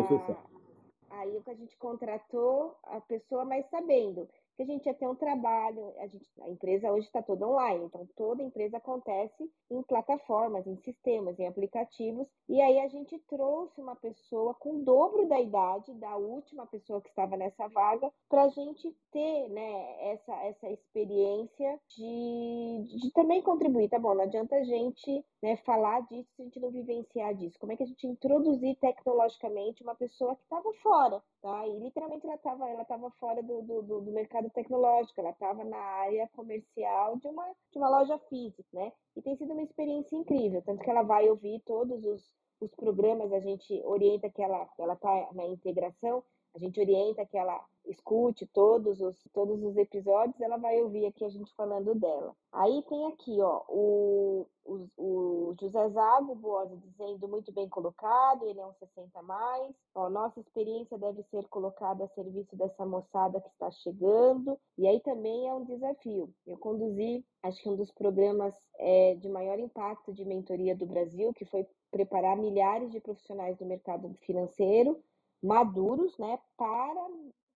aí 1.20 1.42
a 1.46 1.54
gente 1.54 1.76
contratou 1.76 2.76
a 2.84 3.00
pessoa, 3.00 3.44
mas 3.44 3.68
sabendo 3.70 4.28
que 4.56 4.62
a 4.62 4.66
gente 4.66 4.86
ia 4.86 4.94
ter 4.94 5.06
um 5.06 5.14
trabalho, 5.14 5.92
a, 5.98 6.06
gente, 6.06 6.28
a 6.42 6.48
empresa 6.48 6.92
hoje 6.92 7.06
está 7.06 7.22
toda 7.22 7.46
online, 7.46 7.84
então 7.84 8.06
toda 8.16 8.42
empresa 8.42 8.76
acontece 8.76 9.50
em 9.70 9.82
plataformas, 9.82 10.66
em 10.66 10.76
sistemas, 10.76 11.38
em 11.38 11.46
aplicativos, 11.46 12.26
e 12.48 12.60
aí 12.60 12.78
a 12.80 12.88
gente 12.88 13.18
trouxe 13.28 13.80
uma 13.80 13.96
pessoa 13.96 14.54
com 14.54 14.76
o 14.76 14.84
dobro 14.84 15.26
da 15.26 15.40
idade 15.40 15.92
da 15.94 16.16
última 16.16 16.66
pessoa 16.66 17.00
que 17.00 17.08
estava 17.08 17.36
nessa 17.36 17.66
vaga, 17.68 18.12
para 18.28 18.44
a 18.44 18.48
gente 18.48 18.94
ter 19.10 19.48
né, 19.48 20.12
essa, 20.12 20.32
essa 20.44 20.70
experiência 20.70 21.80
de, 21.96 22.98
de 23.00 23.10
também 23.12 23.42
contribuir, 23.42 23.88
tá 23.88 23.98
bom? 23.98 24.14
Não 24.14 24.24
adianta 24.24 24.56
a 24.56 24.64
gente 24.64 25.24
né, 25.42 25.56
falar 25.58 26.00
disso 26.02 26.28
se 26.34 26.42
a 26.42 26.44
gente 26.44 26.60
não 26.60 26.70
vivenciar 26.70 27.34
disso. 27.34 27.58
Como 27.58 27.72
é 27.72 27.76
que 27.76 27.82
a 27.82 27.86
gente 27.86 28.06
introduzir 28.06 28.76
tecnologicamente 28.76 29.82
uma 29.82 29.94
pessoa 29.94 30.34
que 30.36 30.42
estava 30.42 30.72
fora, 30.82 31.22
tá? 31.42 31.66
E 31.68 31.78
literalmente 31.78 32.26
ela 32.26 32.36
estava 32.36 32.68
ela 32.68 32.84
tava 32.84 33.10
fora 33.12 33.42
do, 33.42 33.62
do, 33.62 33.82
do 33.82 34.12
mercado 34.12 34.43
tecnológico, 34.50 35.20
ela 35.20 35.30
estava 35.30 35.64
na 35.64 35.76
área 35.76 36.28
comercial 36.34 37.16
de 37.16 37.28
uma, 37.28 37.46
de 37.72 37.78
uma 37.78 37.88
loja 37.88 38.18
física, 38.28 38.68
né? 38.72 38.92
E 39.16 39.22
tem 39.22 39.36
sido 39.36 39.52
uma 39.52 39.62
experiência 39.62 40.16
incrível, 40.16 40.62
tanto 40.62 40.82
que 40.82 40.90
ela 40.90 41.02
vai 41.02 41.28
ouvir 41.28 41.60
todos 41.66 42.04
os, 42.04 42.32
os 42.60 42.74
programas, 42.74 43.32
a 43.32 43.40
gente 43.40 43.80
orienta 43.84 44.30
que 44.30 44.42
ela 44.42 44.68
está 44.78 45.28
na 45.32 45.46
integração 45.46 46.22
a 46.54 46.58
gente 46.58 46.80
orienta 46.80 47.26
que 47.26 47.36
ela 47.36 47.64
escute 47.86 48.46
todos 48.46 49.00
os, 49.00 49.16
todos 49.32 49.62
os 49.62 49.76
episódios, 49.76 50.40
ela 50.40 50.56
vai 50.56 50.80
ouvir 50.80 51.06
aqui 51.06 51.24
a 51.24 51.28
gente 51.28 51.52
falando 51.54 51.94
dela. 51.94 52.34
Aí 52.52 52.82
tem 52.88 53.06
aqui, 53.08 53.40
ó, 53.42 53.62
o, 53.68 54.46
o, 54.64 54.88
o 54.96 55.56
José 55.60 55.88
Zago 55.90 56.34
Boas 56.34 56.70
dizendo 56.80 57.28
muito 57.28 57.52
bem 57.52 57.68
colocado, 57.68 58.46
ele 58.46 58.60
é 58.60 58.66
um 58.66 58.72
60 58.72 59.20
mais. 59.22 59.74
Ó, 59.94 60.08
nossa 60.08 60.40
experiência 60.40 60.96
deve 60.96 61.22
ser 61.24 61.46
colocada 61.48 62.04
a 62.04 62.08
serviço 62.08 62.56
dessa 62.56 62.86
moçada 62.86 63.40
que 63.40 63.48
está 63.48 63.70
chegando. 63.70 64.58
E 64.78 64.86
aí 64.86 65.00
também 65.00 65.48
é 65.48 65.54
um 65.54 65.64
desafio. 65.64 66.32
Eu 66.46 66.56
conduzi, 66.56 67.24
acho 67.42 67.62
que 67.62 67.68
um 67.68 67.76
dos 67.76 67.90
programas 67.90 68.54
é, 68.78 69.14
de 69.16 69.28
maior 69.28 69.58
impacto 69.58 70.12
de 70.12 70.24
mentoria 70.24 70.74
do 70.74 70.86
Brasil, 70.86 71.34
que 71.34 71.44
foi 71.44 71.66
preparar 71.90 72.36
milhares 72.36 72.90
de 72.90 73.00
profissionais 73.00 73.58
do 73.58 73.66
mercado 73.66 74.14
financeiro 74.22 75.02
maduros, 75.42 76.16
né, 76.18 76.38
para 76.56 77.08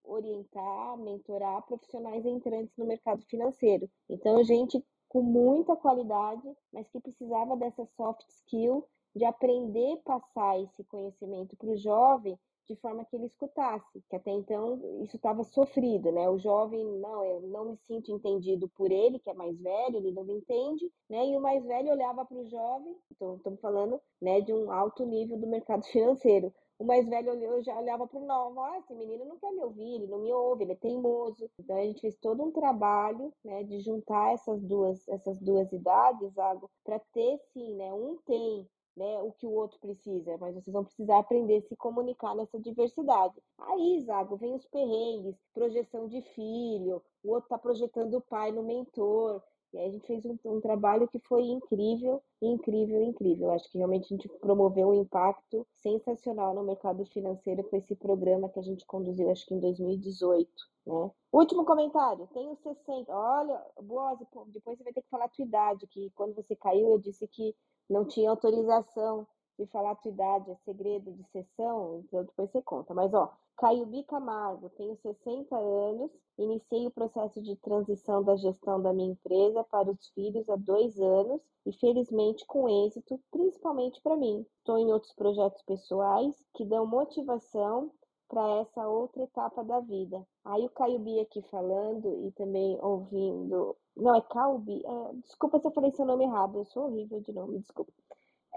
orientar, 0.05 0.97
mentorar 0.99 1.67
profissionais 1.67 2.25
entrantes 2.25 2.75
no 2.77 2.87
mercado 2.87 3.23
financeiro. 3.27 3.89
Então, 4.09 4.43
gente 4.43 4.83
com 5.09 5.23
muita 5.23 5.75
qualidade, 5.75 6.47
mas 6.73 6.89
que 6.89 7.01
precisava 7.01 7.57
dessa 7.57 7.85
soft 7.97 8.27
skill 8.29 8.85
de 9.17 9.25
aprender 9.25 9.95
a 9.95 10.19
passar 10.19 10.61
esse 10.61 10.85
conhecimento 10.85 11.57
para 11.57 11.71
o 11.71 11.77
jovem 11.77 12.39
de 12.69 12.77
forma 12.77 13.03
que 13.07 13.17
ele 13.17 13.25
escutasse, 13.25 14.03
que 14.11 14.15
até 14.15 14.31
então 14.31 14.79
isso 15.03 15.17
estava 15.17 15.43
sofrido, 15.43 16.13
né? 16.13 16.29
O 16.29 16.39
jovem, 16.39 16.85
não, 16.99 17.25
eu 17.25 17.41
não 17.41 17.65
me 17.71 17.77
sinto 17.79 18.13
entendido 18.13 18.69
por 18.69 18.93
ele, 18.93 19.19
que 19.19 19.31
é 19.31 19.35
mais 19.35 19.59
velho, 19.59 19.97
ele 19.97 20.13
não 20.13 20.23
me 20.23 20.35
entende, 20.35 20.93
né? 21.09 21.27
E 21.27 21.37
o 21.37 21.41
mais 21.41 21.65
velho 21.65 21.91
olhava 21.91 22.27
para 22.27 22.37
o 22.37 22.47
jovem, 22.47 22.95
então 23.11 23.37
estamos 23.37 23.59
falando, 23.61 23.99
né, 24.21 24.43
de 24.43 24.53
um 24.53 24.71
alto 24.71 25.07
nível 25.07 25.39
do 25.39 25.47
mercado 25.47 25.83
financeiro. 25.89 26.53
O 26.79 26.85
mais 26.85 27.09
velho 27.09 27.33
olhou, 27.33 27.63
já 27.63 27.77
olhava 27.77 28.07
para 28.07 28.21
o 28.21 28.27
novo, 28.27 28.61
ah, 28.61 28.79
esse 28.79 28.95
menino 28.95 29.25
não 29.25 29.37
quer 29.39 29.51
me 29.51 29.65
ouvir, 29.65 29.95
ele 29.97 30.07
não 30.07 30.21
me 30.21 30.33
ouve, 30.33 30.63
ele 30.65 30.73
é 30.73 30.77
teimoso. 30.77 31.51
Então 31.59 31.77
a 31.77 31.83
gente 31.83 32.01
fez 32.01 32.17
todo 32.17 32.43
um 32.43 32.53
trabalho, 32.53 33.33
né, 33.45 33.65
de 33.65 33.81
juntar 33.81 34.33
essas 34.35 34.63
duas, 34.63 35.07
essas 35.09 35.41
duas 35.41 35.73
idades, 35.73 36.39
algo 36.39 36.71
para 36.85 37.01
ter 37.13 37.39
sim, 37.53 37.75
né, 37.75 37.93
um 37.93 38.17
tem 38.25 38.69
né, 38.99 39.23
o 39.23 39.33
que 39.33 39.47
o 39.47 39.53
outro 39.53 39.79
precisa, 39.79 40.37
mas 40.39 40.55
vocês 40.55 40.73
vão 40.73 40.85
precisar 40.85 41.19
aprender 41.19 41.59
a 41.59 41.69
se 41.69 41.77
comunicar 41.77 42.35
nessa 42.35 42.59
diversidade. 42.59 43.41
Aí, 43.59 44.01
Zago, 44.01 44.37
vem 44.37 44.55
os 44.55 44.67
perrengues, 44.67 45.37
projeção 45.55 46.09
de 46.09 46.21
filho, 46.21 47.01
o 47.23 47.31
outro 47.31 47.45
está 47.45 47.57
projetando 47.57 48.15
o 48.15 48.21
pai 48.21 48.51
no 48.51 48.63
mentor, 48.65 49.41
e 49.73 49.79
aí 49.79 49.89
a 49.89 49.91
gente 49.91 50.07
fez 50.07 50.25
um, 50.25 50.39
um, 50.45 50.61
trabalho 50.61 51.07
que 51.09 51.19
foi 51.21 51.43
incrível, 51.43 52.23
incrível, 52.41 53.03
incrível. 53.03 53.51
Acho 53.51 53.71
que 53.71 53.79
realmente 53.79 54.07
a 54.07 54.17
gente 54.17 54.29
promoveu 54.41 54.89
um 54.89 54.95
impacto 54.95 55.67
sensacional 55.75 56.55
no 56.55 56.65
mercado 56.65 57.05
financeiro 57.07 57.63
com 57.65 57.77
esse 57.77 57.95
programa 57.95 58.49
que 58.49 58.59
a 58.59 58.63
gente 58.63 58.87
conduziu, 58.87 59.31
acho 59.31 59.47
que 59.47 59.55
em 59.55 59.61
2018. 59.61 60.51
Né? 60.87 61.11
Último 61.33 61.65
comentário, 61.65 62.27
tenho 62.33 62.57
60. 62.57 63.13
Olha, 63.13 63.63
Boaz, 63.83 64.19
depois 64.49 64.79
você 64.79 64.85
vai 64.85 64.93
ter 64.93 65.03
que 65.03 65.11
falar 65.11 65.27
a 65.27 65.29
tua 65.29 65.45
idade, 65.45 65.87
que 65.87 66.11
quando 66.15 66.35
você 66.35 66.57
caiu 66.57 66.91
eu 66.91 66.99
disse 66.99 67.29
que 67.29 67.55
não 67.91 68.07
tinha 68.07 68.31
autorização 68.31 69.27
de 69.59 69.67
falar 69.67 69.91
a 69.91 69.97
tua 69.97 70.11
idade, 70.11 70.51
é 70.51 70.55
segredo 70.65 71.13
de 71.13 71.25
sessão, 71.33 72.01
então 72.05 72.25
depois 72.25 72.51
você 72.51 72.63
conta. 72.63 72.95
Mas, 72.95 73.13
ó, 73.13 73.33
Caio 73.57 73.89
Camargo, 74.05 74.71
tenho 74.71 74.97
60 74.97 75.57
anos, 75.57 76.13
iniciei 76.39 76.87
o 76.87 76.93
processo 76.93 77.43
de 77.43 77.57
transição 77.57 78.23
da 78.23 78.37
gestão 78.37 78.81
da 78.81 78.93
minha 78.93 79.11
empresa 79.11 79.65
para 79.65 79.91
os 79.91 80.09
filhos 80.11 80.49
há 80.49 80.55
dois 80.55 81.01
anos 81.01 81.41
e, 81.67 81.73
felizmente, 81.73 82.47
com 82.47 82.69
êxito, 82.87 83.21
principalmente 83.33 84.01
para 84.01 84.17
mim. 84.17 84.47
Estou 84.59 84.79
em 84.79 84.93
outros 84.93 85.13
projetos 85.15 85.61
pessoais 85.63 86.37
que 86.55 86.65
dão 86.65 86.87
motivação 86.87 87.91
para 88.29 88.61
essa 88.61 88.87
outra 88.87 89.25
etapa 89.25 89.65
da 89.65 89.81
vida. 89.81 90.25
Aí 90.45 90.65
o 90.65 90.71
Caio 90.71 90.99
Bi 90.99 91.19
aqui 91.19 91.43
falando 91.51 92.27
e 92.27 92.31
também 92.33 92.79
ouvindo. 92.81 93.77
Não, 93.97 94.15
é 94.15 94.21
Calbi. 94.21 94.85
É, 94.85 95.15
desculpa 95.25 95.59
se 95.59 95.67
eu 95.67 95.73
falei 95.73 95.91
seu 95.93 96.05
nome 96.05 96.25
errado, 96.25 96.59
eu 96.59 96.65
sou 96.67 96.85
horrível 96.85 97.21
de 97.21 97.33
nome, 97.33 97.59
desculpa. 97.59 97.93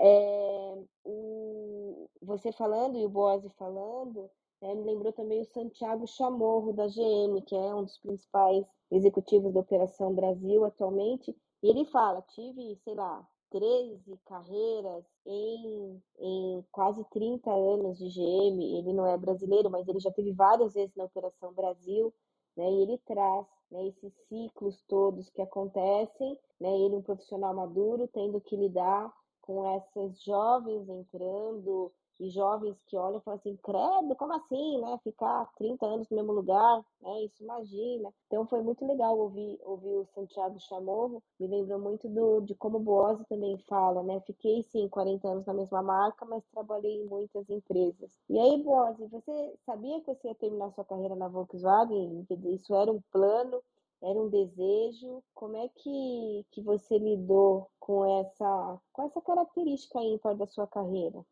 É, 0.04 0.84
o, 1.06 2.10
você 2.24 2.52
falando 2.52 2.97
e 2.97 3.06
o 3.06 3.10
Boaz 3.10 3.43
falando, 3.54 4.32
é, 4.60 4.74
me 4.74 4.84
lembrou 4.84 5.14
também 5.14 5.41
o 5.41 5.45
Santiago 5.45 6.08
Chamorro, 6.08 6.74
da 6.74 6.88
GM, 6.88 7.39
que 7.45 7.56
é 7.56 7.76
um 7.76 7.84
dos 7.84 7.99
principais 7.99 8.66
executivos 8.89 9.54
da 9.54 9.60
Operação 9.60 10.14
Brasil 10.16 10.66
atualmente. 10.66 11.36
E 11.62 11.70
ele 11.70 11.86
fala: 11.86 12.24
tive, 12.24 12.76
sei 12.84 12.95
lá, 12.95 13.28
13 13.52 14.18
carreiras 14.26 15.06
em, 15.24 16.02
em 16.20 16.66
quase 16.72 17.04
30 17.12 17.52
anos 17.52 17.99
de 17.99 18.08
GM. 18.10 18.60
Ele 18.80 18.93
não 18.93 19.06
é 19.06 19.16
brasileiro, 19.18 19.70
mas 19.70 19.88
ele 19.88 19.99
já 19.99 20.12
teve 20.12 20.32
várias 20.32 20.74
vezes 20.74 20.95
na 20.95 21.04
Operação 21.04 21.54
Brasil. 21.54 22.12
Né, 22.58 22.70
e 22.70 22.82
ele 22.82 22.97
traz 23.06 23.47
né, 23.72 23.88
esses 23.88 24.14
ciclos 24.28 24.84
todos 24.88 25.30
que 25.30 25.41
acontecem, 25.41 26.38
né, 26.60 26.70
ele 26.80 26.95
um 26.95 27.02
profissional 27.02 27.54
maduro 27.54 28.10
tendo 28.10 28.41
que 28.41 28.58
lidar 28.58 29.10
com 29.54 30.06
esses 30.06 30.24
jovens 30.24 30.88
entrando 30.89 31.91
e 32.22 32.30
jovens 32.30 32.78
que 32.86 32.95
olham 32.95 33.18
e 33.18 33.22
falam 33.22 33.39
assim, 33.39 33.58
credo, 33.64 34.16
como 34.16 34.34
assim, 34.34 34.80
né? 34.80 34.99
Ficar 35.04 35.52
30 35.58 35.86
anos 35.88 36.08
no 36.10 36.18
mesmo 36.18 36.32
lugar, 36.32 36.86
né? 37.02 37.24
Isso 37.24 37.43
imagina. 37.43 38.14
Então 38.28 38.45
foi 38.45 38.62
muito 38.62 38.86
legal 38.86 39.18
ouvir, 39.18 39.60
ouvir 39.64 39.95
o 39.95 40.06
Santiago 40.14 40.60
Chamorro, 40.60 41.24
me 41.39 41.47
lembrou 41.47 41.80
muito 41.80 42.08
do, 42.08 42.41
de 42.41 42.54
como 42.54 42.78
o 42.78 42.80
Boazzi 42.80 43.26
também 43.26 43.58
fala, 43.68 44.04
né? 44.04 44.22
Fiquei 44.22 44.62
sim 44.62 44.88
40 44.88 45.28
anos 45.28 45.45
na 45.47 45.54
mesma 45.54 45.82
marca, 45.82 46.24
mas 46.26 46.43
trabalhei 46.52 47.02
em 47.02 47.06
muitas 47.06 47.49
empresas. 47.49 48.12
E 48.30 48.38
aí, 48.38 48.62
Boazzi, 48.62 49.08
você 49.08 49.54
sabia 49.66 49.99
que 50.02 50.14
você 50.14 50.28
ia 50.28 50.36
terminar 50.36 50.72
sua 50.74 50.86
carreira 50.86 51.16
na 51.16 51.28
Volkswagen? 51.28 52.28
Isso 52.54 52.76
era 52.76 52.91
um 52.91 53.02
plano? 53.12 53.64
Era 54.04 54.20
um 54.20 54.30
desejo. 54.30 55.24
Como 55.34 55.58
é 55.58 55.68
que, 55.70 56.45
que 56.52 56.62
você 56.62 56.97
lidou 56.97 57.70
com 57.80 58.20
essa, 58.22 58.80
com 58.91 59.04
essa 59.04 59.22
característica 59.22 60.02
ímpar 60.02 60.36
da 60.36 60.47
sua 60.47 60.68
carreira? 60.68 61.24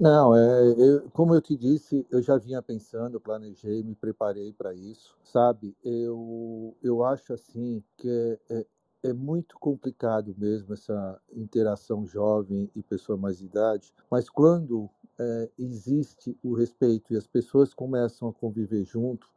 Não, 0.00 0.34
é, 0.34 0.74
eu, 0.78 1.10
como 1.10 1.34
eu 1.34 1.42
te 1.42 1.54
disse, 1.54 2.06
eu 2.10 2.22
já 2.22 2.38
vinha 2.38 2.62
pensando, 2.62 3.20
planejei, 3.20 3.82
me 3.82 3.94
preparei 3.94 4.50
para 4.50 4.72
isso, 4.72 5.14
sabe? 5.22 5.76
Eu, 5.84 6.74
eu 6.82 7.04
acho 7.04 7.34
assim 7.34 7.84
que 7.98 8.08
é, 8.08 8.38
é, 8.48 8.66
é, 9.10 9.12
muito 9.12 9.58
complicado 9.58 10.34
mesmo 10.38 10.72
essa 10.72 11.20
interação 11.30 12.06
jovem 12.06 12.70
e 12.74 12.82
pessoa 12.82 13.18
mais 13.18 13.42
idade, 13.42 13.92
mas 14.10 14.30
quando 14.30 14.88
é, 15.18 15.50
existe 15.58 16.34
o 16.42 16.54
respeito 16.54 17.12
e 17.12 17.16
as 17.18 17.26
pessoas 17.26 17.74
começam 17.74 18.26
a 18.26 18.32
conviver 18.32 18.86
junto, 18.86 19.28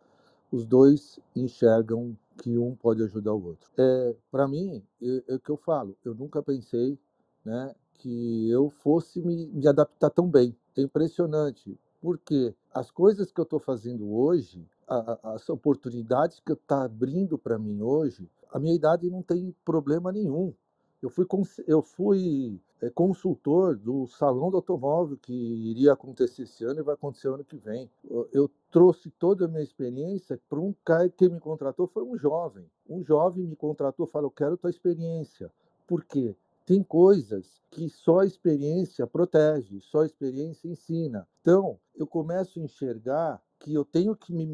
os 0.50 0.66
dois 0.66 1.20
enxergam 1.36 2.16
que 2.38 2.58
um 2.58 2.76
pode 2.76 3.04
ajudar 3.04 3.34
o 3.34 3.44
outro. 3.46 3.70
É, 3.78 4.16
para 4.32 4.48
mim, 4.48 4.84
é, 5.02 5.24
é 5.30 5.36
o 5.36 5.40
que 5.40 5.50
eu 5.52 5.58
falo, 5.58 5.96
eu 6.04 6.14
nunca 6.16 6.42
pensei 6.42 6.98
né, 7.46 7.74
que 7.96 8.50
eu 8.50 8.70
fosse 8.70 9.22
me, 9.22 9.48
me 9.48 9.68
adaptar 9.68 10.10
tão 10.10 10.30
bem. 10.30 10.56
É 10.78 10.82
impressionante, 10.82 11.78
porque 12.02 12.54
as 12.74 12.90
coisas 12.92 13.32
que 13.32 13.40
eu 13.40 13.44
estou 13.44 13.60
fazendo 13.60 14.12
hoje, 14.14 14.68
a, 14.88 14.96
a, 15.32 15.34
as 15.36 15.50
oportunidades 15.50 16.40
que 16.40 16.54
está 16.54 16.84
abrindo 16.86 17.38
para 17.38 17.60
mim 17.60 17.82
hoje, 17.82 18.30
a 18.52 18.60
minha 18.60 18.76
idade 18.76 19.10
não 19.10 19.22
tem 19.22 19.56
problema 19.64 20.12
nenhum. 20.12 20.54
Eu 21.04 21.10
fui, 21.10 21.28
eu 21.68 21.82
fui 21.82 22.60
é, 22.82 22.90
consultor 22.90 23.76
do 23.76 24.08
Salão 24.08 24.50
do 24.50 24.56
Automóvel 24.56 25.18
que 25.18 25.34
iria 25.34 25.94
acontecer 25.94 26.44
esse 26.44 26.64
ano 26.64 26.80
e 26.80 26.84
vai 26.84 26.96
acontecer 26.96 27.28
ano 27.28 27.44
que 27.44 27.58
vem. 27.58 27.90
Eu, 28.10 28.30
eu 28.32 28.52
trouxe 28.72 29.12
toda 29.12 29.46
a 29.46 29.48
minha 29.48 29.62
experiência 29.62 30.40
para 30.50 30.60
um 30.60 30.74
cara 30.84 31.10
que 31.10 31.28
me 31.28 31.40
contratou, 31.40 31.88
foi 31.88 32.04
um 32.04 32.18
jovem. 32.18 32.66
Um 32.90 33.04
jovem 33.04 33.46
me 33.46 33.56
contratou, 33.56 34.08
falou, 34.08 34.28
eu 34.28 34.32
quero 34.32 34.58
tua 34.58 34.70
experiência. 34.70 35.52
Por 35.86 36.06
quê? 36.06 36.36
tem 36.66 36.82
coisas 36.82 37.62
que 37.70 37.90
só 37.90 38.20
a 38.20 38.26
experiência 38.26 39.06
protege, 39.06 39.82
só 39.82 40.02
a 40.02 40.06
experiência 40.06 40.68
ensina. 40.68 41.28
Então, 41.42 41.78
eu 41.96 42.08
começo 42.08 42.60
a 42.60 42.64
enxergar 42.64 43.42
que 43.60 43.74
eu 43.74 43.84
tenho 43.84 44.16
que 44.16 44.34
me, 44.34 44.46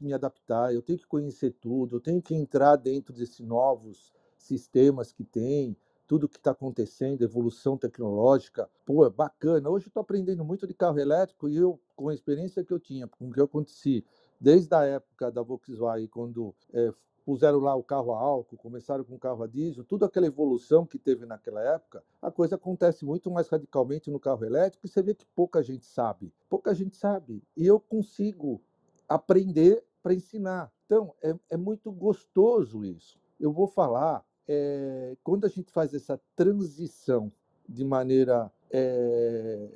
me 0.00 0.12
adaptar, 0.12 0.74
eu 0.74 0.82
tenho 0.82 0.98
que 0.98 1.06
conhecer 1.06 1.52
tudo, 1.60 1.96
eu 1.96 2.00
tenho 2.00 2.22
que 2.22 2.34
entrar 2.34 2.76
dentro 2.76 3.12
desses 3.14 3.40
novos 3.40 4.12
sistemas 4.36 5.12
que 5.12 5.24
tem, 5.24 5.76
tudo 6.08 6.28
que 6.28 6.38
está 6.38 6.50
acontecendo, 6.52 7.22
evolução 7.22 7.76
tecnológica. 7.76 8.68
Pô, 8.84 9.06
é 9.06 9.10
bacana. 9.10 9.68
Hoje 9.68 9.86
eu 9.86 9.90
estou 9.90 10.00
aprendendo 10.00 10.44
muito 10.44 10.66
de 10.66 10.74
carro 10.74 10.98
elétrico 10.98 11.48
e 11.48 11.56
eu, 11.56 11.78
com 11.94 12.08
a 12.08 12.14
experiência 12.14 12.64
que 12.64 12.72
eu 12.72 12.80
tinha, 12.80 13.06
com 13.06 13.28
o 13.28 13.32
que 13.32 13.38
eu 13.38 13.44
aconteci, 13.44 14.04
desde 14.40 14.74
a 14.74 14.84
época 14.84 15.30
da 15.30 15.42
Volkswagen, 15.42 16.08
quando 16.08 16.54
é, 16.72 16.90
puseram 17.26 17.58
lá 17.58 17.74
o 17.74 17.82
carro 17.82 18.14
a 18.14 18.18
álcool, 18.18 18.56
começaram 18.56 19.04
com 19.04 19.16
o 19.16 19.18
carro 19.18 19.42
a 19.42 19.46
diesel, 19.46 19.84
tudo 19.84 20.06
aquela 20.06 20.26
evolução 20.26 20.86
que 20.86 20.98
teve 20.98 21.26
naquela 21.26 21.60
época, 21.62 22.02
a 22.22 22.30
coisa 22.30 22.54
acontece 22.54 23.04
muito 23.04 23.30
mais 23.30 23.48
radicalmente 23.48 24.10
no 24.10 24.18
carro 24.18 24.46
elétrico 24.46 24.86
e 24.86 24.88
você 24.88 25.02
vê 25.02 25.14
que 25.14 25.26
pouca 25.36 25.62
gente 25.62 25.84
sabe. 25.84 26.32
Pouca 26.48 26.74
gente 26.74 26.96
sabe. 26.96 27.42
E 27.54 27.66
eu 27.66 27.78
consigo 27.78 28.62
aprender 29.06 29.84
para 30.02 30.14
ensinar. 30.14 30.72
Então, 30.86 31.14
é, 31.22 31.34
é, 31.50 31.56
muito 31.58 31.92
gostoso 31.92 32.82
isso. 32.82 33.20
Eu 33.38 33.52
vou 33.52 33.66
falar, 33.66 34.24
é, 34.48 35.16
quando 35.22 35.44
a 35.44 35.48
gente 35.48 35.70
faz 35.70 35.92
essa 35.92 36.18
transição 36.34 37.30
de 37.68 37.84
maneira 37.84 38.50
é, 38.70 39.68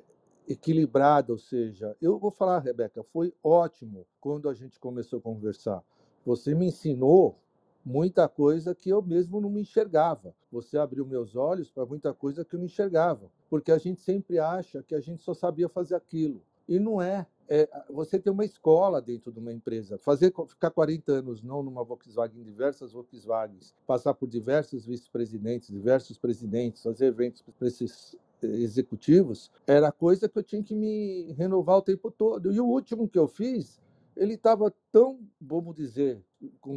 equilibrada, 0.49 1.33
ou 1.33 1.39
seja, 1.39 1.95
eu 2.01 2.19
vou 2.19 2.31
falar, 2.31 2.59
Rebeca, 2.61 3.03
foi 3.13 3.35
ótimo 3.45 4.07
quando 4.21 4.49
a 4.49 4.55
gente 4.55 4.81
começou 4.81 5.19
a 5.19 5.23
conversar. 5.23 5.83
Você 6.25 6.55
me 6.55 6.67
ensinou 6.67 7.39
muita 7.85 8.29
coisa 8.29 8.75
que 8.75 8.89
eu 8.89 9.03
mesmo 9.03 9.41
não 9.41 9.51
me 9.51 9.61
enxergava. 9.61 10.35
Você 10.51 10.79
abriu 10.79 11.05
meus 11.05 11.37
olhos 11.37 11.71
para 11.71 11.85
muita 11.85 12.15
coisa 12.15 12.45
que 12.45 12.55
eu 12.55 12.59
não 12.59 12.67
enxergava, 12.67 13.31
porque 13.51 13.73
a 13.73 13.79
gente 13.79 14.01
sempre 14.01 14.39
acha 14.39 14.83
que 14.83 14.95
a 14.95 15.01
gente 15.01 15.23
só 15.23 15.35
sabia 15.35 15.69
fazer 15.69 15.95
aquilo. 15.95 16.43
E 16.69 16.79
não 16.79 17.03
é. 17.03 17.27
É 17.49 17.69
você 17.91 18.19
tem 18.19 18.33
uma 18.33 18.45
escola 18.45 19.01
dentro 19.01 19.33
de 19.33 19.39
uma 19.39 19.53
empresa. 19.53 19.99
Fazer 19.99 20.33
ficar 20.49 20.71
40 20.71 21.13
anos 21.13 21.43
não 21.43 21.63
numa 21.63 21.85
Volkswagen, 21.85 22.43
diversas 22.43 22.93
Volkswagens, 22.93 23.75
passar 23.87 24.15
por 24.15 24.29
diversos 24.29 24.87
vice-presidentes, 24.87 25.69
diversos 25.71 26.19
presidentes, 26.19 26.83
fazer 26.83 27.07
eventos 27.07 27.43
para 27.43 27.69
esses 27.69 28.17
executivos, 28.43 29.51
era 29.67 29.93
coisa 29.93 30.29
que 30.29 30.39
eu 30.39 30.43
tinha 30.43 30.63
que 30.63 30.75
me 30.75 31.33
renovar 31.33 31.77
o 31.79 31.83
tempo 31.83 32.11
todo. 32.11 32.53
E 32.53 32.61
o 32.61 32.67
último 32.67 33.09
que 33.09 33.19
eu 33.19 33.29
fiz, 33.29 33.81
ele 34.17 34.35
estava 34.35 34.73
tão, 34.91 35.21
vamos 35.41 35.75
dizer, 35.75 36.21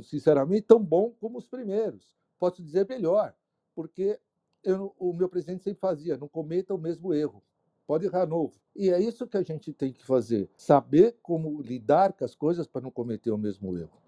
sinceramente, 0.03 0.63
tão 0.63 0.84
bom 0.84 1.13
como 1.20 1.38
os 1.38 1.47
primeiros. 1.47 2.16
Posso 2.39 2.61
dizer 2.61 2.88
melhor, 2.88 3.34
porque 3.74 4.20
eu, 4.63 4.93
o 4.99 5.13
meu 5.13 5.30
presidente 5.30 5.63
sempre 5.63 5.80
fazia, 5.80 6.18
não 6.18 6.28
cometa 6.28 6.74
o 6.74 6.78
mesmo 6.78 7.13
erro. 7.13 7.41
Pode 7.88 8.05
errar 8.05 8.25
novo. 8.25 8.53
E 8.75 8.89
é 8.89 8.99
isso 8.99 9.27
que 9.27 9.38
a 9.38 9.43
gente 9.43 9.71
tem 9.71 9.93
que 9.93 10.03
fazer, 10.03 10.49
saber 10.57 11.15
como 11.21 11.61
lidar 11.61 12.13
com 12.13 12.25
as 12.25 12.36
coisas 12.36 12.67
para 12.67 12.81
não 12.81 12.91
cometer 12.91 13.31
o 13.31 13.38
mesmo 13.38 13.77
erro. 13.77 14.01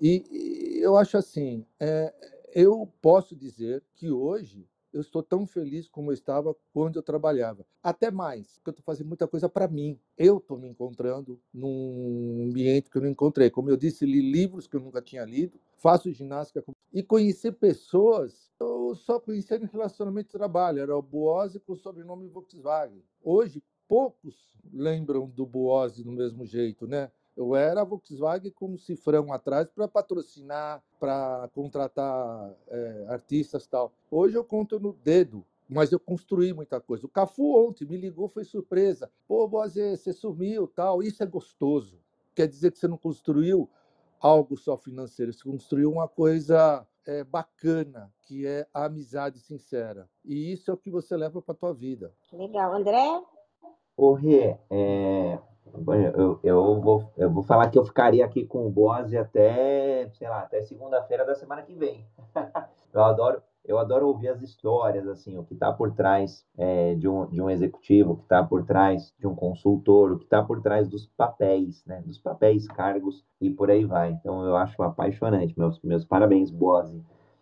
E, 0.00 0.24
e 0.30 0.82
eu 0.82 0.96
acho 0.96 1.16
assim, 1.16 1.64
é, 1.78 2.12
eu 2.54 2.90
posso 3.00 3.36
dizer 3.36 3.82
que 3.94 4.10
hoje 4.10 4.66
eu 4.98 5.02
estou 5.02 5.22
tão 5.22 5.46
feliz 5.46 5.88
como 5.88 6.10
eu 6.10 6.14
estava 6.14 6.54
quando 6.72 6.96
eu 6.96 7.02
trabalhava. 7.02 7.64
Até 7.82 8.10
mais, 8.10 8.56
porque 8.56 8.70
eu 8.70 8.72
estou 8.72 8.84
fazendo 8.84 9.06
muita 9.06 9.28
coisa 9.28 9.48
para 9.48 9.68
mim. 9.68 9.98
Eu 10.16 10.38
estou 10.38 10.58
me 10.58 10.68
encontrando 10.68 11.40
num 11.54 12.48
ambiente 12.48 12.90
que 12.90 12.98
eu 12.98 13.02
não 13.02 13.08
encontrei. 13.08 13.48
Como 13.50 13.70
eu 13.70 13.76
disse, 13.76 14.04
li 14.04 14.20
livros 14.20 14.66
que 14.66 14.76
eu 14.76 14.80
nunca 14.80 15.00
tinha 15.00 15.24
lido, 15.24 15.60
faço 15.76 16.10
ginástica 16.12 16.64
e 16.92 17.02
conhecer 17.02 17.52
pessoas. 17.52 18.50
Eu 18.58 18.94
só 18.96 19.20
conhecia 19.20 19.56
em 19.56 19.66
relacionamento 19.66 20.26
de 20.26 20.32
trabalho. 20.32 20.80
Era 20.80 20.96
o 20.96 21.02
Boose 21.02 21.60
com 21.60 21.72
o 21.72 21.76
sobrenome 21.76 22.26
Volkswagen. 22.26 23.02
Hoje, 23.22 23.62
poucos 23.86 24.56
lembram 24.72 25.28
do 25.28 25.46
Boose 25.46 26.02
do 26.02 26.12
mesmo 26.12 26.44
jeito, 26.44 26.86
né? 26.86 27.10
Eu 27.38 27.54
era 27.54 27.82
a 27.82 27.84
Volkswagen 27.84 28.50
com 28.50 28.72
um 28.72 28.76
cifrão 28.76 29.32
atrás 29.32 29.68
para 29.70 29.86
patrocinar, 29.86 30.82
para 30.98 31.48
contratar 31.54 32.52
é, 32.66 33.06
artistas 33.10 33.64
tal. 33.64 33.92
Hoje 34.10 34.34
eu 34.34 34.42
conto 34.42 34.80
no 34.80 34.92
dedo, 34.92 35.44
mas 35.68 35.92
eu 35.92 36.00
construí 36.00 36.52
muita 36.52 36.80
coisa. 36.80 37.06
O 37.06 37.08
Cafu 37.08 37.56
ontem 37.56 37.84
me 37.84 37.96
ligou, 37.96 38.28
foi 38.28 38.42
surpresa. 38.42 39.08
Pô, 39.28 39.46
Boazê, 39.46 39.96
você 39.96 40.12
sumiu 40.12 40.66
tal. 40.66 41.00
Isso 41.00 41.22
é 41.22 41.26
gostoso. 41.26 42.00
Quer 42.34 42.48
dizer 42.48 42.72
que 42.72 42.78
você 42.80 42.88
não 42.88 42.98
construiu 42.98 43.70
algo 44.20 44.56
só 44.56 44.76
financeiro, 44.76 45.32
você 45.32 45.44
construiu 45.44 45.92
uma 45.92 46.08
coisa 46.08 46.84
é, 47.06 47.22
bacana, 47.22 48.12
que 48.22 48.48
é 48.48 48.66
a 48.74 48.86
amizade 48.86 49.38
sincera. 49.38 50.10
E 50.24 50.52
isso 50.52 50.72
é 50.72 50.74
o 50.74 50.76
que 50.76 50.90
você 50.90 51.16
leva 51.16 51.40
para 51.40 51.52
a 51.52 51.56
tua 51.56 51.72
vida. 51.72 52.12
Legal. 52.32 52.74
André? 52.74 53.22
Ô, 53.96 54.12
Rê, 54.14 54.56
é, 54.70 55.38
eu, 56.16 56.40
eu, 56.42 56.80
vou, 56.80 57.12
eu 57.16 57.30
vou 57.30 57.42
falar 57.42 57.70
que 57.70 57.78
eu 57.78 57.84
ficaria 57.84 58.24
aqui 58.24 58.44
com 58.44 58.66
o 58.66 58.70
Boaz 58.70 59.14
até, 59.14 60.08
sei 60.14 60.28
lá, 60.28 60.40
até 60.40 60.62
segunda-feira 60.62 61.24
da 61.24 61.34
semana 61.34 61.62
que 61.62 61.74
vem. 61.74 62.06
eu 62.92 63.02
adoro, 63.02 63.42
eu 63.64 63.78
adoro 63.78 64.08
ouvir 64.08 64.28
as 64.28 64.40
histórias, 64.40 65.06
assim, 65.06 65.36
o 65.36 65.44
que 65.44 65.52
está 65.52 65.70
por 65.70 65.92
trás 65.92 66.44
é, 66.56 66.94
de, 66.94 67.06
um, 67.06 67.26
de 67.26 67.42
um 67.42 67.50
executivo, 67.50 68.12
o 68.12 68.16
que 68.16 68.22
está 68.22 68.42
por 68.42 68.64
trás 68.64 69.12
de 69.18 69.26
um 69.26 69.34
consultor, 69.34 70.12
o 70.12 70.18
que 70.18 70.24
está 70.24 70.42
por 70.42 70.62
trás 70.62 70.88
dos 70.88 71.06
papéis, 71.06 71.84
né? 71.84 72.02
Dos 72.06 72.18
papéis, 72.18 72.66
cargos 72.66 73.24
e 73.40 73.50
por 73.50 73.70
aí 73.70 73.84
vai. 73.84 74.10
Então 74.12 74.44
eu 74.44 74.56
acho 74.56 74.82
apaixonante. 74.82 75.58
Meus, 75.58 75.80
meus 75.82 76.04
parabéns, 76.04 76.50
Boaz. 76.50 76.90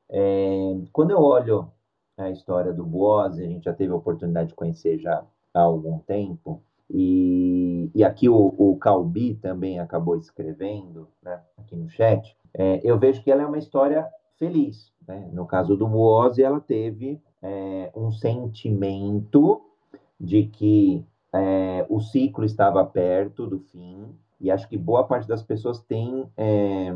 É, 0.08 0.76
quando 0.92 1.12
eu 1.12 1.20
olho 1.20 1.70
a 2.16 2.30
história 2.30 2.72
do 2.72 2.84
Boaz, 2.84 3.38
a 3.38 3.42
gente 3.42 3.64
já 3.64 3.72
teve 3.72 3.92
a 3.92 3.96
oportunidade 3.96 4.48
de 4.48 4.54
conhecer 4.54 4.98
já 4.98 5.24
há 5.54 5.60
algum 5.60 5.98
tempo. 6.00 6.60
E, 6.90 7.90
e 7.94 8.04
aqui 8.04 8.28
o, 8.28 8.54
o 8.56 8.76
Calbi 8.76 9.34
também 9.34 9.80
acabou 9.80 10.16
escrevendo, 10.16 11.08
né, 11.22 11.40
aqui 11.58 11.74
no 11.74 11.88
chat, 11.88 12.36
é, 12.54 12.80
eu 12.84 12.98
vejo 12.98 13.22
que 13.22 13.30
ela 13.30 13.42
é 13.42 13.46
uma 13.46 13.58
história 13.58 14.08
feliz. 14.38 14.92
Né? 15.06 15.28
No 15.32 15.46
caso 15.46 15.76
do 15.76 15.88
Muose, 15.88 16.42
ela 16.42 16.60
teve 16.60 17.20
é, 17.42 17.90
um 17.94 18.10
sentimento 18.10 19.62
de 20.18 20.46
que 20.46 21.04
é, 21.32 21.84
o 21.88 22.00
ciclo 22.00 22.44
estava 22.44 22.84
perto 22.84 23.46
do 23.46 23.58
fim, 23.58 24.14
e 24.40 24.50
acho 24.50 24.68
que 24.68 24.76
boa 24.76 25.04
parte 25.04 25.26
das 25.26 25.42
pessoas 25.42 25.80
tem 25.80 26.30
é, 26.36 26.92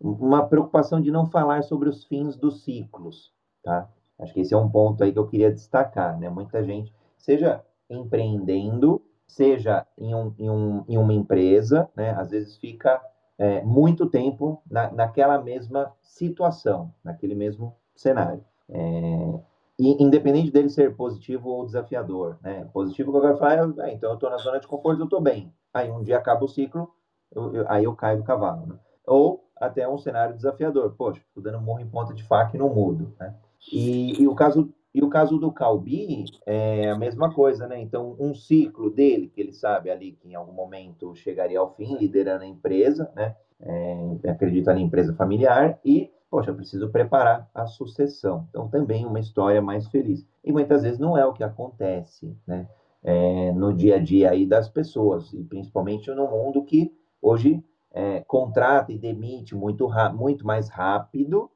uma 0.00 0.46
preocupação 0.46 1.00
de 1.00 1.10
não 1.10 1.26
falar 1.26 1.62
sobre 1.62 1.88
os 1.88 2.04
fins 2.04 2.36
dos 2.36 2.62
ciclos, 2.62 3.32
tá? 3.62 3.88
Acho 4.18 4.32
que 4.32 4.40
esse 4.40 4.54
é 4.54 4.56
um 4.56 4.68
ponto 4.68 5.02
aí 5.02 5.12
que 5.12 5.18
eu 5.18 5.26
queria 5.26 5.52
destacar, 5.52 6.18
né? 6.18 6.28
Muita 6.28 6.62
gente, 6.64 6.92
seja 7.18 7.62
empreendendo, 7.88 9.02
seja 9.26 9.86
em, 9.98 10.14
um, 10.14 10.34
em, 10.38 10.50
um, 10.50 10.84
em 10.88 10.98
uma 10.98 11.12
empresa, 11.12 11.88
né? 11.96 12.10
Às 12.10 12.30
vezes 12.30 12.56
fica 12.56 13.00
é, 13.38 13.62
muito 13.62 14.08
tempo 14.08 14.62
na, 14.70 14.90
naquela 14.90 15.40
mesma 15.42 15.92
situação, 16.02 16.92
naquele 17.04 17.34
mesmo 17.34 17.74
cenário. 17.94 18.44
É, 18.68 19.40
e, 19.78 20.02
independente 20.02 20.50
dele 20.50 20.68
ser 20.68 20.96
positivo 20.96 21.50
ou 21.50 21.66
desafiador, 21.66 22.38
né? 22.42 22.68
Positivo 22.72 23.10
que 23.10 23.18
eu 23.18 23.22
quero 23.22 23.36
falar 23.36 23.68
é, 23.80 23.92
então 23.92 24.10
eu 24.10 24.14
estou 24.14 24.30
na 24.30 24.38
zona 24.38 24.58
de 24.58 24.66
conforto, 24.66 25.00
eu 25.00 25.04
estou 25.04 25.20
bem. 25.20 25.52
Aí 25.72 25.90
um 25.90 26.02
dia 26.02 26.16
acaba 26.16 26.44
o 26.44 26.48
ciclo, 26.48 26.88
eu, 27.34 27.54
eu, 27.54 27.64
aí 27.68 27.84
eu 27.84 27.94
caio 27.94 28.18
do 28.18 28.24
cavalo. 28.24 28.66
Né? 28.66 28.78
Ou 29.06 29.44
até 29.60 29.88
um 29.88 29.98
cenário 29.98 30.34
desafiador. 30.34 30.94
Poxa, 30.96 31.20
estou 31.28 31.42
dando 31.42 31.60
morro 31.60 31.80
em 31.80 31.88
ponta 31.88 32.14
de 32.14 32.22
faca 32.22 32.56
e 32.56 32.58
não 32.58 32.72
mudo. 32.72 33.14
Né? 33.20 33.34
E, 33.70 34.22
e 34.22 34.28
o 34.28 34.34
caso 34.34 34.72
e 34.96 35.02
o 35.02 35.10
caso 35.10 35.36
do 35.36 35.52
Calbi 35.52 36.24
é 36.46 36.88
a 36.88 36.96
mesma 36.96 37.30
coisa, 37.30 37.66
né? 37.66 37.78
Então, 37.78 38.16
um 38.18 38.34
ciclo 38.34 38.88
dele, 38.88 39.28
que 39.28 39.38
ele 39.42 39.52
sabe 39.52 39.90
ali 39.90 40.12
que 40.12 40.30
em 40.30 40.34
algum 40.34 40.54
momento 40.54 41.14
chegaria 41.14 41.58
ao 41.58 41.74
fim, 41.74 41.98
liderando 41.98 42.44
a 42.44 42.46
empresa, 42.46 43.12
né? 43.14 43.36
É, 43.60 44.30
acredita 44.30 44.72
na 44.72 44.80
empresa 44.80 45.14
familiar 45.14 45.78
e, 45.84 46.10
poxa, 46.30 46.50
preciso 46.50 46.88
preparar 46.88 47.46
a 47.54 47.66
sucessão. 47.66 48.46
Então, 48.48 48.68
também 48.68 49.04
uma 49.04 49.20
história 49.20 49.60
mais 49.60 49.86
feliz. 49.88 50.26
E 50.42 50.50
muitas 50.50 50.82
vezes 50.82 50.98
não 50.98 51.14
é 51.14 51.26
o 51.26 51.34
que 51.34 51.44
acontece, 51.44 52.34
né? 52.46 52.66
É, 53.04 53.52
no 53.52 53.74
dia 53.74 53.96
a 53.96 53.98
dia 53.98 54.30
aí 54.30 54.46
das 54.46 54.66
pessoas, 54.66 55.30
e 55.34 55.44
principalmente 55.44 56.10
no 56.12 56.26
mundo 56.26 56.64
que 56.64 56.90
hoje 57.20 57.62
é, 57.92 58.20
contrata 58.20 58.90
e 58.90 58.98
demite 58.98 59.54
muito, 59.54 59.90
muito 60.14 60.46
mais 60.46 60.70
rápido, 60.70 61.50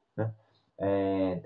é, 0.81 1.41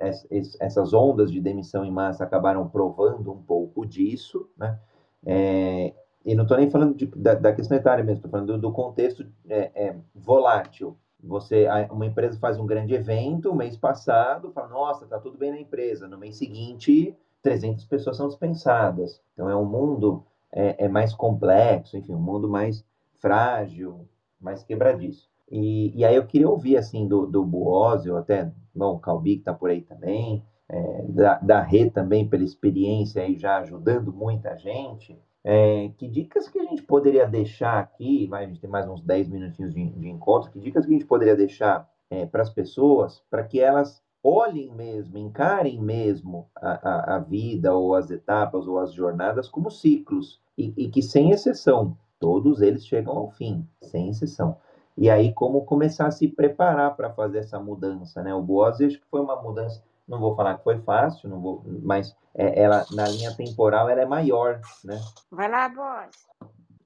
essas 0.61 0.95
ondas 0.95 1.30
de 1.30 1.41
demissão 1.41 1.85
em 1.85 1.91
massa 1.91 2.22
acabaram 2.22 2.68
provando 2.68 3.32
um 3.32 3.43
pouco 3.43 3.85
disso, 3.85 4.49
né? 4.57 4.78
É, 5.26 5.93
e 6.24 6.35
não 6.35 6.45
estou 6.45 6.57
nem 6.57 6.70
falando 6.70 6.95
de, 6.95 7.07
da, 7.07 7.35
da, 7.35 7.53
questão 7.53 7.76
etária 7.76 8.05
mesmo, 8.05 8.18
estou 8.18 8.30
falando 8.30 8.53
do, 8.53 8.59
do 8.59 8.72
contexto 8.72 9.26
é, 9.49 9.70
é, 9.74 9.97
volátil. 10.14 10.97
Você, 11.22 11.66
uma 11.91 12.07
empresa 12.07 12.39
faz 12.39 12.59
um 12.59 12.66
grande 12.66 12.95
evento, 12.95 13.55
mês 13.55 13.76
passado, 13.76 14.53
fala, 14.53 14.68
nossa, 14.68 15.07
tá 15.07 15.18
tudo 15.18 15.37
bem 15.37 15.51
na 15.51 15.59
empresa. 15.59 16.07
No 16.07 16.18
mês 16.18 16.37
seguinte, 16.37 17.16
300 17.43 17.85
pessoas 17.87 18.16
são 18.16 18.28
dispensadas. 18.28 19.20
Então 19.32 19.49
é 19.49 19.57
um 19.57 19.64
mundo 19.64 20.24
é, 20.53 20.85
é 20.85 20.89
mais 20.89 21.14
complexo, 21.14 21.97
enfim, 21.97 22.14
um 22.14 22.20
mundo 22.20 22.49
mais 22.49 22.85
frágil, 23.20 24.07
mais 24.41 24.62
quebradiço. 24.62 25.28
E, 25.51 25.93
e 25.99 26.05
aí 26.05 26.17
eu 26.17 26.27
queria 26.27 26.49
ouvir, 26.49 26.77
assim, 26.77 27.07
do, 27.07 27.27
do 27.27 27.45
Buozzi, 27.45 28.11
ou 28.11 28.17
até, 28.17 28.51
bom, 28.75 28.95
o 28.95 28.99
Calbi 28.99 29.35
que 29.35 29.41
está 29.41 29.55
por 29.55 29.71
aí 29.71 29.83
também, 29.83 30.43
é, 30.69 31.03
da, 31.09 31.39
da 31.39 31.61
Rê 31.61 31.91
também, 31.91 32.29
pela 32.29 32.45
experiência 32.45 33.23
aí 33.23 33.37
já 33.37 33.59
ajudando 33.59 34.13
muita 34.13 34.57
gente, 34.57 35.19
é, 35.43 35.91
que 35.99 36.09
dicas 36.09 36.49
que 36.49 36.59
a 36.59 36.65
gente 36.65 36.83
poderia 36.83 37.27
deixar 37.27 37.79
aqui, 37.79 38.27
vai, 38.27 38.45
a 38.45 38.49
gente 38.49 38.61
tem 38.61 38.71
mais 38.71 38.89
uns 38.89 39.03
10 39.03 39.29
minutinhos 39.29 39.75
de, 39.75 39.91
de 39.91 40.09
encontro, 40.09 40.51
que 40.51 40.59
dicas 40.59 40.87
que 40.87 40.91
a 40.91 40.95
gente 40.95 41.07
poderia 41.07 41.37
deixar 41.37 41.89
é, 42.11 42.25
para 42.25 42.43
as 42.43 42.51
pessoas, 42.51 43.23
para 43.31 43.45
que 43.45 43.61
elas 43.61 44.03
olhem 44.23 44.73
mesmo, 44.75 45.19
encarem 45.19 45.79
mesmo 45.79 46.49
a, 46.57 46.89
a, 46.89 47.17
a, 47.17 47.19
vida, 47.19 47.75
ou 47.75 47.95
as 47.95 48.11
etapas, 48.11 48.67
ou 48.67 48.79
as 48.79 48.95
jornadas 48.95 49.49
como 49.49 49.71
ciclos, 49.71 50.41
e, 50.57 50.73
e 50.79 50.89
que, 50.89 51.03
sem 51.03 51.31
exceção, 51.31 51.95
todos 52.19 52.63
eles 52.63 52.87
chegam 52.87 53.15
ao 53.15 53.31
fim, 53.31 53.69
sem 53.83 54.09
exceção. 54.09 54.57
E 54.97 55.11
aí, 55.11 55.33
como 55.33 55.65
começar 55.65 56.07
a 56.07 56.11
se 56.13 56.29
preparar 56.29 56.95
para 56.97 57.13
fazer 57.13 57.39
essa 57.39 57.59
mudança, 57.59 58.23
né? 58.23 58.33
O 58.35 58.41
Boas, 58.43 58.81
acho 58.81 58.99
que 59.01 59.07
foi 59.11 59.21
uma 59.21 59.41
mudança, 59.43 59.83
não 60.07 60.21
vou 60.21 60.37
falar 60.37 60.57
que 60.59 60.65
foi 60.65 60.79
fácil, 60.83 61.29
não 61.29 61.41
vou, 61.41 61.65
mas 61.83 62.15
é, 62.35 62.63
ela, 62.63 62.87
na 62.93 63.09
linha 63.09 63.35
temporal, 63.35 63.89
ela 63.89 64.03
é 64.03 64.07
maior, 64.07 64.61
né? 64.85 65.01
Vai 65.31 65.51
lá, 65.51 65.69
Boas. 65.69 66.11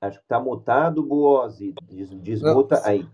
Acho 0.01 0.21
que 0.21 0.27
tá 0.27 0.41
mutado, 0.41 1.03
Boas, 1.03 1.59
des, 1.59 1.75
desmuta 2.11 2.77
não, 2.77 2.85
aí. 2.87 3.07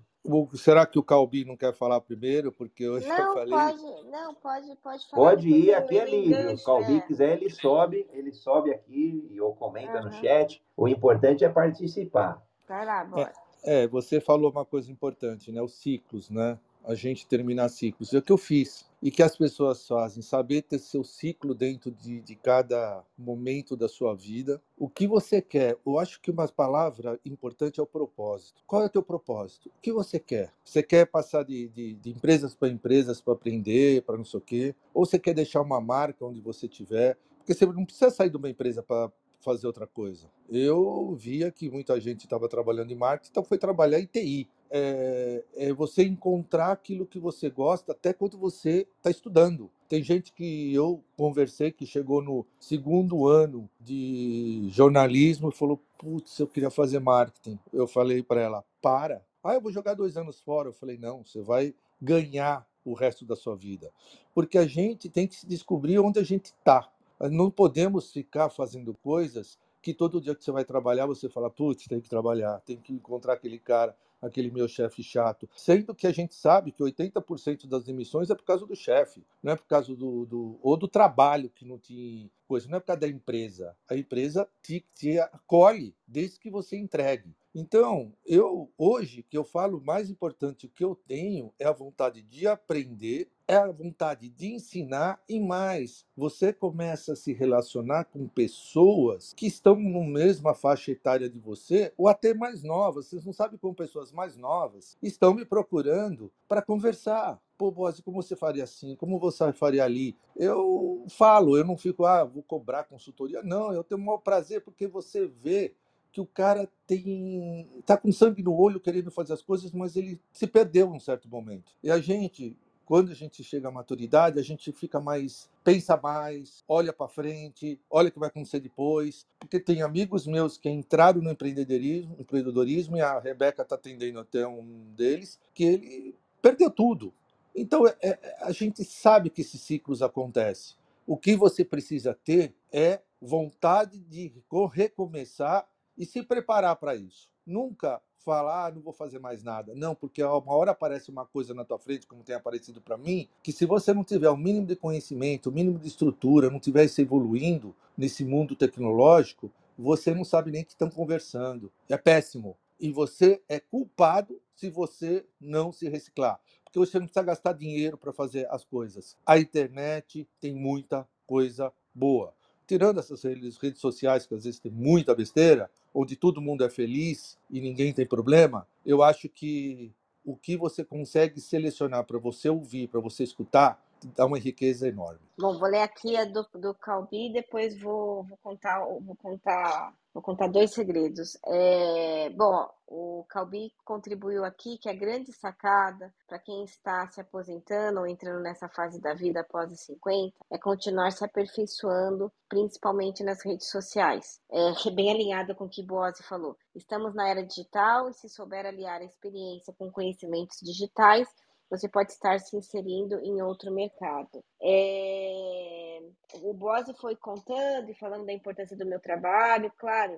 Será 0.55 0.87
que 0.87 0.99
o 0.99 1.03
Calbi 1.03 1.45
não 1.45 1.57
quer 1.57 1.75
falar 1.75 2.01
primeiro? 2.01 2.51
Porque 2.53 2.85
eu 2.85 2.99
já 3.01 3.19
Não, 3.19 3.35
falei. 3.35 3.59
pode, 3.59 4.11
não, 4.11 4.35
pode, 4.35 4.77
pode 4.77 5.11
falar. 5.11 5.23
Pode 5.31 5.49
ir, 5.51 5.69
eu- 5.69 5.79
aqui 5.79 5.99
é 5.99 6.03
eu 6.07 6.11
livre. 6.11 6.55
O 6.55 6.63
Calbi 6.63 7.01
quiser, 7.03 7.33
ele 7.33 7.51
sobe, 7.51 8.07
ele 8.11 8.33
sobe 8.33 8.71
aqui 8.71 9.29
e 9.31 9.41
ou 9.41 9.55
comenta 9.55 10.01
no 10.01 10.07
Aham. 10.09 10.13
chat. 10.13 10.63
O 10.77 10.89
importante 10.89 11.45
é 11.45 11.49
participar. 11.49 12.41
Vai 12.67 12.87
lá, 12.87 13.05
bora. 13.05 13.31
É, 13.31 13.44
você 13.91 14.21
falou 14.21 14.51
uma 14.51 14.65
coisa 14.65 14.93
importante, 14.93 15.51
né? 15.51 15.62
Os 15.62 15.75
ciclos, 15.75 16.29
né? 16.29 16.59
A 16.85 16.95
gente 16.95 17.27
terminar 17.27 17.71
ciclos. 17.71 18.12
É 18.12 18.19
o 18.19 18.23
que 18.23 18.31
eu 18.31 18.37
fiz. 18.37 18.87
E 19.03 19.11
que 19.11 19.23
as 19.23 19.37
pessoas 19.37 19.87
fazem, 19.87 20.23
saber 20.23 20.62
ter 20.62 20.79
seu 20.79 21.03
ciclo 21.03 21.55
dentro 21.55 21.91
de, 21.91 22.21
de 22.21 22.35
cada 22.37 23.03
momento 23.17 23.75
da 23.75 23.89
sua 23.89 24.15
vida. 24.15 24.61
O 24.77 24.89
que 24.89 25.07
você 25.07 25.41
quer? 25.41 25.79
Eu 25.87 25.99
acho 25.99 26.21
que 26.21 26.31
uma 26.31 26.47
palavra 26.49 27.19
importante 27.25 27.81
é 27.81 27.83
o 27.83 27.87
propósito. 27.87 28.62
Qual 28.67 28.83
é 28.83 28.87
o 28.87 28.91
teu 28.91 29.03
propósito? 29.03 29.69
O 29.69 29.81
que 29.81 29.93
você 29.93 30.19
quer? 30.19 30.53
Você 30.62 30.83
quer 30.83 31.07
passar 31.07 31.43
de, 31.43 31.69
de, 31.69 31.95
de 31.95 32.11
empresas 32.11 32.55
para 32.55 32.69
empresas 32.69 33.21
para 33.21 33.33
aprender, 33.33 34.03
para 34.03 34.19
não 34.19 34.25
sei 34.25 34.39
o 34.39 34.43
quê? 34.43 34.75
Ou 34.93 35.07
você 35.07 35.19
quer 35.19 35.35
deixar 35.35 35.62
uma 35.62 35.81
marca 35.81 36.25
onde 36.25 36.41
você 36.41 36.67
estiver? 36.67 37.17
Porque 37.39 37.55
você 37.55 37.67
não 37.67 37.85
precisa 37.85 38.11
sair 38.11 38.31
de 38.31 38.37
uma 38.39 38.49
empresa 38.49 38.83
para 38.83 39.11
fazer 39.45 39.67
outra 39.67 39.87
coisa. 39.87 40.27
Eu 40.49 41.15
via 41.15 41.51
que 41.53 41.71
muita 41.71 42.01
gente 42.01 42.25
estava 42.25 42.49
trabalhando 42.49 42.91
em 42.91 42.97
marketing, 42.97 43.31
então 43.31 43.45
foi 43.45 43.59
trabalhar 43.59 44.01
em 44.01 44.07
TI. 44.07 44.49
É, 44.71 45.45
é 45.55 45.73
você 45.73 46.03
encontrar 46.03 46.73
aquilo 46.73 47.07
que 47.07 47.21
você 47.21 47.49
gosta 47.49 47.93
até 47.93 48.13
quando 48.13 48.37
você 48.37 48.89
está 48.97 49.11
estudando. 49.11 49.71
Tem 49.89 50.03
gente 50.03 50.33
que 50.33 50.75
eu 50.75 51.05
conversei 51.17 51.71
que 51.71 51.87
chegou 51.87 52.21
no 52.21 52.45
segundo 52.59 53.29
ano 53.29 53.69
de 53.79 54.67
jornalismo 54.71 55.51
e 55.51 55.57
falou: 55.57 55.81
Putz, 55.99 56.39
eu 56.41 56.49
queria 56.49 56.71
fazer 56.71 56.99
marketing. 56.99 57.59
Eu 57.73 57.87
falei 57.87 58.23
para 58.23 58.41
ela: 58.41 58.65
Para. 58.83 59.23
Ah, 59.45 59.55
eu 59.55 59.61
vou 59.61 59.71
jogar 59.71 59.95
dois 59.95 60.17
anos 60.17 60.41
fora. 60.41 60.71
Eu 60.71 60.73
falei: 60.73 60.99
Não, 60.99 61.25
você 61.25 61.41
vai 61.43 61.75
ganhar 62.01 62.67
o 62.85 62.95
resto 62.95 63.25
da 63.25 63.37
sua 63.37 63.57
vida. 63.57 63.91
Porque 64.35 64.59
a 64.59 64.67
gente 64.67 65.09
tem 65.09 65.27
que 65.27 65.37
se 65.37 65.47
descobrir 65.47 65.99
onde 65.99 66.19
a 66.19 66.25
gente 66.25 66.47
está. 66.47 66.91
Não 67.21 67.51
podemos 67.51 68.12
ficar 68.12 68.51
fazendo 68.51 68.95
coisas 68.95 69.59
que 69.81 69.93
todo 69.93 70.21
dia 70.21 70.35
que 70.35 70.43
você 70.43 70.51
vai 70.51 70.65
trabalhar 70.65 71.07
você 71.07 71.29
fala, 71.29 71.51
putz, 71.51 71.87
tem 71.87 72.01
que 72.01 72.09
trabalhar, 72.09 72.59
tem 72.61 72.79
que 72.79 72.93
encontrar 72.93 73.35
aquele 73.35 73.59
cara, 73.59 73.95
aquele 74.21 74.51
meu 74.51 74.67
chefe 74.67 75.03
chato. 75.03 75.49
Sendo 75.55 75.95
que 75.95 76.07
a 76.07 76.12
gente 76.12 76.35
sabe 76.35 76.73
que 76.73 76.83
80% 76.83 77.67
das 77.67 77.85
demissões 77.85 78.31
é 78.31 78.35
por 78.35 78.45
causa 78.45 78.67
do 78.67 78.75
chefe, 78.75 79.23
não 79.43 79.53
é 79.53 79.57
por 79.57 79.67
causa 79.67 79.95
do, 79.95 80.25
do 80.25 80.59
ou 80.62 80.77
do 80.77 80.89
trabalho 80.89 81.51
que 81.51 81.67
não 81.67 81.79
te 81.79 82.31
coisa, 82.49 82.67
não 82.69 82.79
é 82.79 82.81
por 82.81 82.87
causa 82.87 83.01
da 83.01 83.09
empresa. 83.09 83.77
A 83.89 83.95
empresa 83.95 84.49
te, 84.62 84.85
te 84.95 85.19
acolhe 85.19 85.95
desde 86.07 86.41
que 86.41 86.51
você 86.51 86.77
entregue. 86.77 87.35
Então, 87.55 88.13
eu 88.27 88.69
hoje 88.77 89.23
que 89.23 89.39
eu 89.39 89.45
falo 89.45 89.81
mais 89.81 90.11
importante 90.11 90.67
que 90.67 90.85
eu 90.85 90.97
tenho 90.97 91.53
é 91.57 91.65
a 91.65 91.73
vontade 91.73 92.21
de 92.21 92.49
aprender, 92.49 93.31
é 93.47 93.55
a 93.55 93.71
vontade 93.71 94.29
de 94.29 94.55
ensinar 94.55 95.23
e 95.29 95.39
mais, 95.39 96.05
você 96.17 96.53
começa 96.53 97.13
a 97.13 97.17
se 97.17 97.33
relacionar 97.33 98.07
com 98.07 98.27
pessoas 98.27 99.33
que 99.37 99.47
estão 99.47 99.77
na 99.77 100.01
mesma 100.01 100.53
faixa 100.53 100.91
etária 100.91 101.31
de 101.31 101.39
você 101.39 101.93
ou 101.97 102.09
até 102.09 102.35
mais 102.35 102.65
novas. 102.65 103.07
Vocês 103.07 103.25
não 103.25 103.33
sabem 103.33 103.57
como 103.57 103.73
pessoas 103.73 104.11
mais 104.11 104.37
novas 104.37 104.99
estão 105.01 105.33
me 105.33 105.45
procurando 105.45 106.33
para 106.49 106.61
conversar. 106.61 107.41
Pô, 107.57 107.71
Boaz, 107.71 108.01
como 108.01 108.21
você 108.21 108.35
faria 108.35 108.65
assim? 108.65 108.97
Como 108.97 109.17
você 109.17 109.53
faria 109.53 109.85
ali? 109.85 110.17
Eu 110.35 111.05
falo, 111.09 111.57
eu 111.57 111.65
não 111.65 111.77
fico, 111.77 112.05
ah, 112.05 112.25
vou 112.25 112.43
cobrar 112.43 112.83
consultoria. 112.83 113.45
Não, 113.45 113.73
eu 113.73 113.85
tenho 113.85 114.01
o 114.01 114.05
maior 114.05 114.19
prazer 114.19 114.61
porque 114.63 114.89
você 114.89 115.27
vê 115.29 115.73
que 116.15 116.21
o 116.21 116.27
cara 116.27 116.71
tem 116.87 117.69
tá 117.85 117.97
com 117.97 118.12
sangue 118.12 118.41
no 118.41 118.55
olho 118.55 118.79
querendo 118.79 119.11
fazer 119.11 119.33
as 119.33 119.43
coisas, 119.43 119.73
mas 119.73 119.97
ele 119.97 120.21
se 120.33 120.47
perdeu 120.47 120.87
em 120.87 120.97
um 120.97 121.01
certo 121.01 121.29
momento. 121.29 121.73
E 121.83 121.91
a 121.91 121.99
gente, 121.99 122.57
quando 122.87 123.11
a 123.11 123.15
gente 123.15 123.43
chega 123.43 123.67
à 123.67 123.73
maturidade, 123.73 124.39
a 124.39 124.43
gente 124.43 124.71
fica 124.71 125.01
mais 125.01 125.51
pensa 125.65 125.97
mais, 125.97 126.62
olha 126.69 126.93
para 126.93 127.09
frente, 127.09 127.81
olha 127.91 128.11
o 128.11 128.12
que 128.12 128.19
vai 128.19 128.29
acontecer 128.29 128.61
depois, 128.61 129.27
porque 129.41 129.59
tem 129.59 129.83
amigos 129.83 130.25
meus 130.25 130.57
que 130.57 130.71
entraram 130.71 131.21
no 131.21 131.33
empreendedorismo, 131.33 132.15
empreendedorismo 132.17 132.97
e 132.97 133.01
a 133.01 133.19
Rebeca 133.19 133.62
está 133.62 133.75
atendendo 133.75 134.21
até 134.21 134.47
um 134.47 134.93
deles, 134.95 135.41
que 135.53 135.65
ele 135.65 136.15
perdeu 136.41 136.71
tudo. 136.71 137.12
Então 137.57 137.89
é, 137.89 137.97
é, 138.03 138.37
a 138.43 138.53
gente 138.53 138.85
sabe 138.85 139.31
que 139.31 139.41
esses 139.41 139.61
ciclos 139.61 140.01
acontecem. 140.01 140.77
O 141.07 141.17
que 141.17 141.35
você 141.35 141.65
precisa 141.65 142.17
ter 142.25 142.55
é 142.73 143.01
vontade 143.21 143.99
de 143.99 144.33
recomeçar 144.73 145.67
e 145.97 146.05
se 146.05 146.23
preparar 146.23 146.77
para 146.77 146.95
isso. 146.95 147.29
Nunca 147.47 148.01
falar, 148.25 148.67
ah, 148.67 148.71
não 148.71 148.81
vou 148.81 148.93
fazer 148.93 149.19
mais 149.19 149.43
nada. 149.43 149.75
Não, 149.75 149.95
porque 149.95 150.23
uma 150.23 150.55
hora 150.55 150.71
aparece 150.71 151.11
uma 151.11 151.27
coisa 151.27 151.53
na 151.53 151.65
tua 151.65 151.79
frente, 151.79 152.07
como 152.07 152.25
tem 152.25 152.35
aparecido 152.35 152.81
para 152.81 152.97
mim, 152.97 153.29
que 153.43 153.53
se 153.53 153.67
você 153.67 153.93
não 153.93 154.03
tiver 154.03 154.31
o 154.31 154.37
mínimo 154.37 154.67
de 154.67 154.75
conhecimento, 154.75 155.51
o 155.51 155.53
mínimo 155.53 155.79
de 155.79 155.89
estrutura, 155.89 156.49
não 156.49 156.57
estiver 156.57 156.89
se 156.89 157.03
evoluindo 157.03 157.75
nesse 157.97 158.25
mundo 158.25 158.57
tecnológico, 158.57 159.53
você 159.79 160.15
não 160.15 160.25
sabe 160.25 160.51
nem 160.51 160.65
que 160.65 160.71
estão 160.71 160.89
conversando. 160.89 161.71
É 161.89 161.99
péssimo. 161.99 162.57
E 162.81 162.91
você 162.91 163.43
é 163.49 163.61
culpado 163.61 164.41
se 164.55 164.71
você 164.71 165.25
não 165.41 165.73
se 165.73 165.89
reciclar. 165.89 166.41
Porque 166.65 166.79
você 166.79 166.99
não 166.99 167.07
precisa 167.07 167.25
gastar 167.25 167.53
dinheiro 167.53 167.99
para 167.99 168.13
fazer 168.13 168.49
as 168.51 168.65
coisas. 168.65 169.17
A 169.27 169.39
internet 169.39 170.27
tem 170.41 170.55
muita 170.55 171.07
coisa 171.27 171.73
boa 171.95 172.35
tirando 172.67 172.99
essas 172.99 173.23
redes 173.23 173.59
sociais, 173.81 174.27
que 174.27 174.35
às 174.35 174.45
vezes 174.45 174.61
tem 174.61 174.73
muita 174.73 175.15
besteira, 175.15 175.71
onde 175.93 176.17
todo 176.17 176.41
mundo 176.41 176.65
é 176.65 176.71
feliz 176.71 177.39
e 177.51 177.61
ninguém 177.61 177.93
tem 177.93 178.07
problema, 178.07 178.67
eu 178.85 179.03
acho 179.03 179.29
que 179.29 179.93
o 180.25 180.35
que 180.35 180.57
você 180.57 180.83
consegue 180.83 181.41
selecionar 181.41 182.05
para 182.05 182.19
você 182.19 182.49
ouvir, 182.49 182.89
para 182.89 183.01
você 183.01 183.23
escutar, 183.23 183.84
dá 184.15 184.27
uma 184.27 184.39
riqueza 184.39 184.89
enorme. 184.89 185.21
Bom, 185.37 185.59
vou 185.59 185.69
ler 185.69 185.83
aqui 185.83 186.17
a 186.17 186.25
do, 186.25 186.47
do 186.55 186.75
Calbi, 186.75 187.33
depois 187.33 187.79
vou, 187.81 188.23
vou 188.23 188.39
contar, 188.43 188.79
vou 188.79 189.17
contar, 189.17 189.93
vou 190.13 190.23
contar 190.23 190.47
dois 190.47 190.73
segredos. 190.73 191.37
É, 191.45 192.31
bom, 192.31 192.69
o 192.87 193.25
Calbi 193.29 193.73
contribuiu 193.85 194.45
aqui 194.45 194.79
que 194.79 194.89
a 194.89 194.95
grande 194.95 195.33
sacada 195.33 196.15
para 196.29 196.39
quem 196.39 196.63
está 196.63 197.09
se 197.09 197.21
aposentando 197.21 197.99
ou 197.99 198.07
entrando 198.07 198.41
nessa 198.41 198.69
fase 198.69 199.01
da 199.01 199.13
vida 199.13 199.41
após 199.41 199.73
os 199.73 199.81
50 199.81 200.37
é 200.53 200.59
continuar 200.59 201.11
se 201.11 201.25
aperfeiçoando, 201.25 202.31
principalmente 202.49 203.25
nas 203.25 203.45
redes 203.45 203.69
sociais. 203.69 204.41
É 204.53 204.73
bem 204.95 205.11
alinhado 205.11 205.55
com 205.57 205.65
o 205.65 205.69
que 205.69 205.83
Boazzi 205.83 206.23
falou. 206.23 206.57
Estamos 206.77 207.13
na 207.13 207.29
era 207.29 207.45
digital 207.45 208.09
e 208.09 208.15
se 208.15 208.29
souber 208.29 208.67
aliar 208.67 209.01
a 209.01 209.05
experiência 209.05 209.75
com 209.77 209.91
conhecimentos 209.91 210.59
digitais, 210.63 211.29
você 211.77 211.89
pode 211.89 212.12
estar 212.12 212.39
se 212.41 212.57
inserindo 212.57 213.18
em 213.20 213.43
outro 213.43 213.72
mercado. 213.72 214.45
É... 214.62 216.01
O 216.43 216.53
Bose 216.53 216.93
foi 217.01 217.14
contando 217.16 217.91
e 217.91 217.95
falando 217.95 218.27
da 218.27 218.33
importância 218.33 218.77
do 218.77 218.87
meu 218.87 219.01
trabalho. 219.01 219.72
Claro, 219.79 220.14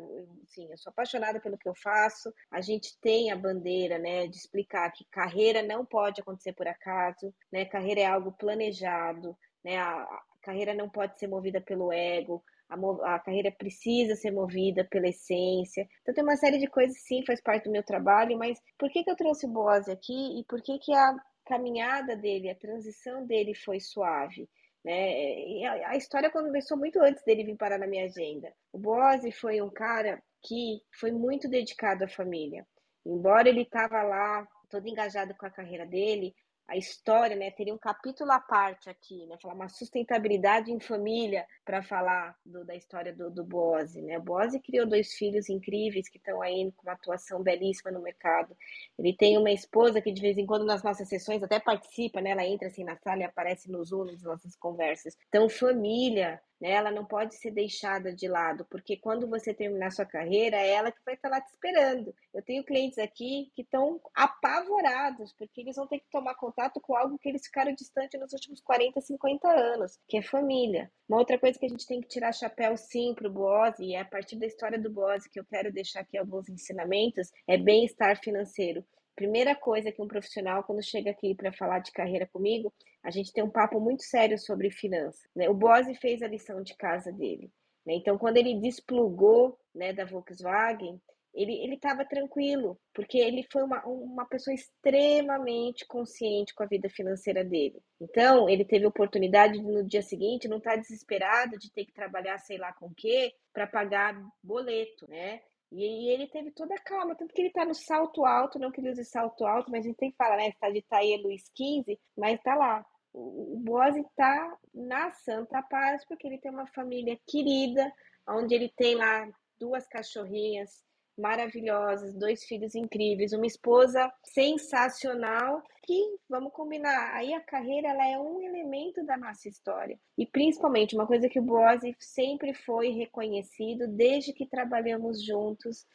sim, 0.46 0.70
eu 0.70 0.78
sou 0.78 0.90
apaixonada 0.90 1.40
pelo 1.40 1.59
que 1.59 1.68
eu 1.68 1.74
faço. 1.74 2.32
A 2.50 2.61
gente 2.61 2.98
tem 3.00 3.30
a 3.30 3.36
bandeira, 3.36 3.98
né, 3.98 4.26
de 4.26 4.36
explicar 4.36 4.90
que 4.92 5.04
carreira 5.11 5.62
não 5.62 5.84
pode 5.84 6.20
acontecer 6.20 6.52
por 6.54 6.66
acaso, 6.66 7.34
né? 7.52 7.64
Carreira 7.64 8.00
é 8.00 8.07
algo 8.07 8.32
planejado, 8.32 9.36
né? 9.64 9.78
A, 9.78 10.22
carreira 10.46 10.72
não 10.72 10.88
pode 10.88 11.18
ser 11.18 11.26
movida 11.26 11.61
pelo 11.61 11.92
ego. 11.92 12.42
A, 12.68 12.76
a, 13.14 13.18
carreira 13.18 13.50
precisa 13.50 14.14
ser 14.14 14.30
movida 14.30 14.84
pela 14.84 15.09
essência. 15.09 15.86
Então 16.02 16.14
tem 16.14 16.24
uma 16.24 16.36
série 16.36 16.59
de 16.59 16.68
coisas, 16.68 16.96
sim, 17.02 17.24
faz 17.26 17.40
parte 17.40 17.64
do 17.64 17.72
meu 17.72 17.82
trabalho, 17.82 18.38
mas 18.38 18.61
por 18.78 18.90
que, 18.90 19.02
que 19.02 19.11
eu 19.11 19.16
trouxe 19.16 19.46
o 19.46 19.50
Bose 19.50 19.90
aqui 19.90 20.40
e 20.40 20.44
por 20.44 20.62
que, 20.62 20.78
que 20.78 20.92
a 20.94 21.16
caminhada 21.47 22.16
dele, 22.16 22.51
a 22.51 22.55
transição 22.55 23.24
dele 23.24 23.55
foi 23.55 23.80
suave. 23.80 24.49
Né? 24.84 25.64
A, 25.64 25.90
a 25.90 25.97
história 25.97 26.30
começou 26.30 26.76
muito 26.76 27.01
antes 27.01 27.24
dele 27.24 27.44
vir 27.44 27.57
parar 27.57 27.78
na 27.78 27.86
minha 27.86 28.05
agenda. 28.05 28.53
O 28.72 28.78
Bose 28.78 29.32
foi 29.32 29.62
um 29.62 29.70
cara 29.70 30.22
que 30.42 30.80
foi 31.01 31.11
muito 31.11 31.49
dedicado 31.49 32.05
à 32.05 32.09
família. 32.09 32.66
Embora 33.05 33.49
ele 33.49 33.62
estava 33.62 34.03
lá, 34.03 34.47
todo 34.68 34.88
engajado 34.88 35.34
com 35.36 35.47
a 35.47 35.51
carreira 35.51 35.86
dele, 35.86 36.34
a 36.68 36.76
história, 36.76 37.36
né, 37.36 37.50
teria 37.50 37.72
um 37.72 37.78
capítulo 37.78 38.32
à 38.32 38.40
parte 38.40 38.90
aqui, 38.90 39.24
né, 39.26 39.36
falar 39.40 39.54
uma 39.54 39.68
sustentabilidade 39.68 40.72
em 40.72 40.80
família 40.80 41.46
para 41.64 41.82
falar 41.82 42.36
do, 42.44 42.64
da 42.64 42.74
história 42.74 43.12
do, 43.14 43.30
do 43.30 43.44
Bose, 43.44 44.02
né, 44.02 44.18
o 44.18 44.22
Bose 44.22 44.58
criou 44.60 44.86
dois 44.86 45.12
filhos 45.14 45.48
incríveis 45.48 46.08
que 46.08 46.18
estão 46.18 46.42
aí 46.42 46.72
com 46.76 46.82
uma 46.82 46.94
atuação 46.94 47.42
belíssima 47.42 47.90
no 47.92 48.02
mercado, 48.02 48.56
ele 48.98 49.14
tem 49.14 49.38
uma 49.38 49.50
esposa 49.50 50.02
que 50.02 50.12
de 50.12 50.20
vez 50.20 50.36
em 50.38 50.46
quando 50.46 50.64
nas 50.64 50.82
nossas 50.82 51.08
sessões 51.08 51.42
até 51.42 51.60
participa, 51.60 52.20
né, 52.20 52.30
ela 52.30 52.44
entra 52.44 52.66
assim 52.68 52.82
na 52.82 52.96
sala 52.96 53.20
e 53.20 53.24
aparece 53.24 53.70
no 53.70 53.84
Zoom 53.84 54.06
nas 54.06 54.22
nossas 54.22 54.56
conversas, 54.56 55.16
então 55.28 55.48
família, 55.48 56.40
né, 56.61 56.70
ela 56.70 56.90
não 56.90 57.04
pode 57.04 57.34
ser 57.36 57.50
deixada 57.50 58.12
de 58.12 58.28
lado, 58.28 58.66
porque 58.70 58.96
quando 58.96 59.28
você 59.28 59.52
terminar 59.52 59.90
sua 59.90 60.07
carreira, 60.07 60.57
é 60.57 60.70
ela 60.70 60.92
que 60.92 61.04
vai 61.04 61.14
estar 61.14 61.28
lá 61.28 61.40
te 61.40 61.50
esperando. 61.50 62.14
Eu 62.32 62.42
tenho 62.42 62.64
clientes 62.64 62.98
aqui 62.98 63.50
que 63.54 63.62
estão 63.62 64.00
apavorados, 64.14 65.32
porque 65.32 65.61
eles 65.61 65.76
vão 65.76 65.86
ter 65.86 66.00
que 66.00 66.11
tomar 66.11 66.34
contato 66.34 66.80
com 66.80 66.96
algo 66.96 67.18
que 67.18 67.28
eles 67.28 67.46
ficaram 67.46 67.74
distante 67.74 68.18
nos 68.18 68.32
últimos 68.32 68.61
40, 68.61 69.00
50 69.00 69.48
anos, 69.48 69.98
que 70.09 70.18
é 70.18 70.22
família. 70.22 70.90
Uma 71.09 71.18
outra 71.18 71.38
coisa 71.38 71.59
que 71.59 71.66
a 71.66 71.68
gente 71.68 71.86
tem 71.86 72.00
que 72.00 72.09
tirar 72.09 72.32
chapéu 72.32 72.76
sim 72.76 73.14
para 73.14 73.28
o 73.28 73.32
Boase, 73.32 73.84
e 73.84 73.94
é 73.94 74.00
a 74.00 74.04
partir 74.04 74.36
da 74.36 74.46
história 74.46 74.78
do 74.78 74.90
Boase 74.90 75.30
que 75.30 75.38
eu 75.38 75.44
quero 75.44 75.72
deixar 75.72 76.00
aqui 76.00 76.18
alguns 76.18 76.48
ensinamentos, 76.48 77.30
é 77.46 77.57
bem-estar 77.57 78.20
financeiro. 78.20 78.84
Primeira 79.16 79.56
coisa 79.56 79.90
que 79.90 80.02
um 80.02 80.06
profissional, 80.06 80.62
quando 80.62 80.84
chega 80.84 81.10
aqui 81.10 81.34
para 81.34 81.52
falar 81.52 81.80
de 81.80 81.90
carreira 81.90 82.26
comigo, 82.26 82.72
a 83.02 83.10
gente 83.10 83.32
tem 83.32 83.42
um 83.42 83.50
papo 83.50 83.80
muito 83.80 84.02
sério 84.04 84.38
sobre 84.38 84.70
finanças. 84.70 85.28
Né? 85.34 85.48
O 85.48 85.54
Bose 85.54 85.94
fez 85.94 86.22
a 86.22 86.28
lição 86.28 86.62
de 86.62 86.76
casa 86.76 87.10
dele. 87.10 87.50
Né? 87.84 87.94
Então, 87.94 88.18
quando 88.18 88.36
ele 88.36 88.60
desplugou 88.60 89.58
né, 89.74 89.92
da 89.92 90.04
Volkswagen, 90.04 91.00
ele 91.36 91.74
estava 91.74 92.02
tranquilo, 92.04 92.78
porque 92.94 93.18
ele 93.18 93.46
foi 93.52 93.62
uma, 93.62 93.84
uma 93.86 94.24
pessoa 94.26 94.54
extremamente 94.54 95.86
consciente 95.86 96.54
com 96.54 96.62
a 96.62 96.66
vida 96.66 96.88
financeira 96.88 97.44
dele. 97.44 97.78
Então, 98.00 98.48
ele 98.48 98.64
teve 98.64 98.86
oportunidade 98.86 99.58
de, 99.58 99.62
no 99.62 99.84
dia 99.84 100.00
seguinte 100.00 100.48
não 100.48 100.56
estar 100.56 100.72
tá 100.72 100.76
desesperado 100.76 101.58
de 101.58 101.70
ter 101.70 101.84
que 101.84 101.92
trabalhar 101.92 102.38
sei 102.38 102.56
lá 102.56 102.72
com 102.72 102.86
o 102.86 102.94
quê 102.94 103.34
para 103.52 103.66
pagar 103.66 104.18
boleto, 104.42 105.06
né? 105.08 105.42
E, 105.72 106.12
ele 106.12 106.28
teve 106.28 106.52
toda 106.52 106.74
a 106.74 106.80
calma, 106.80 107.14
tanto 107.16 107.34
que 107.34 107.40
ele 107.40 107.48
está 107.48 107.64
no 107.64 107.74
salto 107.74 108.24
alto, 108.24 108.58
não 108.58 108.70
que 108.70 108.80
ele 108.80 108.90
use 108.90 109.04
salto 109.04 109.44
alto, 109.44 109.70
mas 109.70 109.84
a 109.84 109.88
gente 109.88 109.96
tem 109.96 110.10
que 110.10 110.16
falar, 110.16 110.36
né? 110.36 110.48
Está 110.48 110.70
de 110.70 110.82
Taie 110.82 111.20
Luiz 111.22 111.48
15, 111.54 111.98
mas 112.16 112.34
está 112.34 112.54
lá. 112.54 112.84
O, 113.12 113.62
o 113.68 113.84
está 113.96 114.58
na 114.74 115.10
santa 115.10 115.62
paz, 115.62 116.04
porque 116.06 116.26
ele 116.26 116.38
tem 116.38 116.52
uma 116.52 116.66
família 116.68 117.18
querida, 117.26 117.92
onde 118.28 118.54
ele 118.54 118.72
tem 118.76 118.94
lá 118.94 119.28
duas 119.58 119.86
cachorrinhas 119.88 120.86
maravilhosas, 121.16 122.14
dois 122.14 122.44
filhos 122.44 122.74
incríveis, 122.74 123.32
uma 123.32 123.46
esposa 123.46 124.12
sensacional 124.22 125.62
que, 125.82 126.18
vamos 126.28 126.52
combinar, 126.52 127.14
aí 127.14 127.32
a 127.32 127.40
carreira 127.40 127.88
ela 127.88 128.06
é 128.06 128.18
um 128.18 128.42
elemento 128.42 129.04
da 129.04 129.16
nossa 129.16 129.48
história. 129.48 129.98
E 130.18 130.26
principalmente 130.26 130.94
uma 130.94 131.06
coisa 131.06 131.28
que 131.28 131.38
o 131.38 131.42
Boaz 131.42 131.80
sempre 131.98 132.52
foi 132.52 132.90
reconhecido 132.90 133.86
desde 133.86 134.32
que 134.32 134.46
trabalhamos 134.46 135.24
juntos 135.24 135.86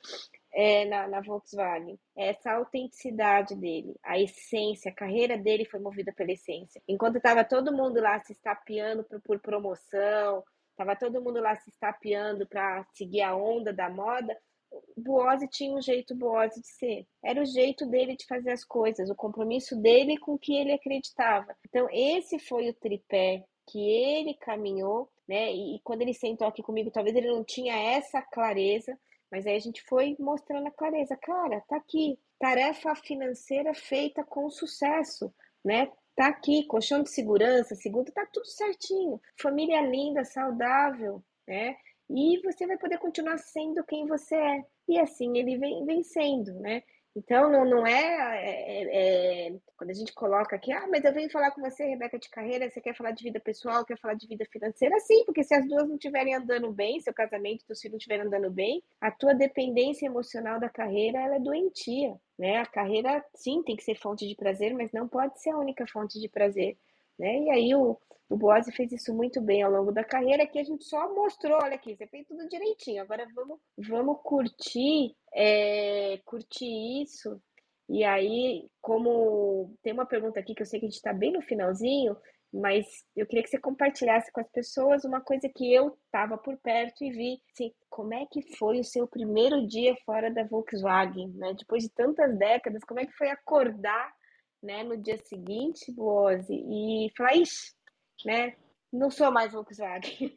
é, 0.54 0.86
na, 0.86 1.08
na, 1.08 1.22
Volkswagen. 1.22 2.00
Essa 2.16 2.54
autenticidade 2.54 3.56
dele, 3.56 3.96
a 4.04 4.20
essência, 4.20 4.92
a 4.92 4.96
carreira 4.96 5.38
dele 5.38 5.66
foi 5.66 5.80
movida 5.80 6.14
pela 6.14 6.32
essência. 6.32 6.82
Enquanto 6.88 7.18
estava 7.18 7.44
todo 7.44 7.76
mundo 7.76 8.00
lá 8.00 8.20
se 8.22 8.32
estapeando 8.32 9.04
por, 9.04 9.22
por 9.22 9.40
promoção, 9.40 10.44
estava 10.72 10.96
todo 10.96 11.22
mundo 11.22 11.40
lá 11.40 11.56
se 11.56 11.70
estapeando 11.70 12.48
para 12.48 12.86
seguir 12.94 13.22
a 13.22 13.36
onda 13.36 13.74
da 13.74 13.90
moda, 13.90 14.38
Boose 14.98 15.48
tinha 15.48 15.74
um 15.74 15.82
jeito 15.82 16.16
Boose 16.16 16.62
de 16.62 16.68
ser. 16.68 17.08
Era 17.24 17.42
o 17.42 17.46
jeito 17.46 17.86
dele 17.86 18.16
de 18.16 18.26
fazer 18.26 18.52
as 18.52 18.64
coisas, 18.64 19.10
o 19.10 19.16
compromisso 19.16 19.76
dele 19.76 20.18
com 20.18 20.34
o 20.34 20.40
que 20.40 20.56
ele 20.56 20.72
acreditava. 20.74 21.56
Então, 21.68 21.88
esse 21.92 22.40
foi 22.40 22.70
o 22.70 22.74
tripé 22.74 23.44
que 23.68 23.80
ele 23.80 24.34
caminhou, 24.36 25.10
né? 25.28 25.52
E, 25.54 25.76
e 25.76 25.80
quando 25.84 26.02
ele 26.02 26.14
sentou 26.14 26.48
aqui 26.48 26.62
comigo, 26.62 26.92
talvez 26.92 27.16
ele 27.16 27.32
não 27.32 27.44
tinha 27.44 27.76
essa 27.76 28.22
clareza, 28.22 28.98
mas 29.32 29.48
aí 29.48 29.56
a 29.56 29.60
gente 29.60 29.82
foi 29.84 30.16
mostrando 30.20 30.68
a 30.68 30.72
clareza. 30.72 31.16
Cara, 31.16 31.62
tá 31.68 31.78
aqui. 31.78 32.20
Tarefa 32.40 32.96
financeira 32.96 33.74
feita 33.74 34.24
com 34.24 34.50
sucesso, 34.50 35.34
né? 35.64 35.92
Tá 36.16 36.28
aqui, 36.28 36.66
colchão 36.66 37.02
de 37.04 37.10
segurança, 37.10 37.76
seguro, 37.76 38.12
tá 38.12 38.28
tudo 38.34 38.46
certinho. 38.46 39.22
Família 39.40 39.82
linda, 39.82 40.26
saudável, 40.26 41.24
né? 41.48 41.78
e 42.14 42.42
você 42.44 42.68
vai 42.68 42.78
poder 42.78 42.98
continuar 42.98 43.38
sendo 43.38 43.84
quem 43.86 44.06
você 44.06 44.36
é. 44.36 44.66
E 44.92 45.00
assim 45.00 45.38
ele 45.38 45.58
vem 45.58 45.86
vencendo, 45.86 46.54
né? 46.60 46.84
Então, 47.16 47.50
não, 47.50 47.64
não 47.66 47.88
é, 47.88 47.94
é, 47.94 49.48
é, 49.48 49.60
Quando 49.78 49.90
a 49.90 49.94
gente 49.94 50.14
coloca 50.14 50.56
aqui, 50.56 50.72
ah, 50.72 50.86
mas 50.90 51.04
eu 51.06 51.14
venho 51.14 51.30
falar 51.30 51.52
com 51.52 51.62
você, 51.62 51.86
Rebeca, 51.86 52.20
de 52.20 52.30
carreira, 52.30 52.70
você 52.70 52.82
quer 52.82 52.96
falar 52.96 53.12
de 53.12 53.24
vida 53.24 53.40
pessoal, 53.40 53.86
quer 53.86 53.98
falar 53.98 54.16
de 54.16 54.28
vida 54.28 54.46
financeira? 54.52 54.98
Sim, 55.00 55.24
porque 55.26 55.44
se 55.44 55.54
as 55.54 55.66
duas 55.68 55.88
não 55.88 55.96
estiverem 55.96 56.36
andando 56.36 56.72
bem, 56.74 57.00
seu 57.00 57.14
casamento, 57.14 57.66
seus 57.66 57.80
filhos 57.80 57.94
não 57.94 57.98
estiverem 58.00 58.26
andando 58.28 58.52
bem, 58.52 58.84
a 59.00 59.10
tua 59.12 59.34
dependência 59.34 60.06
emocional 60.06 60.60
da 60.60 60.70
carreira, 60.70 61.20
ela 61.20 61.36
é 61.36 61.40
doentia, 61.40 62.20
né? 62.38 62.58
A 62.58 62.66
carreira, 62.66 63.24
sim, 63.34 63.64
tem 63.64 63.78
que 63.78 63.84
ser 63.84 63.96
fonte 63.96 64.28
de 64.28 64.36
prazer, 64.36 64.74
mas 64.74 64.92
não 64.92 65.08
pode 65.08 65.42
ser 65.42 65.52
a 65.52 65.58
única 65.58 65.86
fonte 65.88 66.20
de 66.20 66.28
prazer, 66.28 66.78
né? 67.18 67.40
E 67.44 67.50
aí 67.50 67.76
o, 67.76 67.98
o 68.30 68.38
Boazzi 68.38 68.72
fez 68.72 68.92
isso 68.92 69.14
muito 69.14 69.42
bem 69.42 69.62
ao 69.62 69.72
longo 69.72 69.92
da 69.92 70.04
carreira, 70.04 70.48
que 70.48 70.60
a 70.60 70.64
gente 70.64 70.84
só 70.86 71.14
mostrou, 71.14 71.60
olha 71.62 71.76
aqui, 71.76 71.96
você 71.96 72.08
fez 72.08 72.26
tudo 72.28 72.48
direitinho. 72.48 73.02
Agora 73.02 73.28
vamos, 73.36 73.60
vamos 73.78 74.18
curtir, 74.24 75.16
é, 75.34 76.20
curtir 76.26 77.02
isso. 77.04 77.42
E 77.90 78.04
aí, 78.06 78.70
como 78.82 79.76
tem 79.84 79.92
uma 79.92 80.06
pergunta 80.06 80.40
aqui 80.40 80.56
que 80.56 80.62
eu 80.62 80.66
sei 80.66 80.80
que 80.80 80.86
a 80.86 80.90
gente 80.90 80.98
está 80.98 81.12
bem 81.12 81.34
no 81.34 81.42
finalzinho, 81.42 82.16
mas 82.54 82.86
eu 83.16 83.26
queria 83.26 83.44
que 83.44 83.50
você 83.50 83.60
compartilhasse 83.60 84.32
com 84.32 84.42
as 84.42 84.50
pessoas 84.50 85.06
uma 85.06 85.22
coisa 85.22 85.50
que 85.54 85.74
eu 85.74 85.98
estava 86.06 86.38
por 86.38 86.58
perto 86.58 87.04
e 87.04 87.12
vi, 87.12 87.42
assim, 87.54 87.74
como 87.90 88.14
é 88.14 88.26
que 88.30 88.42
foi 88.58 88.80
o 88.80 88.84
seu 88.84 89.08
primeiro 89.08 89.66
dia 89.68 89.96
fora 90.06 90.30
da 90.30 90.44
Volkswagen, 90.44 91.30
né? 91.36 91.54
Depois 91.58 91.84
de 91.84 91.90
tantas 91.90 92.38
décadas, 92.38 92.84
como 92.84 93.00
é 93.00 93.06
que 93.06 93.14
foi 93.14 93.30
acordar, 93.30 94.14
né, 94.62 94.84
no 94.84 94.98
dia 94.98 95.18
seguinte, 95.18 95.92
Boazzi, 95.92 96.54
e 96.54 97.12
falar, 97.18 97.36
ixi, 97.36 97.74
né? 98.26 98.56
Não 98.92 99.10
sou 99.10 99.32
mais 99.32 99.54
Volkswagen. 99.54 100.34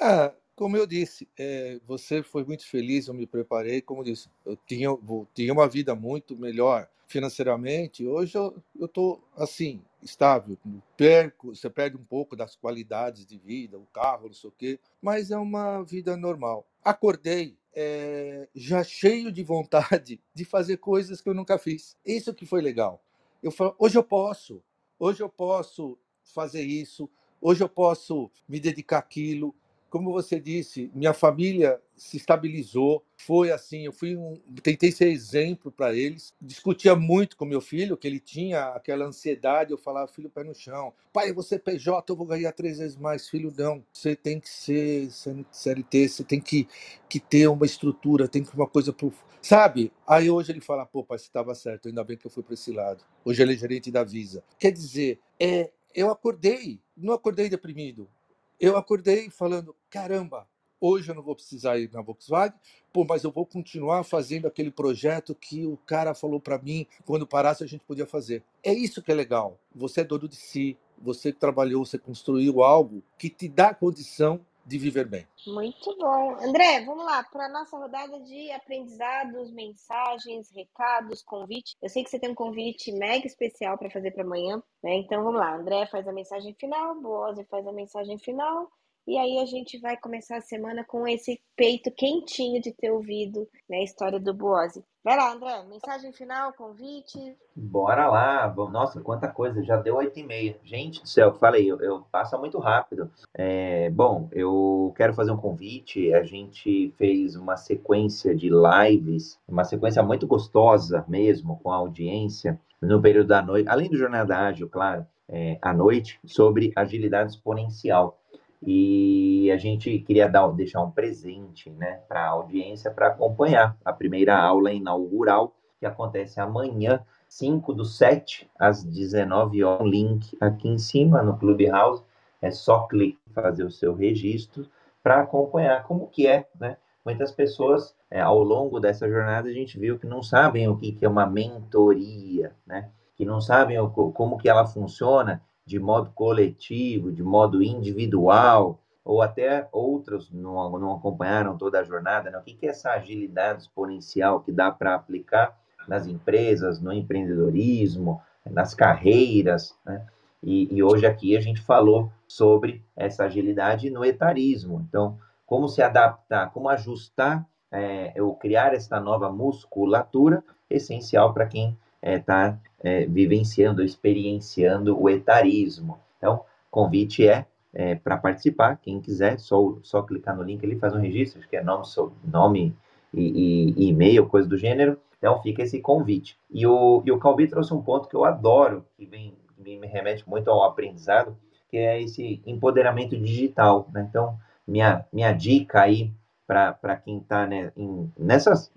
ah, 0.00 0.32
como 0.54 0.76
eu 0.76 0.86
disse, 0.86 1.28
é, 1.38 1.80
você 1.86 2.22
foi 2.22 2.44
muito 2.44 2.66
feliz, 2.66 3.08
eu 3.08 3.14
me 3.14 3.26
preparei, 3.26 3.80
como 3.80 4.04
disse, 4.04 4.28
eu 4.44 4.56
tinha, 4.56 4.88
eu 4.88 5.28
tinha 5.34 5.52
uma 5.52 5.68
vida 5.68 5.94
muito 5.94 6.36
melhor 6.36 6.88
financeiramente. 7.06 8.06
Hoje 8.06 8.36
eu 8.36 8.62
estou 8.80 9.22
assim, 9.36 9.82
estável, 10.02 10.56
perco, 10.96 11.54
você 11.54 11.68
perde 11.70 11.96
um 11.96 12.04
pouco 12.04 12.36
das 12.36 12.56
qualidades 12.56 13.26
de 13.26 13.38
vida, 13.38 13.78
o 13.78 13.86
carro, 13.86 14.26
não 14.26 14.34
sei 14.34 14.50
o 14.50 14.54
quê, 14.56 14.78
mas 15.00 15.30
é 15.30 15.36
uma 15.36 15.82
vida 15.82 16.16
normal. 16.16 16.66
Acordei 16.82 17.56
é, 17.74 18.48
já 18.54 18.84
cheio 18.84 19.32
de 19.32 19.42
vontade 19.42 20.20
de 20.32 20.44
fazer 20.44 20.76
coisas 20.76 21.20
que 21.20 21.28
eu 21.28 21.34
nunca 21.34 21.58
fiz. 21.58 21.96
Isso 22.04 22.32
que 22.32 22.46
foi 22.46 22.62
legal. 22.62 23.02
Eu 23.42 23.50
falo, 23.50 23.74
hoje 23.78 23.98
eu 23.98 24.04
posso, 24.04 24.62
hoje 24.98 25.22
eu 25.22 25.28
posso 25.28 25.98
fazer 26.22 26.62
isso, 26.62 27.10
hoje 27.40 27.62
eu 27.62 27.68
posso 27.68 28.30
me 28.48 28.58
dedicar 28.58 28.98
àquilo. 28.98 29.54
Como 29.94 30.10
você 30.10 30.40
disse, 30.40 30.90
minha 30.92 31.14
família 31.14 31.80
se 31.94 32.16
estabilizou, 32.16 33.04
foi 33.16 33.52
assim, 33.52 33.86
eu 33.86 33.92
fui 33.92 34.16
um, 34.16 34.34
tentei 34.60 34.90
ser 34.90 35.06
exemplo 35.06 35.70
para 35.70 35.94
eles. 35.94 36.34
Discutia 36.42 36.96
muito 36.96 37.36
com 37.36 37.44
meu 37.44 37.60
filho, 37.60 37.96
que 37.96 38.08
ele 38.08 38.18
tinha 38.18 38.70
aquela 38.70 39.04
ansiedade, 39.04 39.70
eu 39.70 39.78
falava, 39.78 40.08
filho, 40.08 40.28
pé 40.28 40.42
no 40.42 40.52
chão. 40.52 40.92
Pai, 41.12 41.32
você 41.32 41.60
PJ, 41.60 42.10
eu 42.10 42.16
vou 42.16 42.26
ganhar 42.26 42.50
três 42.50 42.78
vezes 42.78 42.96
mais. 42.96 43.28
Filho, 43.28 43.54
não, 43.56 43.84
você 43.92 44.16
tem 44.16 44.40
que 44.40 44.48
ser 44.48 45.08
CLT, 45.52 46.08
você 46.08 46.24
tem 46.24 46.40
que, 46.40 46.66
que 47.08 47.20
ter 47.20 47.46
uma 47.46 47.64
estrutura, 47.64 48.26
tem 48.26 48.42
que 48.42 48.52
uma 48.52 48.66
coisa 48.66 48.92
pro... 48.92 49.14
Sabe? 49.40 49.92
Aí 50.04 50.28
hoje 50.28 50.50
ele 50.50 50.60
fala, 50.60 50.84
pô, 50.84 51.04
pai, 51.04 51.20
você 51.20 51.26
estava 51.26 51.54
certo, 51.54 51.86
ainda 51.86 52.02
bem 52.02 52.16
que 52.16 52.26
eu 52.26 52.32
fui 52.32 52.42
para 52.42 52.54
esse 52.54 52.72
lado. 52.72 53.04
Hoje 53.24 53.40
ele 53.40 53.52
é 53.52 53.56
gerente 53.56 53.92
da 53.92 54.02
Visa. 54.02 54.42
Quer 54.58 54.72
dizer, 54.72 55.20
é 55.38 55.70
eu 55.94 56.10
acordei, 56.10 56.80
não 56.96 57.14
acordei 57.14 57.48
deprimido. 57.48 58.10
Eu 58.58 58.76
acordei 58.76 59.30
falando: 59.30 59.74
caramba, 59.90 60.48
hoje 60.80 61.10
eu 61.10 61.14
não 61.14 61.22
vou 61.22 61.34
precisar 61.34 61.78
ir 61.78 61.90
na 61.92 62.02
Volkswagen, 62.02 62.58
pô, 62.92 63.04
mas 63.04 63.24
eu 63.24 63.30
vou 63.30 63.46
continuar 63.46 64.04
fazendo 64.04 64.46
aquele 64.46 64.70
projeto 64.70 65.34
que 65.34 65.66
o 65.66 65.76
cara 65.76 66.14
falou 66.14 66.40
para 66.40 66.58
mim 66.58 66.86
quando 67.04 67.26
parasse 67.26 67.64
a 67.64 67.66
gente 67.66 67.84
podia 67.84 68.06
fazer. 68.06 68.42
É 68.62 68.72
isso 68.72 69.02
que 69.02 69.10
é 69.10 69.14
legal. 69.14 69.58
Você 69.74 70.02
é 70.02 70.04
dono 70.04 70.28
de 70.28 70.36
si, 70.36 70.76
você 70.98 71.32
trabalhou, 71.32 71.84
você 71.84 71.98
construiu 71.98 72.62
algo 72.62 73.02
que 73.18 73.28
te 73.28 73.48
dá 73.48 73.74
condição 73.74 74.40
de 74.66 74.78
viver 74.78 75.06
bem. 75.06 75.26
Muito 75.46 75.96
bom. 75.96 76.36
André, 76.40 76.84
vamos 76.84 77.04
lá 77.04 77.22
para 77.24 77.46
a 77.46 77.48
nossa 77.48 77.76
rodada 77.76 78.18
de 78.20 78.50
aprendizados, 78.52 79.50
mensagens, 79.52 80.50
recados, 80.50 81.22
convite. 81.22 81.76
Eu 81.82 81.88
sei 81.88 82.02
que 82.02 82.10
você 82.10 82.18
tem 82.18 82.30
um 82.30 82.34
convite 82.34 82.92
mega 82.92 83.26
especial 83.26 83.76
para 83.76 83.90
fazer 83.90 84.10
para 84.12 84.24
amanhã, 84.24 84.62
né? 84.82 84.94
Então 84.96 85.22
vamos 85.22 85.38
lá. 85.38 85.56
André 85.56 85.86
faz 85.86 86.08
a 86.08 86.12
mensagem 86.12 86.54
final, 86.54 87.00
Boaz 87.00 87.38
faz 87.48 87.66
a 87.66 87.72
mensagem 87.72 88.18
final. 88.18 88.70
E 89.06 89.18
aí 89.18 89.38
a 89.38 89.44
gente 89.44 89.78
vai 89.78 89.98
começar 89.98 90.38
a 90.38 90.40
semana 90.40 90.82
com 90.82 91.06
esse 91.06 91.38
peito 91.54 91.90
quentinho 91.90 92.60
de 92.60 92.72
ter 92.72 92.90
ouvido 92.90 93.46
né, 93.68 93.78
a 93.78 93.84
história 93.84 94.18
do 94.18 94.32
Boose. 94.32 94.82
Vai 95.04 95.18
lá, 95.18 95.30
André, 95.30 95.62
mensagem 95.68 96.10
final, 96.10 96.54
convite. 96.54 97.36
Bora 97.54 98.08
lá. 98.08 98.52
Nossa, 98.70 99.02
quanta 99.02 99.28
coisa, 99.28 99.62
já 99.62 99.76
deu 99.76 99.96
oito 99.96 100.18
e 100.18 100.22
meia. 100.22 100.56
Gente 100.64 101.02
do 101.02 101.08
céu, 101.08 101.34
falei, 101.34 101.70
eu, 101.70 101.78
eu 101.82 102.06
passa 102.10 102.38
muito 102.38 102.58
rápido. 102.58 103.10
É, 103.34 103.90
bom, 103.90 104.30
eu 104.32 104.94
quero 104.96 105.12
fazer 105.12 105.32
um 105.32 105.36
convite. 105.36 106.14
A 106.14 106.22
gente 106.22 106.94
fez 106.96 107.36
uma 107.36 107.58
sequência 107.58 108.34
de 108.34 108.48
lives, 108.48 109.38
uma 109.46 109.64
sequência 109.64 110.02
muito 110.02 110.26
gostosa 110.26 111.04
mesmo, 111.06 111.60
com 111.62 111.70
a 111.70 111.76
audiência, 111.76 112.58
no 112.80 113.02
período 113.02 113.28
da 113.28 113.42
noite, 113.42 113.68
além 113.68 113.90
do 113.90 113.98
Jornada 113.98 114.34
Ágil, 114.36 114.70
claro, 114.70 115.06
é, 115.28 115.58
à 115.60 115.74
noite, 115.74 116.18
sobre 116.24 116.72
agilidade 116.74 117.32
exponencial. 117.32 118.18
E 118.66 119.50
a 119.52 119.56
gente 119.56 119.98
queria 120.00 120.28
dar, 120.28 120.48
deixar 120.48 120.82
um 120.82 120.90
presente 120.90 121.70
né, 121.70 122.00
para 122.08 122.24
a 122.24 122.28
audiência 122.28 122.90
para 122.90 123.08
acompanhar 123.08 123.76
a 123.84 123.92
primeira 123.92 124.38
aula 124.38 124.72
inaugural, 124.72 125.54
que 125.78 125.86
acontece 125.86 126.40
amanhã, 126.40 127.04
5 127.28 127.74
do 127.74 127.84
7, 127.84 128.50
às 128.58 128.82
19 128.82 129.62
horas. 129.64 129.86
link 129.86 130.36
aqui 130.40 130.68
em 130.68 130.78
cima 130.78 131.22
no 131.22 131.36
Clubhouse. 131.36 132.02
É 132.40 132.50
só 132.50 132.86
clicar 132.86 133.24
fazer 133.34 133.64
o 133.64 133.70
seu 133.70 133.94
registro 133.94 134.66
para 135.02 135.20
acompanhar 135.20 135.82
como 135.82 136.06
que 136.06 136.26
é 136.26 136.46
né, 136.58 136.76
muitas 137.04 137.32
pessoas, 137.32 137.94
é, 138.10 138.20
ao 138.20 138.42
longo 138.42 138.80
dessa 138.80 139.08
jornada, 139.08 139.48
a 139.48 139.52
gente 139.52 139.78
viu 139.78 139.98
que 139.98 140.06
não 140.06 140.22
sabem 140.22 140.68
o 140.68 140.76
que, 140.76 140.92
que 140.92 141.04
é 141.04 141.08
uma 141.08 141.26
mentoria, 141.26 142.52
né? 142.66 142.90
Que 143.16 143.24
não 143.24 143.40
sabem 143.40 143.78
o, 143.78 143.90
como 143.90 144.38
que 144.38 144.48
ela 144.48 144.66
funciona 144.66 145.42
de 145.66 145.78
modo 145.78 146.10
coletivo, 146.14 147.10
de 147.10 147.22
modo 147.22 147.62
individual, 147.62 148.80
ou 149.04 149.20
até 149.20 149.68
outros 149.70 150.30
não, 150.32 150.70
não 150.78 150.92
acompanharam 150.94 151.58
toda 151.58 151.80
a 151.80 151.84
jornada, 151.84 152.30
né? 152.30 152.38
O 152.38 152.42
que, 152.42 152.54
que 152.54 152.66
é 152.66 152.70
essa 152.70 152.92
agilidade 152.92 153.62
exponencial 153.62 154.40
que 154.40 154.50
dá 154.50 154.70
para 154.70 154.94
aplicar 154.94 155.58
nas 155.86 156.06
empresas, 156.06 156.80
no 156.80 156.92
empreendedorismo, 156.92 158.20
nas 158.46 158.74
carreiras, 158.74 159.76
né? 159.84 160.06
E, 160.42 160.68
e, 160.74 160.82
hoje 160.82 161.06
aqui 161.06 161.36
a 161.36 161.40
gente 161.40 161.62
falou 161.62 162.12
sobre 162.28 162.84
essa 162.94 163.24
agilidade 163.24 163.88
no 163.88 164.04
etarismo. 164.04 164.84
Então, 164.86 165.18
como 165.46 165.68
se 165.68 165.80
adaptar, 165.80 166.52
como 166.52 166.68
ajustar 166.68 167.46
é, 167.72 168.12
ou 168.22 168.36
criar 168.36 168.74
essa 168.74 169.00
nova 169.00 169.32
musculatura, 169.32 170.44
essencial 170.68 171.32
para 171.32 171.46
quem 171.46 171.76
está 172.04 172.58
é, 172.82 173.02
é, 173.02 173.06
vivenciando, 173.06 173.82
experienciando 173.82 175.00
o 175.00 175.08
etarismo. 175.08 175.98
Então, 176.18 176.44
convite 176.70 177.26
é, 177.26 177.46
é 177.72 177.94
para 177.94 178.16
participar, 178.16 178.78
quem 178.82 179.00
quiser, 179.00 179.38
só, 179.38 179.76
só 179.82 180.02
clicar 180.02 180.36
no 180.36 180.42
link, 180.42 180.62
ele 180.62 180.78
faz 180.78 180.94
um 180.94 181.00
registro, 181.00 181.40
acho 181.40 181.48
que 181.48 181.56
é 181.56 181.62
nome, 181.62 181.84
nome 182.24 182.76
e, 183.12 183.74
e, 183.76 183.88
e-mail, 183.88 184.26
coisa 184.26 184.48
do 184.48 184.58
gênero. 184.58 184.98
Então, 185.18 185.40
fica 185.42 185.62
esse 185.62 185.80
convite. 185.80 186.38
E 186.50 186.66
o, 186.66 187.02
e 187.06 187.10
o 187.10 187.18
Calbi 187.18 187.48
trouxe 187.48 187.72
um 187.72 187.80
ponto 187.80 188.08
que 188.08 188.14
eu 188.14 188.24
adoro, 188.24 188.84
que 188.96 189.06
vem 189.06 189.34
me 189.56 189.86
remete 189.86 190.28
muito 190.28 190.50
ao 190.50 190.62
aprendizado, 190.64 191.36
que 191.70 191.78
é 191.78 192.00
esse 192.02 192.42
empoderamento 192.44 193.16
digital. 193.16 193.88
Né? 193.92 194.06
Então, 194.08 194.38
minha, 194.66 195.06
minha 195.12 195.32
dica 195.32 195.80
aí 195.80 196.12
para 196.46 196.96
quem 197.02 197.18
está 197.18 197.46
né, 197.46 197.72
nessas 198.18 198.70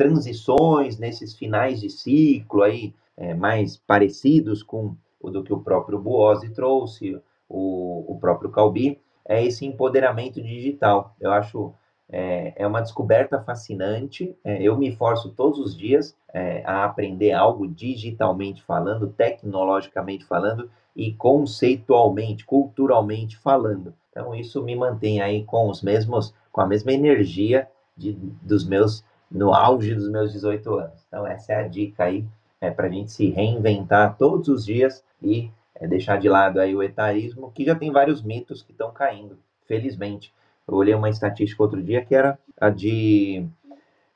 transições, 0.00 0.98
nesses 0.98 1.36
finais 1.36 1.78
de 1.78 1.90
ciclo 1.90 2.62
aí, 2.62 2.94
é, 3.18 3.34
mais 3.34 3.76
parecidos 3.76 4.62
com 4.62 4.96
o 5.20 5.30
do 5.30 5.44
que 5.44 5.52
o 5.52 5.60
próprio 5.60 5.98
Buozzi 5.98 6.48
trouxe, 6.54 7.20
o, 7.46 8.10
o 8.10 8.18
próprio 8.18 8.48
Calbi, 8.50 8.98
é 9.28 9.44
esse 9.44 9.66
empoderamento 9.66 10.40
digital. 10.40 11.14
Eu 11.20 11.30
acho 11.30 11.74
é, 12.08 12.54
é 12.56 12.66
uma 12.66 12.80
descoberta 12.80 13.42
fascinante. 13.42 14.34
É, 14.42 14.62
eu 14.62 14.78
me 14.78 14.90
forço 14.90 15.34
todos 15.34 15.58
os 15.58 15.76
dias 15.76 16.16
é, 16.32 16.62
a 16.64 16.82
aprender 16.86 17.32
algo 17.32 17.68
digitalmente 17.68 18.62
falando, 18.62 19.08
tecnologicamente 19.08 20.24
falando 20.24 20.70
e 20.96 21.12
conceitualmente, 21.12 22.46
culturalmente 22.46 23.36
falando. 23.36 23.92
Então 24.10 24.34
isso 24.34 24.62
me 24.62 24.74
mantém 24.74 25.20
aí 25.20 25.44
com 25.44 25.68
os 25.68 25.82
mesmos, 25.82 26.34
com 26.50 26.62
a 26.62 26.66
mesma 26.66 26.90
energia 26.90 27.68
de, 27.94 28.14
dos 28.14 28.66
meus 28.66 29.04
no 29.30 29.54
auge 29.54 29.94
dos 29.94 30.10
meus 30.10 30.32
18 30.32 30.74
anos. 30.74 31.04
Então 31.06 31.26
essa 31.26 31.52
é 31.52 31.56
a 31.56 31.68
dica 31.68 32.04
aí 32.04 32.24
é, 32.60 32.70
para 32.70 32.86
a 32.86 32.90
gente 32.90 33.12
se 33.12 33.30
reinventar 33.30 34.16
todos 34.16 34.48
os 34.48 34.64
dias 34.64 35.04
e 35.22 35.50
é, 35.74 35.86
deixar 35.86 36.18
de 36.18 36.28
lado 36.28 36.60
aí 36.60 36.74
o 36.74 36.82
etarismo, 36.82 37.50
que 37.52 37.64
já 37.64 37.74
tem 37.74 37.90
vários 37.90 38.22
mitos 38.22 38.62
que 38.62 38.72
estão 38.72 38.90
caindo, 38.92 39.38
felizmente. 39.66 40.32
Eu 40.68 40.74
olhei 40.74 40.94
uma 40.94 41.08
estatística 41.08 41.62
outro 41.62 41.82
dia 41.82 42.04
que 42.04 42.14
era 42.14 42.38
a 42.60 42.68
de 42.68 43.46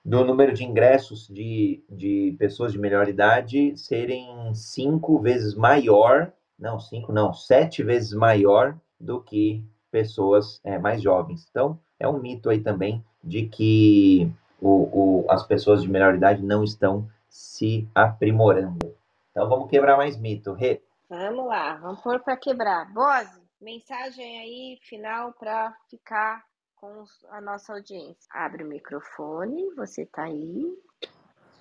do 0.04 0.22
número 0.22 0.52
de 0.52 0.64
ingressos 0.64 1.26
de, 1.28 1.82
de 1.88 2.36
pessoas 2.38 2.72
de 2.72 2.78
melhor 2.78 3.08
idade 3.08 3.74
serem 3.74 4.54
cinco 4.54 5.18
vezes 5.18 5.54
maior, 5.54 6.30
não, 6.58 6.78
cinco 6.78 7.10
não, 7.10 7.32
sete 7.32 7.82
vezes 7.82 8.12
maior 8.12 8.76
do 9.00 9.18
que 9.20 9.64
pessoas 9.90 10.60
é, 10.62 10.78
mais 10.78 11.00
jovens. 11.00 11.46
Então, 11.50 11.78
é 11.98 12.06
um 12.06 12.20
mito 12.20 12.50
aí 12.50 12.60
também 12.60 13.02
de 13.22 13.46
que 13.46 14.30
o, 14.60 15.24
o, 15.24 15.30
as 15.30 15.46
pessoas 15.46 15.82
de 15.82 15.88
melhor 15.88 16.14
idade 16.14 16.42
não 16.42 16.64
estão 16.64 17.08
se 17.28 17.88
aprimorando. 17.94 18.94
Então, 19.30 19.48
vamos 19.48 19.68
quebrar 19.68 19.96
mais 19.96 20.16
mito. 20.16 20.52
Rê. 20.52 20.80
Vamos 21.08 21.46
lá, 21.46 21.76
vamos 21.76 22.00
pôr 22.00 22.20
para 22.20 22.36
quebrar. 22.36 22.92
Bose, 22.92 23.40
mensagem 23.60 24.38
aí 24.38 24.78
final 24.82 25.32
para 25.32 25.76
ficar 25.90 26.44
com 26.76 27.04
a 27.30 27.40
nossa 27.40 27.72
audiência. 27.72 28.28
Abre 28.30 28.64
o 28.64 28.68
microfone, 28.68 29.74
você 29.74 30.02
está 30.02 30.24
aí. 30.24 30.78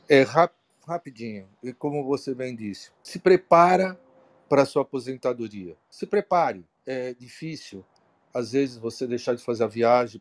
É 0.10 0.24
rap 0.24 0.54
rapidinho, 0.88 1.48
e 1.64 1.72
como 1.74 2.04
você 2.04 2.36
bem 2.36 2.56
disse, 2.56 2.92
se 3.02 3.20
prepara 3.20 3.98
para 4.50 4.64
a 4.64 4.66
sua 4.66 4.82
aposentadoria. 4.82 5.76
Se 5.90 6.06
prepare. 6.06 6.66
É 6.86 7.14
difícil, 7.14 7.86
às 8.34 8.52
vezes, 8.54 8.78
você 8.78 9.06
deixar 9.06 9.36
de 9.36 9.44
fazer 9.44 9.64
a 9.64 9.68
viagem 9.68 10.20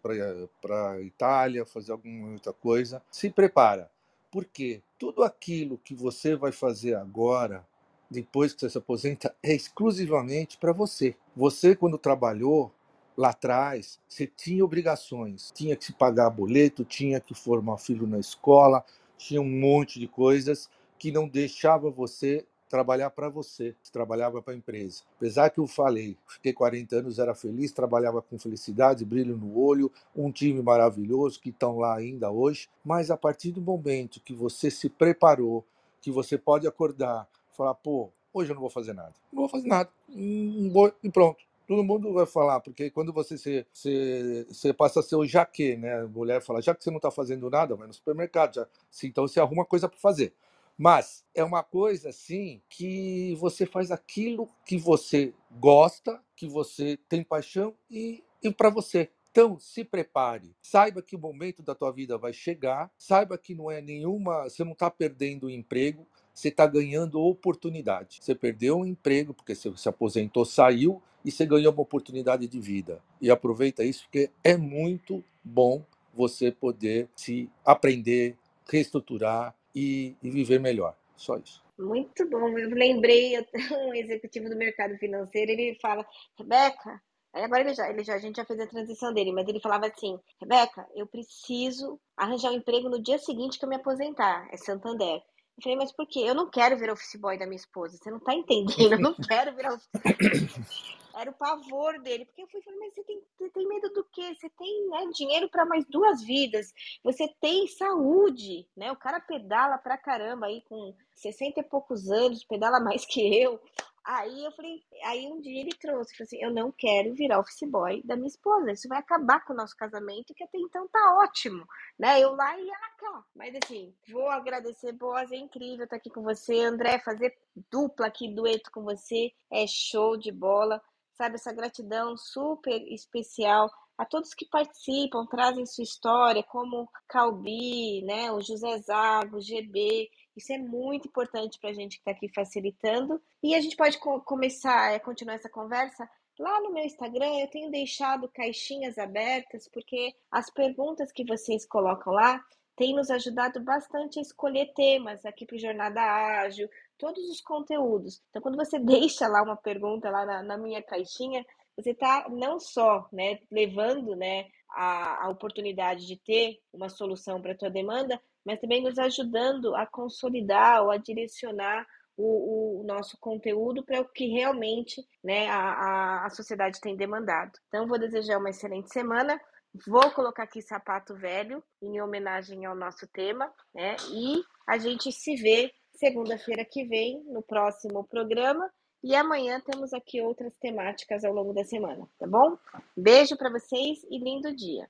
para 0.61 0.91
a 0.91 1.01
Itália, 1.01 1.65
fazer 1.65 1.93
alguma 1.93 2.33
outra 2.33 2.53
coisa. 2.53 3.03
Se 3.11 3.31
prepara. 3.31 3.91
Porque 4.31 4.83
tudo 4.99 5.23
aquilo 5.23 5.79
que 5.79 5.95
você 5.95 6.37
vai 6.37 6.53
fazer 6.53 6.95
agora, 6.95 7.67
depois 8.11 8.53
que 8.53 8.61
você 8.61 8.71
se 8.71 8.79
aposenta, 8.79 9.35
é 9.43 9.55
exclusivamente 9.55 10.59
para 10.59 10.73
você. 10.73 11.17
Você, 11.35 11.75
quando 11.75 11.97
trabalhou, 11.99 12.73
lá 13.17 13.31
atrás, 13.31 14.01
você 14.09 14.27
tinha 14.27 14.65
obrigações, 14.65 15.51
tinha 15.55 15.77
que 15.77 15.85
se 15.85 15.93
pagar 15.93 16.31
boleto, 16.31 16.85
tinha 16.85 17.21
que 17.21 17.35
formar 17.35 17.79
filho 17.79 18.07
na 18.07 18.19
escola, 18.19 18.85
tinha 19.17 19.41
um 19.41 19.49
monte 19.49 20.01
de 20.01 20.09
coisas 20.09 20.69
que 20.99 21.13
não 21.13 21.29
deixava 21.29 21.91
você 21.91 22.47
trabalhar 22.73 23.11
para 23.11 23.29
você, 23.29 23.77
trabalhava 23.93 24.41
para 24.41 24.55
a 24.55 24.57
empresa. 24.57 25.03
Apesar 25.19 25.51
que 25.51 25.61
eu 25.61 25.67
falei, 25.67 26.17
fiquei 26.27 26.55
40 26.55 26.97
anos, 26.97 27.19
era 27.19 27.35
feliz, 27.35 27.71
trabalhava 27.71 28.23
com 28.23 28.39
felicidade, 28.39 29.05
brilho 29.05 29.37
no 29.37 29.61
olho, 29.61 29.93
um 30.17 30.33
time 30.33 30.63
maravilhoso 30.63 31.39
que 31.39 31.51
estão 31.51 31.79
lá 31.79 31.95
ainda 31.95 32.31
hoje, 32.31 32.71
mas 32.83 33.11
a 33.11 33.17
partir 33.17 33.53
do 33.53 33.61
momento 33.61 34.23
que 34.23 34.33
você 34.33 34.71
se 34.71 34.89
preparou, 34.89 35.63
que 36.01 36.11
você 36.11 36.39
pode 36.39 36.67
acordar, 36.67 37.29
falar, 37.53 37.75
pô, 37.75 38.09
hoje 38.33 38.51
eu 38.51 38.55
não 38.55 38.63
vou 38.63 38.71
fazer 38.71 38.95
nada. 38.95 39.13
Não 39.31 39.43
vou 39.43 39.51
fazer 39.51 39.69
nada. 39.69 39.91
E 40.09 41.11
pronto 41.13 41.45
todo 41.67 41.85
mundo 41.85 42.13
vai 42.13 42.27
falar, 42.27 42.61
porque 42.61 42.91
quando 42.91 43.13
você 43.13 43.39
se, 43.39 43.67
se, 43.73 44.47
você 44.49 44.73
passa 44.73 45.01
a 45.01 45.03
ser 45.03 45.17
o 45.17 45.25
jaque, 45.25 45.77
né? 45.77 46.03
A 46.03 46.07
mulher 46.07 46.43
fala, 46.43 46.61
já 46.61 46.75
que 46.75 46.83
você 46.83 46.91
não 46.91 46.99
está 46.99 47.11
fazendo 47.11 47.49
nada, 47.49 47.75
vai 47.75 47.87
no 47.87 47.95
supermercado, 47.95 48.57
já, 48.57 48.67
então 49.05 49.27
você 49.27 49.41
arruma 49.41 49.65
coisa 49.65 49.89
para 49.89 49.99
fazer. 49.99 50.35
Mas 50.77 51.25
é 51.35 51.45
uma 51.45 51.63
coisa 51.63 52.09
assim 52.09 52.61
que 52.69 53.35
você 53.37 53.67
faz 53.67 53.91
aquilo 53.91 54.49
que 54.67 54.77
você 54.77 55.33
gosta, 55.51 56.21
que 56.37 56.49
você 56.49 56.99
tem 57.09 57.23
paixão 57.23 57.75
e, 57.91 58.25
e 58.43 58.51
para 58.51 58.71
você. 58.71 59.11
Então, 59.31 59.59
se 59.59 59.83
prepare. 59.83 60.55
Saiba 60.61 61.01
que 61.01 61.17
o 61.17 61.19
momento 61.19 61.63
da 61.63 61.75
tua 61.75 61.91
vida 61.91 62.19
vai 62.19 62.33
chegar. 62.35 62.91
Saiba 62.99 63.39
que 63.39 63.55
não 63.55 63.71
é 63.71 63.81
nenhuma. 63.81 64.45
Você 64.45 64.63
não 64.63 64.73
está 64.73 64.91
perdendo 64.91 65.47
o 65.47 65.51
emprego 65.51 66.07
você 66.35 66.49
está 66.49 66.67
ganhando 66.67 67.21
oportunidade. 67.21 68.19
Você 68.21 68.35
perdeu 68.35 68.79
um 68.79 68.87
emprego 68.87 69.35
porque 69.35 69.55
você 69.55 69.71
se 69.77 69.89
aposentou, 69.89 70.45
saiu 70.45 71.03
e 71.25 71.31
você 71.31 71.45
ganhou 71.47 71.73
uma 71.73 71.83
oportunidade 71.83 72.47
de 72.47 72.61
vida. 72.61 73.01
E 73.21 73.31
aproveita 73.31 73.85
isso 73.85 74.05
porque 74.05 74.31
é 74.43 74.57
muito 74.57 75.23
bom 75.45 75.85
você 76.15 76.51
poder 76.51 77.09
se 77.15 77.49
aprender, 77.65 78.37
reestruturar 78.69 79.55
e, 79.75 80.17
e 80.23 80.31
viver 80.31 80.59
melhor. 80.59 80.97
Só 81.17 81.37
isso. 81.37 81.63
Muito 81.79 82.29
bom. 82.29 82.59
Eu 82.59 82.71
lembrei 82.71 83.39
um 83.73 83.95
executivo 83.95 84.49
do 84.49 84.57
mercado 84.57 84.97
financeiro, 84.99 85.51
ele 85.51 85.79
fala, 85.81 86.07
Rebeca, 86.39 87.01
agora 87.33 87.63
ele 87.63 87.75
já, 87.75 87.89
ele 87.89 88.05
já, 88.05 88.15
a 88.15 88.19
gente 88.19 88.37
já 88.37 88.45
fez 88.45 88.61
a 88.61 88.67
transição 88.67 89.13
dele, 89.13 89.33
mas 89.33 89.49
ele 89.49 89.61
falava 89.61 89.87
assim, 89.87 90.19
Rebeca, 90.41 90.87
eu 90.95 91.07
preciso 91.07 92.01
arranjar 92.17 92.51
um 92.51 92.57
emprego 92.57 92.89
no 92.89 93.03
dia 93.03 93.19
seguinte 93.19 93.59
que 93.59 93.65
eu 93.65 93.69
me 93.69 93.77
aposentar. 93.77 94.49
É 94.53 94.57
Santander. 94.57 95.23
Eu 95.57 95.63
falei, 95.63 95.79
mas 95.79 95.93
por 95.93 96.07
quê? 96.07 96.21
Eu 96.21 96.35
não 96.35 96.51
quero 96.51 96.77
virar 96.77 96.95
office 96.95 97.17
boy 97.17 97.39
da 97.39 97.47
minha 97.47 97.57
esposa. 97.57 97.97
Você 97.97 98.11
não 98.11 98.21
tá 98.21 98.35
entendendo. 98.35 98.93
Eu 98.93 99.01
não 99.01 99.15
quero 99.29 99.55
virar 99.55 99.75
office 99.75 99.89
boy. 99.93 100.93
Era 101.15 101.31
o 101.31 101.35
pavor 101.35 102.01
dele. 102.01 102.25
Porque 102.25 102.43
eu 102.43 102.49
fui 102.49 102.63
falando, 102.63 102.81
mas 102.81 102.95
você 102.95 103.03
tem, 103.05 103.23
você 103.39 103.51
tem 103.51 103.69
medo 103.69 103.89
do 103.91 104.05
quê? 104.05 104.35
Você 104.35 104.49
tem 104.51 104.89
né, 104.89 105.07
dinheiro 105.15 105.49
para 105.49 105.67
mais 105.67 105.85
duas 105.87 106.23
vidas. 106.23 106.73
Você 107.05 107.29
tem 107.41 107.67
saúde, 107.69 108.67
né? 108.77 108.91
O 108.91 108.97
cara 108.97 109.21
pedala 109.21 109.77
pra 109.79 109.99
caramba 109.99 110.47
aí 110.47 110.63
com 110.63 110.95
60 111.17 111.61
e 111.61 111.63
poucos 111.63 112.11
anos, 112.11 112.45
pedala 112.45 112.81
mais 112.81 113.05
que 113.05 113.21
eu. 113.21 113.61
Aí 114.05 114.45
eu 114.45 114.51
falei, 114.53 114.83
aí 115.05 115.27
um 115.27 115.41
dia 115.41 115.61
ele 115.61 115.75
trouxe, 115.75 116.17
falou 116.17 116.27
assim, 116.27 116.43
eu 116.43 116.53
não 116.53 116.73
quero 116.73 117.15
virar 117.15 117.39
office 117.39 117.63
boy 117.69 118.03
da 118.05 118.17
minha 118.17 118.27
esposa, 118.27 118.73
isso 118.73 118.89
vai 118.89 118.99
acabar 118.99 119.45
com 119.45 119.53
o 119.53 119.57
nosso 119.57 119.77
casamento, 119.77 120.35
que 120.35 120.43
até 120.43 120.59
então 120.59 120.89
tá 120.89 121.19
ótimo, 121.23 121.65
né? 121.97 122.21
Eu 122.21 122.35
lá 122.35 122.59
e 122.59 122.69
ela 122.69 122.91
cá. 122.99 123.25
Mas 123.35 123.55
assim, 123.63 123.95
vou 124.11 124.29
agradecer, 124.29 124.93
Boas, 124.93 125.31
é 125.31 125.37
incrível 125.37 125.85
estar 125.85 125.97
aqui 125.97 126.11
com 126.11 126.23
você, 126.23 126.63
André, 126.65 126.99
fazer 126.99 127.37
dupla 127.71 128.07
aqui, 128.07 128.29
dueto 128.29 128.73
com 128.73 128.83
você, 128.83 129.33
é 129.51 129.67
show 129.69 130.17
de 130.17 130.33
bola, 130.33 130.83
sabe? 131.13 131.37
Essa 131.37 131.53
gratidão 131.53 132.17
super 132.17 132.83
especial 132.93 133.71
a 133.97 134.05
todos 134.05 134.35
que 134.35 134.47
participam, 134.47 135.27
trazem 135.27 135.65
sua 135.65 135.85
história, 135.85 136.43
como 136.43 136.89
Calbi, 137.07 138.03
né, 138.03 138.33
o 138.33 138.41
José 138.41 138.79
Zago, 138.79 139.37
o 139.37 139.41
GB, 139.41 140.11
isso 140.37 140.53
é 140.53 140.59
muito 140.59 141.09
importante 141.09 141.59
para 141.61 141.71
a 141.71 141.75
gente 141.75 141.97
que 141.97 142.01
está 142.01 142.11
aqui 142.13 142.29
facilitando. 142.29 143.21
E 143.43 143.55
a 143.55 143.61
gente 143.61 143.77
pode 143.77 143.99
co 143.99 144.21
começar, 144.21 144.93
é, 144.93 144.99
continuar 144.99 145.35
essa 145.35 145.49
conversa 145.49 146.09
Lá 146.39 146.61
no 146.61 146.73
meu 146.73 146.85
Instagram 146.85 147.39
eu 147.39 147.49
tenho 147.49 147.71
deixado 147.71 148.29
caixinhas 148.29 148.97
abertas, 148.99 149.69
porque 149.69 150.15
as 150.31 150.51
perguntas 150.51 151.13
que 151.13 151.25
vocês 151.25 151.67
colocam 151.67 152.13
lá 152.13 152.43
têm 152.75 152.95
nos 152.95 153.11
ajudado 153.11 153.61
bastante 153.61 154.19
a 154.19 154.23
escolher 154.23 154.73
temas 154.75 155.25
aqui 155.27 155.45
para 155.45 155.57
o 155.57 155.61
Jornada 155.61 156.01
Ágil, 156.01 156.69
todos 156.97 157.23
os 157.29 157.41
conteúdos. 157.43 158.23
Então, 158.31 158.41
quando 158.41 158.57
você 158.57 158.79
deixa 158.81 159.29
lá 159.29 159.43
uma 159.43 159.57
pergunta 159.57 160.09
lá 160.11 160.25
na, 160.25 160.43
na 160.43 160.57
minha 160.57 160.83
caixinha, 160.83 161.45
você 161.77 161.91
está 161.91 162.27
não 162.31 162.59
só 162.59 163.07
né, 163.13 163.39
levando 163.51 164.17
né, 164.17 164.47
a, 164.71 165.27
a 165.27 165.29
oportunidade 165.29 166.07
de 166.07 166.17
ter 166.17 166.59
uma 166.73 166.89
solução 166.89 167.43
para 167.43 167.53
a 167.53 167.57
tua 167.57 167.71
demanda, 167.71 168.21
mas 168.45 168.61
também 168.61 168.83
nos 168.83 168.99
ajudando 168.99 169.75
a 169.75 169.87
consolidar 169.87 170.83
ou 170.83 170.91
a 170.91 170.97
direcionar 170.97 171.87
o, 172.17 172.81
o 172.81 172.85
nosso 172.85 173.17
conteúdo 173.19 173.85
para 173.85 174.01
o 174.01 174.09
que 174.09 174.27
realmente 174.27 175.03
né, 175.23 175.49
a, 175.49 176.27
a 176.27 176.31
sociedade 176.31 176.81
tem 176.81 176.97
demandado. 176.97 177.53
Então, 177.69 177.87
vou 177.87 177.99
desejar 177.99 178.39
uma 178.39 178.51
excelente 178.51 178.93
semana. 178.93 179.41
Vou 179.87 180.11
colocar 180.11 180.43
aqui 180.43 180.61
sapato 180.61 181.15
velho 181.15 181.63
em 181.83 182.01
homenagem 182.01 182.67
ao 182.67 182.77
nosso 182.77 183.07
tema, 183.09 183.51
né? 183.75 183.97
E 184.13 184.43
a 184.69 184.77
gente 184.77 185.11
se 185.11 185.35
vê 185.37 185.73
segunda-feira 185.95 186.65
que 186.65 186.85
vem 186.85 187.23
no 187.25 187.43
próximo 187.43 188.05
programa. 188.05 188.71
E 189.03 189.17
amanhã 189.17 189.61
temos 189.61 189.93
aqui 189.93 190.21
outras 190.21 190.57
temáticas 190.59 191.25
ao 191.25 191.33
longo 191.33 191.53
da 191.53 191.65
semana, 191.65 192.07
tá 192.19 192.27
bom? 192.27 192.57
Beijo 192.97 193.37
para 193.37 193.51
vocês 193.51 194.05
e 194.11 194.19
lindo 194.19 194.55
dia. 194.55 194.89